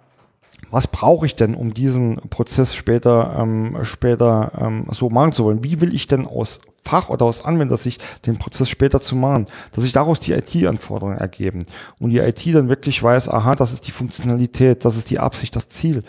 Was 0.70 0.88
brauche 0.88 1.26
ich 1.26 1.36
denn, 1.36 1.56
um 1.56 1.74
diesen 1.74 2.18
Prozess 2.30 2.76
später, 2.76 3.38
ähm, 3.40 3.78
später 3.84 4.52
ähm, 4.60 4.88
so 4.92 5.10
machen 5.10 5.32
zu 5.32 5.46
wollen? 5.46 5.64
Wie 5.64 5.80
will 5.80 5.96
ich 5.96 6.08
denn 6.08 6.28
aus 6.28 6.60
Fach- 6.84 7.10
oder 7.10 7.26
aus 7.26 7.46
Anwendersicht 7.46 8.04
den 8.26 8.38
Prozess 8.38 8.70
später 8.70 9.00
zu 9.00 9.16
machen? 9.16 9.46
Dass 9.72 9.86
sich 9.86 9.94
daraus 9.94 10.20
die 10.20 10.34
IT-Anforderungen 10.34 11.20
ergeben 11.20 11.64
und 12.00 12.10
die 12.10 12.18
IT 12.18 12.46
dann 12.54 12.68
wirklich 12.68 13.02
weiß, 13.02 13.30
aha, 13.30 13.56
das 13.56 13.72
ist 13.72 13.88
die 13.88 13.92
Funktionalität, 13.92 14.84
das 14.84 14.98
ist 14.98 15.10
die 15.10 15.20
Absicht, 15.20 15.56
das 15.56 15.70
Ziel, 15.70 16.04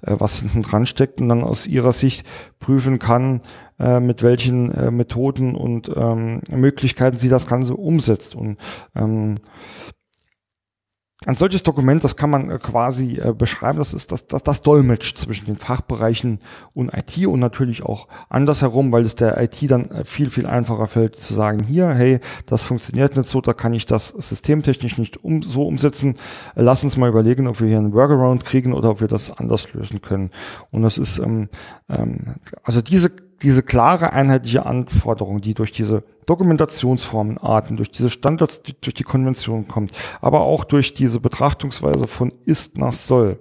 äh, 0.00 0.14
was 0.18 0.38
hinten 0.38 0.62
dran 0.62 0.86
steckt 0.86 1.20
und 1.20 1.28
dann 1.28 1.44
aus 1.44 1.66
ihrer 1.66 1.92
Sicht 1.92 2.24
prüfen 2.60 2.98
kann, 2.98 3.42
äh, 3.78 4.00
mit 4.00 4.22
welchen 4.22 4.72
äh, 4.72 4.90
Methoden 4.90 5.54
und 5.54 5.90
ähm, 5.94 6.40
Möglichkeiten 6.50 7.16
sie 7.16 7.28
das 7.28 7.46
Ganze 7.46 7.74
umsetzt. 7.74 8.34
Und 8.34 8.58
ähm, 8.94 9.36
ein 11.26 11.34
solches 11.34 11.64
Dokument, 11.64 12.04
das 12.04 12.16
kann 12.16 12.30
man 12.30 12.48
äh, 12.48 12.58
quasi 12.58 13.18
äh, 13.18 13.32
beschreiben, 13.32 13.78
das 13.78 13.92
ist 13.92 14.12
das, 14.12 14.28
das, 14.28 14.44
das 14.44 14.62
Dolmetsch 14.62 15.16
zwischen 15.16 15.46
den 15.46 15.56
Fachbereichen 15.56 16.38
und 16.74 16.92
IT 16.96 17.26
und 17.26 17.40
natürlich 17.40 17.82
auch 17.82 18.06
andersherum, 18.28 18.92
weil 18.92 19.02
es 19.02 19.16
der 19.16 19.40
IT 19.42 19.58
dann 19.68 20.04
viel, 20.04 20.30
viel 20.30 20.46
einfacher 20.46 20.86
fällt 20.86 21.20
zu 21.20 21.34
sagen, 21.34 21.64
hier, 21.64 21.88
hey, 21.88 22.20
das 22.46 22.62
funktioniert 22.62 23.16
nicht 23.16 23.28
so, 23.28 23.40
da 23.40 23.52
kann 23.52 23.74
ich 23.74 23.84
das 23.84 24.08
systemtechnisch 24.08 24.96
nicht 24.96 25.22
um, 25.24 25.42
so 25.42 25.66
umsetzen. 25.66 26.14
Lass 26.54 26.84
uns 26.84 26.96
mal 26.96 27.08
überlegen, 27.08 27.48
ob 27.48 27.60
wir 27.60 27.66
hier 27.66 27.78
einen 27.78 27.94
Workaround 27.94 28.44
kriegen 28.44 28.72
oder 28.72 28.90
ob 28.90 29.00
wir 29.00 29.08
das 29.08 29.36
anders 29.36 29.72
lösen 29.72 30.00
können. 30.00 30.30
Und 30.70 30.82
das 30.82 30.98
ist, 30.98 31.18
ähm, 31.18 31.48
ähm, 31.88 32.36
also 32.62 32.80
diese 32.80 33.10
diese 33.42 33.62
klare 33.62 34.12
einheitliche 34.12 34.66
Anforderung, 34.66 35.40
die 35.40 35.54
durch 35.54 35.72
diese 35.72 36.04
Dokumentationsformen, 36.26 37.38
Arten, 37.38 37.76
durch 37.76 37.90
diese 37.90 38.10
Standards, 38.10 38.62
die 38.62 38.74
durch 38.80 38.94
die 38.94 39.04
Konvention 39.04 39.68
kommt, 39.68 39.92
aber 40.20 40.40
auch 40.40 40.64
durch 40.64 40.94
diese 40.94 41.20
Betrachtungsweise 41.20 42.06
von 42.06 42.32
ist 42.44 42.76
nach 42.78 42.94
soll, 42.94 43.40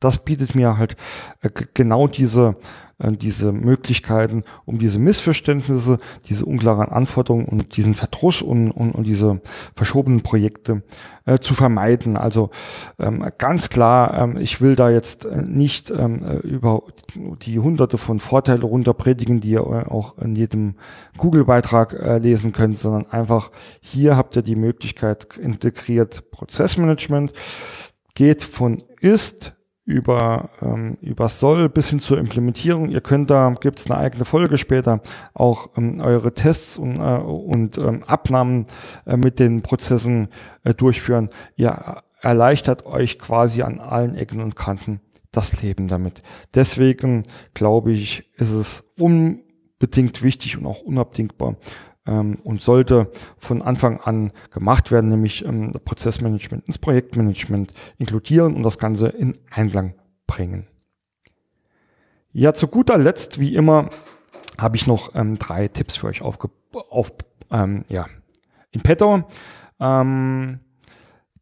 das 0.00 0.24
bietet 0.24 0.54
mir 0.54 0.76
halt 0.76 0.96
äh, 1.40 1.50
genau 1.74 2.08
diese 2.08 2.56
diese 2.98 3.52
Möglichkeiten, 3.52 4.44
um 4.64 4.78
diese 4.78 4.98
Missverständnisse, 4.98 5.98
diese 6.28 6.44
unklaren 6.44 6.88
Anforderungen 6.88 7.46
und 7.46 7.76
diesen 7.76 7.94
Verdruss 7.94 8.42
und, 8.42 8.70
und, 8.70 8.92
und 8.92 9.04
diese 9.04 9.40
verschobenen 9.74 10.22
Projekte 10.22 10.82
äh, 11.26 11.38
zu 11.38 11.54
vermeiden. 11.54 12.16
Also 12.16 12.50
ähm, 12.98 13.24
ganz 13.38 13.68
klar, 13.68 14.14
ähm, 14.14 14.36
ich 14.36 14.60
will 14.60 14.76
da 14.76 14.90
jetzt 14.90 15.24
äh, 15.24 15.42
nicht 15.42 15.90
ähm, 15.90 16.22
äh, 16.22 16.36
über 16.36 16.82
die 17.16 17.58
hunderte 17.58 17.98
von 17.98 18.20
Vorteile 18.20 18.62
runterpredigen, 18.62 19.40
die 19.40 19.50
ihr 19.50 19.64
auch 19.90 20.18
in 20.18 20.34
jedem 20.34 20.74
Google-Beitrag 21.16 21.94
äh, 21.94 22.18
lesen 22.18 22.52
könnt, 22.52 22.78
sondern 22.78 23.06
einfach 23.10 23.50
hier 23.80 24.16
habt 24.16 24.36
ihr 24.36 24.42
die 24.42 24.56
Möglichkeit 24.56 25.36
integriert 25.38 26.30
Prozessmanagement, 26.30 27.32
geht 28.14 28.44
von 28.44 28.82
ist 29.00 29.54
über, 29.84 30.50
ähm, 30.62 30.96
über 31.00 31.28
soll 31.28 31.68
bis 31.68 31.90
hin 31.90 31.98
zur 31.98 32.18
Implementierung. 32.18 32.88
Ihr 32.88 33.00
könnt 33.00 33.30
da, 33.30 33.54
gibt 33.60 33.78
es 33.78 33.90
eine 33.90 33.98
eigene 33.98 34.24
Folge 34.24 34.56
später, 34.58 35.00
auch 35.34 35.70
ähm, 35.76 36.00
eure 36.00 36.32
Tests 36.32 36.78
und, 36.78 36.96
äh, 36.96 37.18
und 37.18 37.78
ähm, 37.78 38.02
Abnahmen 38.04 38.66
äh, 39.06 39.16
mit 39.16 39.38
den 39.38 39.62
Prozessen 39.62 40.28
äh, 40.64 40.74
durchführen. 40.74 41.28
Ihr 41.56 42.02
erleichtert 42.20 42.86
euch 42.86 43.18
quasi 43.18 43.62
an 43.62 43.80
allen 43.80 44.14
Ecken 44.14 44.40
und 44.40 44.56
Kanten 44.56 45.00
das 45.32 45.62
Leben 45.62 45.88
damit. 45.88 46.22
Deswegen 46.54 47.24
glaube 47.52 47.92
ich, 47.92 48.30
ist 48.36 48.52
es 48.52 48.84
unbedingt 48.98 50.22
wichtig 50.22 50.56
und 50.56 50.66
auch 50.66 50.80
unabdingbar, 50.80 51.56
ähm, 52.06 52.38
und 52.44 52.62
sollte 52.62 53.10
von 53.38 53.62
Anfang 53.62 54.00
an 54.00 54.32
gemacht 54.52 54.90
werden, 54.90 55.10
nämlich 55.10 55.44
ähm, 55.44 55.72
Prozessmanagement 55.84 56.66
ins 56.66 56.78
Projektmanagement 56.78 57.72
inkludieren 57.98 58.54
und 58.54 58.62
das 58.62 58.78
Ganze 58.78 59.08
in 59.08 59.38
Einklang 59.50 59.94
bringen. 60.26 60.66
Ja, 62.32 62.52
zu 62.52 62.68
guter 62.68 62.98
Letzt, 62.98 63.38
wie 63.38 63.54
immer, 63.54 63.88
habe 64.58 64.76
ich 64.76 64.86
noch 64.86 65.14
ähm, 65.14 65.38
drei 65.38 65.68
Tipps 65.68 65.96
für 65.96 66.08
euch 66.08 66.22
aufge 66.22 66.50
auf, 66.90 67.12
ähm, 67.50 67.84
ja, 67.88 68.06
in 68.70 68.80
petto. 68.80 69.22
Ähm, 69.80 70.60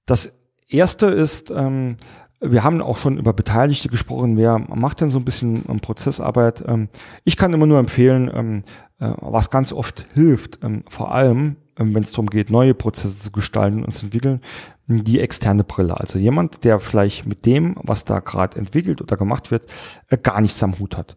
das 0.05 0.35
erste 0.69 1.07
ist, 1.07 1.51
ähm, 1.51 1.97
wir 2.43 2.65
haben 2.65 2.81
auch 2.83 2.99
schon 2.99 3.19
über 3.19 3.33
Beteiligte 3.33 3.89
gesprochen. 3.89 4.37
Wer 4.37 4.59
macht 4.59 5.01
denn 5.01 5.09
so 5.09 5.19
ein 5.19 5.25
bisschen 5.25 5.65
ähm, 5.69 5.81
Prozessarbeit? 5.81 6.65
Ähm, 6.67 6.89
ich 7.25 7.37
kann 7.37 7.53
immer 7.53 7.67
nur 7.67 7.79
empfehlen, 7.79 8.31
ähm, 8.35 8.63
äh, 8.99 9.13
was 9.21 9.51
ganz 9.51 9.73
oft 9.73 10.07
hilft, 10.13 10.59
vor 10.89 11.15
allem, 11.15 11.57
wenn 11.77 12.03
es 12.03 12.11
darum 12.11 12.27
geht, 12.27 12.51
neue 12.51 12.75
Prozesse 12.75 13.19
zu 13.19 13.33
gestalten 13.33 13.85
und 13.85 13.93
zu 13.93 14.07
entwickeln, 14.07 14.41
die 14.87 15.21
externe 15.21 15.65
Brille. 15.65 15.99
Also 15.99 16.19
jemand, 16.19 16.65
der 16.65 16.81
vielleicht 16.81 17.27
mit 17.27 17.47
dem, 17.47 17.77
was 17.83 18.05
da 18.05 18.21
gerade 18.21 18.59
entwickelt 18.59 19.01
oder 19.01 19.17
gemacht 19.17 19.51
wird, 19.51 19.67
äh, 20.11 20.19
gar 20.19 20.41
nichts 20.41 20.63
am 20.63 20.79
Hut 20.79 20.97
hat. 20.97 21.15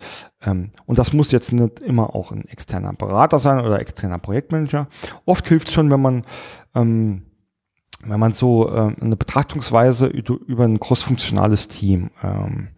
Und 0.86 1.00
das 1.00 1.12
muss 1.12 1.32
jetzt 1.32 1.52
nicht 1.54 1.80
immer 1.80 2.14
auch 2.16 2.32
ein 2.32 2.48
externer 2.48 2.94
Berater 2.94 3.40
sein 3.40 3.60
oder 3.66 3.80
externer 3.80 4.20
Projektmanager. 4.20 4.88
Oft 5.26 5.48
hilft 5.48 5.70
es 5.70 5.74
schon, 5.74 5.90
wenn 5.90 6.02
man 6.02 6.22
wenn 8.06 8.20
man 8.20 8.32
so 8.32 8.70
äh, 8.70 8.96
eine 9.00 9.16
Betrachtungsweise 9.16 10.08
über 10.08 10.64
ein 10.64 10.80
großfunktionales 10.80 11.68
Team 11.68 12.12
ähm, 12.24 12.70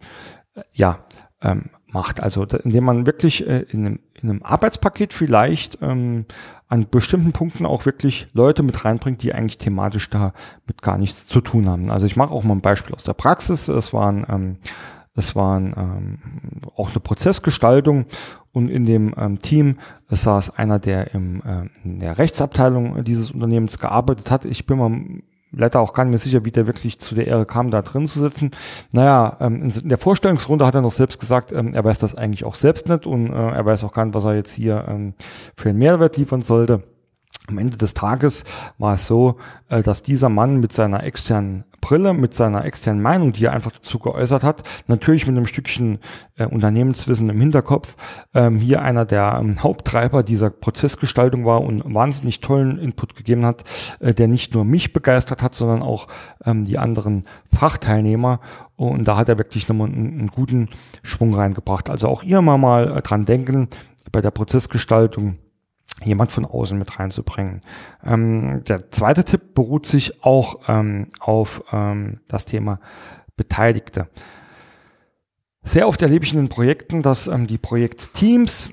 ja 0.72 0.98
ähm, 1.42 1.70
macht, 1.90 2.22
also 2.22 2.44
indem 2.44 2.84
man 2.84 3.06
wirklich 3.06 3.46
äh, 3.46 3.60
in, 3.70 3.86
einem, 3.86 4.00
in 4.20 4.30
einem 4.30 4.42
Arbeitspaket 4.42 5.14
vielleicht 5.14 5.78
ähm, 5.80 6.26
an 6.68 6.86
bestimmten 6.90 7.32
Punkten 7.32 7.64
auch 7.64 7.86
wirklich 7.86 8.26
Leute 8.34 8.62
mit 8.62 8.84
reinbringt, 8.84 9.22
die 9.22 9.32
eigentlich 9.32 9.58
thematisch 9.58 10.10
da 10.10 10.34
mit 10.66 10.82
gar 10.82 10.98
nichts 10.98 11.26
zu 11.26 11.40
tun 11.40 11.68
haben. 11.68 11.90
Also 11.90 12.06
ich 12.06 12.16
mache 12.16 12.32
auch 12.32 12.44
mal 12.44 12.54
ein 12.54 12.60
Beispiel 12.60 12.94
aus 12.94 13.04
der 13.04 13.14
Praxis. 13.14 13.68
Es 13.68 13.92
waren 13.94 14.26
ähm, 14.28 14.56
es 15.18 15.36
waren 15.36 15.74
ähm, 15.76 16.18
auch 16.76 16.90
eine 16.90 17.00
Prozessgestaltung 17.00 18.06
und 18.52 18.68
in 18.68 18.86
dem 18.86 19.14
ähm, 19.16 19.38
Team 19.38 19.78
saß 20.08 20.56
einer, 20.56 20.78
der 20.78 21.14
im, 21.14 21.42
äh, 21.42 21.68
in 21.84 21.98
der 21.98 22.18
Rechtsabteilung 22.18 23.04
dieses 23.04 23.30
Unternehmens 23.30 23.78
gearbeitet 23.78 24.30
hat. 24.30 24.44
Ich 24.44 24.66
bin 24.66 24.78
mir 24.78 25.22
leider 25.50 25.80
auch 25.80 25.92
gar 25.92 26.04
nicht 26.04 26.10
mehr 26.10 26.18
sicher, 26.18 26.44
wie 26.44 26.50
der 26.50 26.66
wirklich 26.66 26.98
zu 26.98 27.14
der 27.14 27.26
Ehre 27.26 27.46
kam, 27.46 27.70
da 27.70 27.82
drin 27.82 28.06
zu 28.06 28.20
sitzen. 28.20 28.52
Naja, 28.92 29.36
ähm, 29.40 29.70
in 29.70 29.88
der 29.88 29.98
Vorstellungsrunde 29.98 30.66
hat 30.66 30.74
er 30.74 30.82
noch 30.82 30.92
selbst 30.92 31.20
gesagt, 31.20 31.52
ähm, 31.52 31.74
er 31.74 31.84
weiß 31.84 31.98
das 31.98 32.14
eigentlich 32.14 32.44
auch 32.44 32.54
selbst 32.54 32.88
nicht 32.88 33.06
und 33.06 33.30
äh, 33.30 33.50
er 33.50 33.64
weiß 33.66 33.84
auch 33.84 33.92
gar 33.92 34.04
nicht, 34.04 34.14
was 34.14 34.24
er 34.24 34.34
jetzt 34.34 34.52
hier 34.52 34.84
ähm, 34.88 35.14
für 35.56 35.70
einen 35.70 35.78
Mehrwert 35.78 36.16
liefern 36.16 36.42
sollte. 36.42 36.82
Am 37.48 37.58
Ende 37.58 37.78
des 37.78 37.94
Tages 37.94 38.44
war 38.76 38.94
es 38.94 39.06
so, 39.06 39.36
äh, 39.68 39.82
dass 39.82 40.02
dieser 40.02 40.28
Mann 40.28 40.60
mit 40.60 40.72
seiner 40.72 41.02
externen 41.02 41.64
Brille, 41.80 42.12
mit 42.12 42.34
seiner 42.34 42.64
externen 42.64 43.00
Meinung, 43.00 43.32
die 43.32 43.44
er 43.44 43.52
einfach 43.52 43.72
dazu 43.72 43.98
geäußert 43.98 44.42
hat, 44.42 44.62
natürlich 44.88 45.26
mit 45.26 45.36
einem 45.36 45.46
Stückchen 45.46 45.98
äh, 46.36 46.44
Unternehmenswissen 46.44 47.30
im 47.30 47.40
Hinterkopf, 47.40 47.96
ähm, 48.34 48.58
hier 48.58 48.82
einer 48.82 49.04
der 49.04 49.38
ähm, 49.40 49.62
Haupttreiber 49.62 50.22
dieser 50.22 50.50
Prozessgestaltung 50.50 51.46
war 51.46 51.62
und 51.62 51.82
wahnsinnig 51.94 52.40
tollen 52.40 52.78
Input 52.78 53.14
gegeben 53.14 53.46
hat, 53.46 53.64
äh, 54.00 54.12
der 54.12 54.28
nicht 54.28 54.52
nur 54.54 54.64
mich 54.64 54.92
begeistert 54.92 55.42
hat, 55.42 55.54
sondern 55.54 55.82
auch 55.82 56.08
ähm, 56.44 56.64
die 56.64 56.78
anderen 56.78 57.24
Fachteilnehmer. 57.50 58.40
Und 58.76 59.06
da 59.08 59.16
hat 59.16 59.28
er 59.28 59.38
wirklich 59.38 59.68
nochmal 59.68 59.88
einen, 59.88 60.18
einen 60.18 60.28
guten 60.28 60.68
Schwung 61.02 61.34
reingebracht. 61.34 61.88
Also 61.88 62.08
auch 62.08 62.22
ihr 62.22 62.42
mal, 62.42 62.58
mal 62.58 63.00
dran 63.02 63.24
denken 63.24 63.68
bei 64.12 64.20
der 64.20 64.30
Prozessgestaltung 64.30 65.38
jemand 66.04 66.32
von 66.32 66.44
außen 66.44 66.78
mit 66.78 66.98
reinzubringen. 66.98 67.62
Ähm, 68.04 68.62
der 68.64 68.90
zweite 68.90 69.24
Tipp 69.24 69.54
beruht 69.54 69.86
sich 69.86 70.24
auch 70.24 70.60
ähm, 70.68 71.08
auf 71.20 71.62
ähm, 71.72 72.20
das 72.28 72.44
Thema 72.44 72.80
Beteiligte. 73.36 74.08
Sehr 75.62 75.88
oft 75.88 76.00
erlebe 76.02 76.24
ich 76.24 76.32
in 76.32 76.40
den 76.40 76.48
Projekten, 76.48 77.02
dass 77.02 77.26
ähm, 77.26 77.46
die 77.46 77.58
Projektteams 77.58 78.72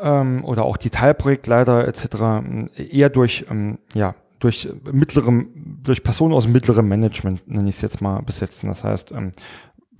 ähm, 0.00 0.44
oder 0.44 0.64
auch 0.64 0.76
die 0.76 0.90
Teilprojektleiter 0.90 1.86
etc. 1.86 2.76
eher 2.76 3.10
durch 3.10 3.46
ähm, 3.50 3.78
ja 3.94 4.14
durch 4.40 4.70
mittlerem, 4.90 5.50
durch 5.82 6.02
Personen 6.02 6.34
aus 6.34 6.48
mittlerem 6.48 6.88
Management, 6.88 7.46
nenne 7.46 7.68
ich 7.68 7.76
es 7.76 7.82
jetzt 7.82 8.00
mal, 8.00 8.22
besetzen. 8.22 8.68
Das 8.68 8.82
heißt, 8.82 9.12
ähm, 9.12 9.32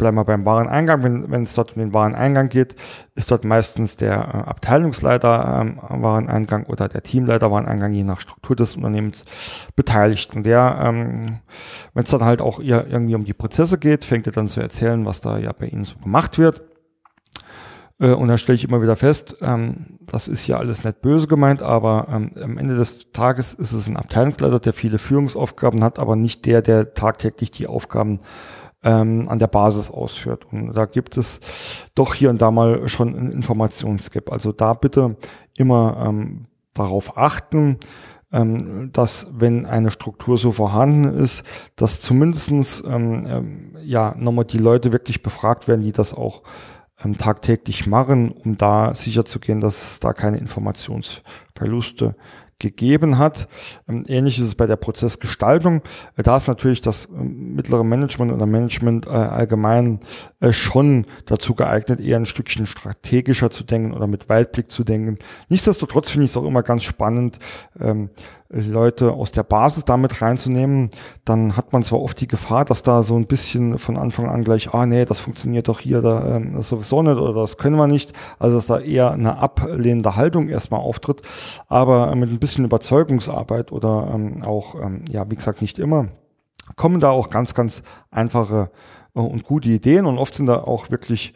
bleiben 0.00 0.16
wir 0.16 0.24
beim 0.24 0.44
Wareneingang. 0.46 1.02
Wenn, 1.04 1.30
wenn 1.30 1.42
es 1.42 1.54
dort 1.54 1.76
um 1.76 1.80
den 1.80 1.94
Wareneingang 1.94 2.48
geht, 2.48 2.74
ist 3.14 3.30
dort 3.30 3.44
meistens 3.44 3.96
der 3.96 4.14
äh, 4.14 4.48
Abteilungsleiter 4.48 5.60
ähm, 5.60 5.78
Wareneingang 6.02 6.64
oder 6.64 6.88
der 6.88 7.02
Teamleiter 7.02 7.50
Wareneingang, 7.50 7.92
je 7.92 8.04
nach 8.04 8.20
Struktur 8.20 8.56
des 8.56 8.76
Unternehmens, 8.76 9.26
beteiligt. 9.76 10.34
Und 10.34 10.44
der, 10.44 10.80
ähm, 10.82 11.40
wenn 11.92 12.02
es 12.02 12.10
dann 12.10 12.24
halt 12.24 12.40
auch 12.40 12.58
irgendwie 12.60 13.14
um 13.14 13.24
die 13.24 13.34
Prozesse 13.34 13.78
geht, 13.78 14.04
fängt 14.04 14.26
er 14.26 14.32
dann 14.32 14.48
zu 14.48 14.60
erzählen, 14.60 15.04
was 15.04 15.20
da 15.20 15.38
ja 15.38 15.52
bei 15.52 15.66
Ihnen 15.66 15.84
so 15.84 15.98
gemacht 15.98 16.38
wird. 16.38 16.62
Äh, 18.00 18.12
und 18.12 18.28
da 18.28 18.38
stelle 18.38 18.56
ich 18.56 18.64
immer 18.64 18.82
wieder 18.82 18.96
fest, 18.96 19.36
ähm, 19.42 19.98
das 20.00 20.28
ist 20.28 20.46
ja 20.46 20.56
alles 20.56 20.82
nicht 20.82 21.02
böse 21.02 21.28
gemeint, 21.28 21.62
aber 21.62 22.08
ähm, 22.10 22.30
am 22.42 22.56
Ende 22.58 22.74
des 22.74 23.12
Tages 23.12 23.52
ist 23.52 23.72
es 23.72 23.86
ein 23.86 23.98
Abteilungsleiter, 23.98 24.60
der 24.60 24.72
viele 24.72 24.98
Führungsaufgaben 24.98 25.84
hat, 25.84 25.98
aber 25.98 26.16
nicht 26.16 26.46
der, 26.46 26.62
der 26.62 26.94
tagtäglich 26.94 27.50
die 27.50 27.66
Aufgaben 27.66 28.20
ähm, 28.82 29.28
an 29.28 29.38
der 29.38 29.46
Basis 29.46 29.90
ausführt. 29.90 30.46
Und 30.50 30.72
da 30.74 30.86
gibt 30.86 31.16
es 31.16 31.40
doch 31.94 32.14
hier 32.14 32.30
und 32.30 32.40
da 32.40 32.50
mal 32.50 32.88
schon 32.88 33.14
einen 33.14 33.30
Informationsgap. 33.30 34.32
Also 34.32 34.52
da 34.52 34.74
bitte 34.74 35.16
immer 35.56 36.04
ähm, 36.06 36.46
darauf 36.74 37.16
achten, 37.16 37.78
ähm, 38.32 38.90
dass 38.92 39.28
wenn 39.32 39.66
eine 39.66 39.90
Struktur 39.90 40.38
so 40.38 40.52
vorhanden 40.52 41.04
ist, 41.04 41.42
dass 41.76 42.00
zumindestens 42.00 42.82
ähm, 42.86 43.26
ähm, 43.26 43.76
ja 43.82 44.14
nochmal 44.16 44.44
die 44.44 44.58
Leute 44.58 44.92
wirklich 44.92 45.22
befragt 45.22 45.68
werden, 45.68 45.82
die 45.82 45.92
das 45.92 46.14
auch 46.14 46.42
ähm, 47.04 47.18
tagtäglich 47.18 47.86
machen, 47.86 48.30
um 48.30 48.56
da 48.56 48.94
sicher 48.94 49.24
zu 49.24 49.40
gehen, 49.40 49.60
dass 49.60 49.92
es 49.92 50.00
da 50.00 50.12
keine 50.12 50.38
Informationsverluste 50.38 52.14
gegeben 52.60 53.18
hat. 53.18 53.48
Ähm, 53.88 54.04
ähnlich 54.06 54.38
ist 54.38 54.46
es 54.46 54.54
bei 54.54 54.68
der 54.68 54.76
Prozessgestaltung. 54.76 55.82
Äh, 56.16 56.22
da 56.22 56.36
ist 56.36 56.46
natürlich 56.46 56.80
das 56.80 57.08
ähm, 57.12 57.56
mittlere 57.56 57.84
Management 57.84 58.32
oder 58.32 58.46
Management 58.46 59.06
äh, 59.06 59.10
allgemein 59.10 59.98
äh, 60.38 60.52
schon 60.52 61.06
dazu 61.26 61.54
geeignet, 61.54 61.98
eher 61.98 62.18
ein 62.18 62.26
Stückchen 62.26 62.66
strategischer 62.66 63.50
zu 63.50 63.64
denken 63.64 63.92
oder 63.92 64.06
mit 64.06 64.28
Weitblick 64.28 64.70
zu 64.70 64.84
denken. 64.84 65.18
Nichtsdestotrotz 65.48 66.10
finde 66.10 66.26
ich 66.26 66.30
es 66.30 66.36
auch 66.36 66.46
immer 66.46 66.62
ganz 66.62 66.84
spannend, 66.84 67.40
ähm, 67.80 68.10
Leute 68.52 69.12
aus 69.12 69.30
der 69.30 69.44
Basis 69.44 69.84
damit 69.84 70.20
reinzunehmen, 70.20 70.90
dann 71.24 71.56
hat 71.56 71.72
man 71.72 71.84
zwar 71.84 72.00
oft 72.00 72.20
die 72.20 72.26
Gefahr, 72.26 72.64
dass 72.64 72.82
da 72.82 73.04
so 73.04 73.14
ein 73.16 73.26
bisschen 73.26 73.78
von 73.78 73.96
Anfang 73.96 74.28
an 74.28 74.42
gleich, 74.42 74.74
ah 74.74 74.86
nee, 74.86 75.04
das 75.04 75.20
funktioniert 75.20 75.68
doch 75.68 75.78
hier, 75.78 76.02
da 76.02 76.36
ähm, 76.36 76.54
das 76.54 76.68
sowieso 76.68 77.02
nicht 77.02 77.16
oder 77.16 77.40
das 77.40 77.58
können 77.58 77.76
wir 77.76 77.86
nicht. 77.86 78.12
Also 78.40 78.56
dass 78.56 78.66
da 78.66 78.80
eher 78.80 79.12
eine 79.12 79.38
ablehnende 79.38 80.16
Haltung 80.16 80.48
erstmal 80.48 80.80
auftritt, 80.80 81.22
aber 81.68 82.14
mit 82.16 82.30
ein 82.30 82.40
bisschen 82.40 82.64
Überzeugungsarbeit 82.64 83.70
oder 83.70 84.10
ähm, 84.12 84.42
auch, 84.42 84.74
ähm, 84.74 85.04
ja, 85.08 85.30
wie 85.30 85.36
gesagt, 85.36 85.62
nicht 85.62 85.78
immer, 85.78 86.08
kommen 86.74 87.00
da 87.00 87.10
auch 87.10 87.30
ganz, 87.30 87.54
ganz 87.54 87.82
einfache 88.10 88.70
äh, 89.14 89.20
und 89.20 89.44
gute 89.44 89.68
Ideen 89.68 90.06
und 90.06 90.18
oft 90.18 90.34
sind 90.34 90.46
da 90.46 90.56
auch 90.64 90.90
wirklich 90.90 91.34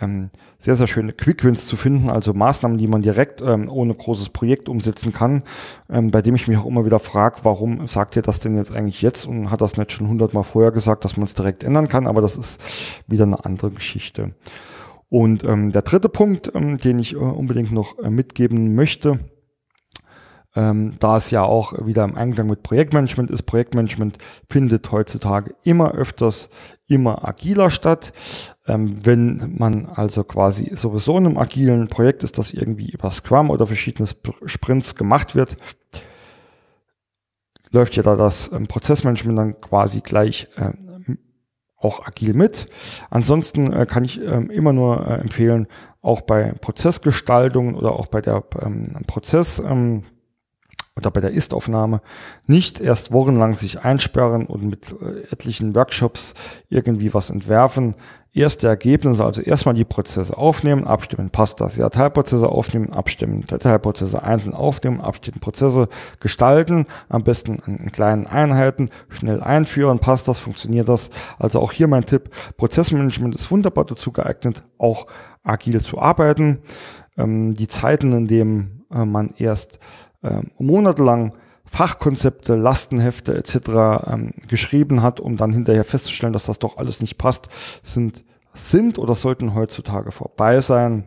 ähm, 0.00 0.30
sehr, 0.58 0.76
sehr 0.76 0.86
schöne 0.86 1.12
Quick-Wins 1.12 1.66
zu 1.66 1.76
finden, 1.76 2.10
also 2.10 2.34
Maßnahmen, 2.34 2.78
die 2.78 2.88
man 2.88 3.02
direkt 3.02 3.40
ähm, 3.42 3.68
ohne 3.68 3.94
großes 3.94 4.30
Projekt 4.30 4.68
umsetzen 4.68 5.12
kann, 5.12 5.42
ähm, 5.88 6.10
bei 6.10 6.22
dem 6.22 6.34
ich 6.34 6.48
mich 6.48 6.58
auch 6.58 6.66
immer 6.66 6.84
wieder 6.84 6.98
frage, 6.98 7.36
warum 7.42 7.86
sagt 7.86 8.16
ihr 8.16 8.22
das 8.22 8.40
denn 8.40 8.56
jetzt 8.56 8.74
eigentlich 8.74 9.02
jetzt 9.02 9.24
und 9.24 9.50
hat 9.50 9.60
das 9.60 9.76
nicht 9.76 9.92
schon 9.92 10.08
hundertmal 10.08 10.44
vorher 10.44 10.72
gesagt, 10.72 11.04
dass 11.04 11.16
man 11.16 11.24
es 11.24 11.34
direkt 11.34 11.62
ändern 11.62 11.88
kann, 11.88 12.06
aber 12.06 12.20
das 12.20 12.36
ist 12.36 12.60
wieder 13.06 13.24
eine 13.24 13.44
andere 13.44 13.70
Geschichte. 13.70 14.34
Und 15.08 15.44
ähm, 15.44 15.70
der 15.70 15.82
dritte 15.82 16.08
Punkt, 16.08 16.50
ähm, 16.54 16.76
den 16.78 16.98
ich 16.98 17.12
äh, 17.12 17.18
unbedingt 17.18 17.70
noch 17.70 17.98
äh, 18.00 18.10
mitgeben 18.10 18.74
möchte, 18.74 19.20
ähm, 20.56 20.92
da 21.00 21.16
es 21.16 21.30
ja 21.30 21.42
auch 21.42 21.86
wieder 21.86 22.04
im 22.04 22.16
Einklang 22.16 22.46
mit 22.46 22.62
Projektmanagement 22.62 23.30
ist. 23.30 23.42
Projektmanagement 23.42 24.18
findet 24.48 24.90
heutzutage 24.92 25.54
immer 25.64 25.92
öfters, 25.92 26.48
immer 26.86 27.26
agiler 27.26 27.70
statt. 27.70 28.12
Ähm, 28.66 29.04
wenn 29.04 29.54
man 29.58 29.86
also 29.86 30.24
quasi 30.24 30.74
sowieso 30.74 31.18
in 31.18 31.26
einem 31.26 31.38
agilen 31.38 31.88
Projekt 31.88 32.22
ist, 32.24 32.38
das 32.38 32.52
irgendwie 32.52 32.90
über 32.90 33.10
Scrum 33.10 33.50
oder 33.50 33.66
verschiedene 33.66 34.08
Sprints 34.46 34.94
gemacht 34.94 35.34
wird, 35.34 35.56
läuft 37.70 37.96
ja 37.96 38.02
da 38.02 38.14
das 38.14 38.52
ähm, 38.52 38.66
Prozessmanagement 38.68 39.38
dann 39.38 39.60
quasi 39.60 40.00
gleich 40.00 40.48
äh, 40.56 40.70
auch 41.76 42.06
agil 42.06 42.32
mit. 42.32 42.66
Ansonsten 43.10 43.72
äh, 43.72 43.86
kann 43.86 44.04
ich 44.04 44.20
ähm, 44.22 44.50
immer 44.50 44.72
nur 44.72 45.06
äh, 45.06 45.20
empfehlen, 45.20 45.66
auch 46.00 46.22
bei 46.22 46.52
Prozessgestaltung 46.60 47.74
oder 47.74 47.92
auch 47.92 48.06
bei 48.06 48.20
der 48.20 48.42
ähm, 48.62 48.94
Prozess 49.06 49.58
ähm, 49.58 50.04
oder 50.96 51.10
bei 51.10 51.20
der 51.20 51.32
Ist-Aufnahme 51.32 52.00
nicht 52.46 52.80
erst 52.80 53.12
wochenlang 53.12 53.54
sich 53.54 53.80
einsperren 53.80 54.46
und 54.46 54.62
mit 54.62 54.92
äh, 54.92 55.32
etlichen 55.32 55.74
Workshops 55.74 56.34
irgendwie 56.68 57.12
was 57.12 57.30
entwerfen. 57.30 57.96
Erste 58.32 58.66
Ergebnisse, 58.66 59.24
also 59.24 59.42
erstmal 59.42 59.76
die 59.76 59.84
Prozesse 59.84 60.36
aufnehmen, 60.36 60.84
abstimmen, 60.86 61.30
passt 61.30 61.60
das? 61.60 61.76
Ja, 61.76 61.88
Teilprozesse 61.88 62.48
aufnehmen, 62.48 62.92
abstimmen, 62.92 63.46
Teilprozesse 63.46 64.22
einzeln 64.24 64.54
aufnehmen, 64.54 65.00
abstimmen, 65.00 65.38
Prozesse 65.38 65.88
gestalten, 66.18 66.86
am 67.08 67.22
besten 67.22 67.60
in 67.66 67.92
kleinen 67.92 68.26
Einheiten, 68.26 68.90
schnell 69.08 69.40
einführen, 69.40 70.00
passt 70.00 70.26
das, 70.26 70.40
funktioniert 70.40 70.88
das? 70.88 71.10
Also 71.38 71.60
auch 71.60 71.70
hier 71.70 71.86
mein 71.86 72.06
Tipp, 72.06 72.30
Prozessmanagement 72.56 73.36
ist 73.36 73.52
wunderbar 73.52 73.84
dazu 73.84 74.10
geeignet, 74.10 74.64
auch 74.78 75.06
agil 75.44 75.80
zu 75.80 76.00
arbeiten. 76.00 76.58
Ähm, 77.16 77.54
die 77.54 77.68
Zeiten, 77.68 78.12
in 78.12 78.26
denen 78.26 78.84
äh, 78.92 79.04
man 79.04 79.30
erst 79.38 79.78
ähm, 80.24 80.50
monatelang 80.58 81.34
Fachkonzepte, 81.66 82.54
Lastenhefte 82.54 83.34
etc. 83.34 84.06
Ähm, 84.06 84.34
geschrieben 84.48 85.02
hat, 85.02 85.20
um 85.20 85.36
dann 85.36 85.52
hinterher 85.52 85.84
festzustellen, 85.84 86.32
dass 86.32 86.46
das 86.46 86.58
doch 86.58 86.76
alles 86.76 87.00
nicht 87.00 87.18
passt, 87.18 87.48
sind, 87.82 88.24
sind 88.52 88.98
oder 88.98 89.14
sollten 89.14 89.54
heutzutage 89.54 90.12
vorbei 90.12 90.60
sein. 90.60 91.04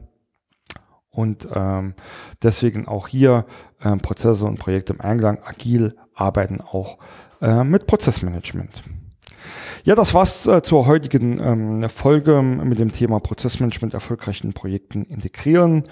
Und 1.09 1.47
ähm, 1.53 1.95
deswegen 2.43 2.87
auch 2.87 3.07
hier 3.07 3.45
ähm, 3.81 3.99
Prozesse 3.99 4.45
und 4.45 4.59
Projekte 4.59 4.93
im 4.93 5.01
Einklang 5.01 5.41
agil 5.43 5.95
arbeiten 6.13 6.61
auch 6.61 6.97
äh, 7.41 7.63
mit 7.63 7.87
Prozessmanagement. 7.87 8.83
Ja, 9.83 9.95
das 9.95 10.13
war's 10.13 10.47
äh, 10.47 10.61
zur 10.61 10.85
heutigen 10.85 11.39
ähm, 11.39 11.89
Folge 11.89 12.41
mit 12.41 12.79
dem 12.79 12.91
Thema 12.91 13.19
Prozessmanagement 13.19 13.93
erfolgreichen 13.93 14.53
Projekten 14.53 15.03
integrieren. 15.03 15.83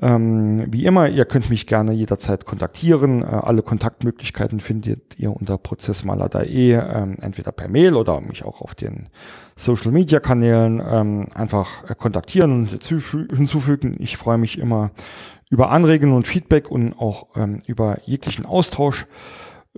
Ähm, 0.00 0.66
wie 0.70 0.84
immer, 0.84 1.08
ihr 1.08 1.24
könnt 1.24 1.50
mich 1.50 1.66
gerne 1.66 1.92
jederzeit 1.92 2.44
kontaktieren. 2.44 3.22
Äh, 3.22 3.26
alle 3.26 3.62
Kontaktmöglichkeiten 3.62 4.60
findet 4.60 5.18
ihr 5.18 5.34
unter 5.34 5.58
prozessmaler.de, 5.58 6.72
ähm, 6.72 7.16
entweder 7.20 7.52
per 7.52 7.68
Mail 7.68 7.94
oder 7.94 8.20
mich 8.20 8.44
auch 8.44 8.60
auf 8.60 8.74
den 8.74 9.08
Social 9.56 9.92
Media 9.92 10.20
Kanälen 10.20 10.82
ähm, 10.86 11.26
einfach 11.34 11.84
äh, 11.88 11.94
kontaktieren 11.94 12.52
und 12.52 12.68
hinzufügen. 12.68 13.96
Ich 13.98 14.16
freue 14.16 14.38
mich 14.38 14.58
immer 14.58 14.90
über 15.50 15.70
Anregungen 15.70 16.14
und 16.14 16.26
Feedback 16.26 16.70
und 16.70 16.94
auch 16.94 17.26
ähm, 17.36 17.58
über 17.66 17.98
jeglichen 18.06 18.46
Austausch 18.46 19.06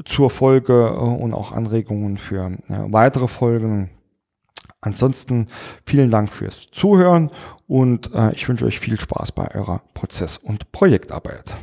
zur 0.04 0.30
Folge 0.30 0.72
äh, 0.72 0.98
und 0.98 1.34
auch 1.34 1.52
Anregungen 1.52 2.16
für 2.16 2.46
äh, 2.46 2.58
weitere 2.68 3.28
Folgen. 3.28 3.90
Ansonsten 4.80 5.46
vielen 5.86 6.10
Dank 6.10 6.32
fürs 6.32 6.70
Zuhören 6.70 7.30
und 7.66 8.12
äh, 8.14 8.32
ich 8.32 8.48
wünsche 8.48 8.64
euch 8.64 8.80
viel 8.80 9.00
Spaß 9.00 9.32
bei 9.32 9.54
eurer 9.54 9.82
Prozess- 9.94 10.38
und 10.38 10.72
Projektarbeit. 10.72 11.54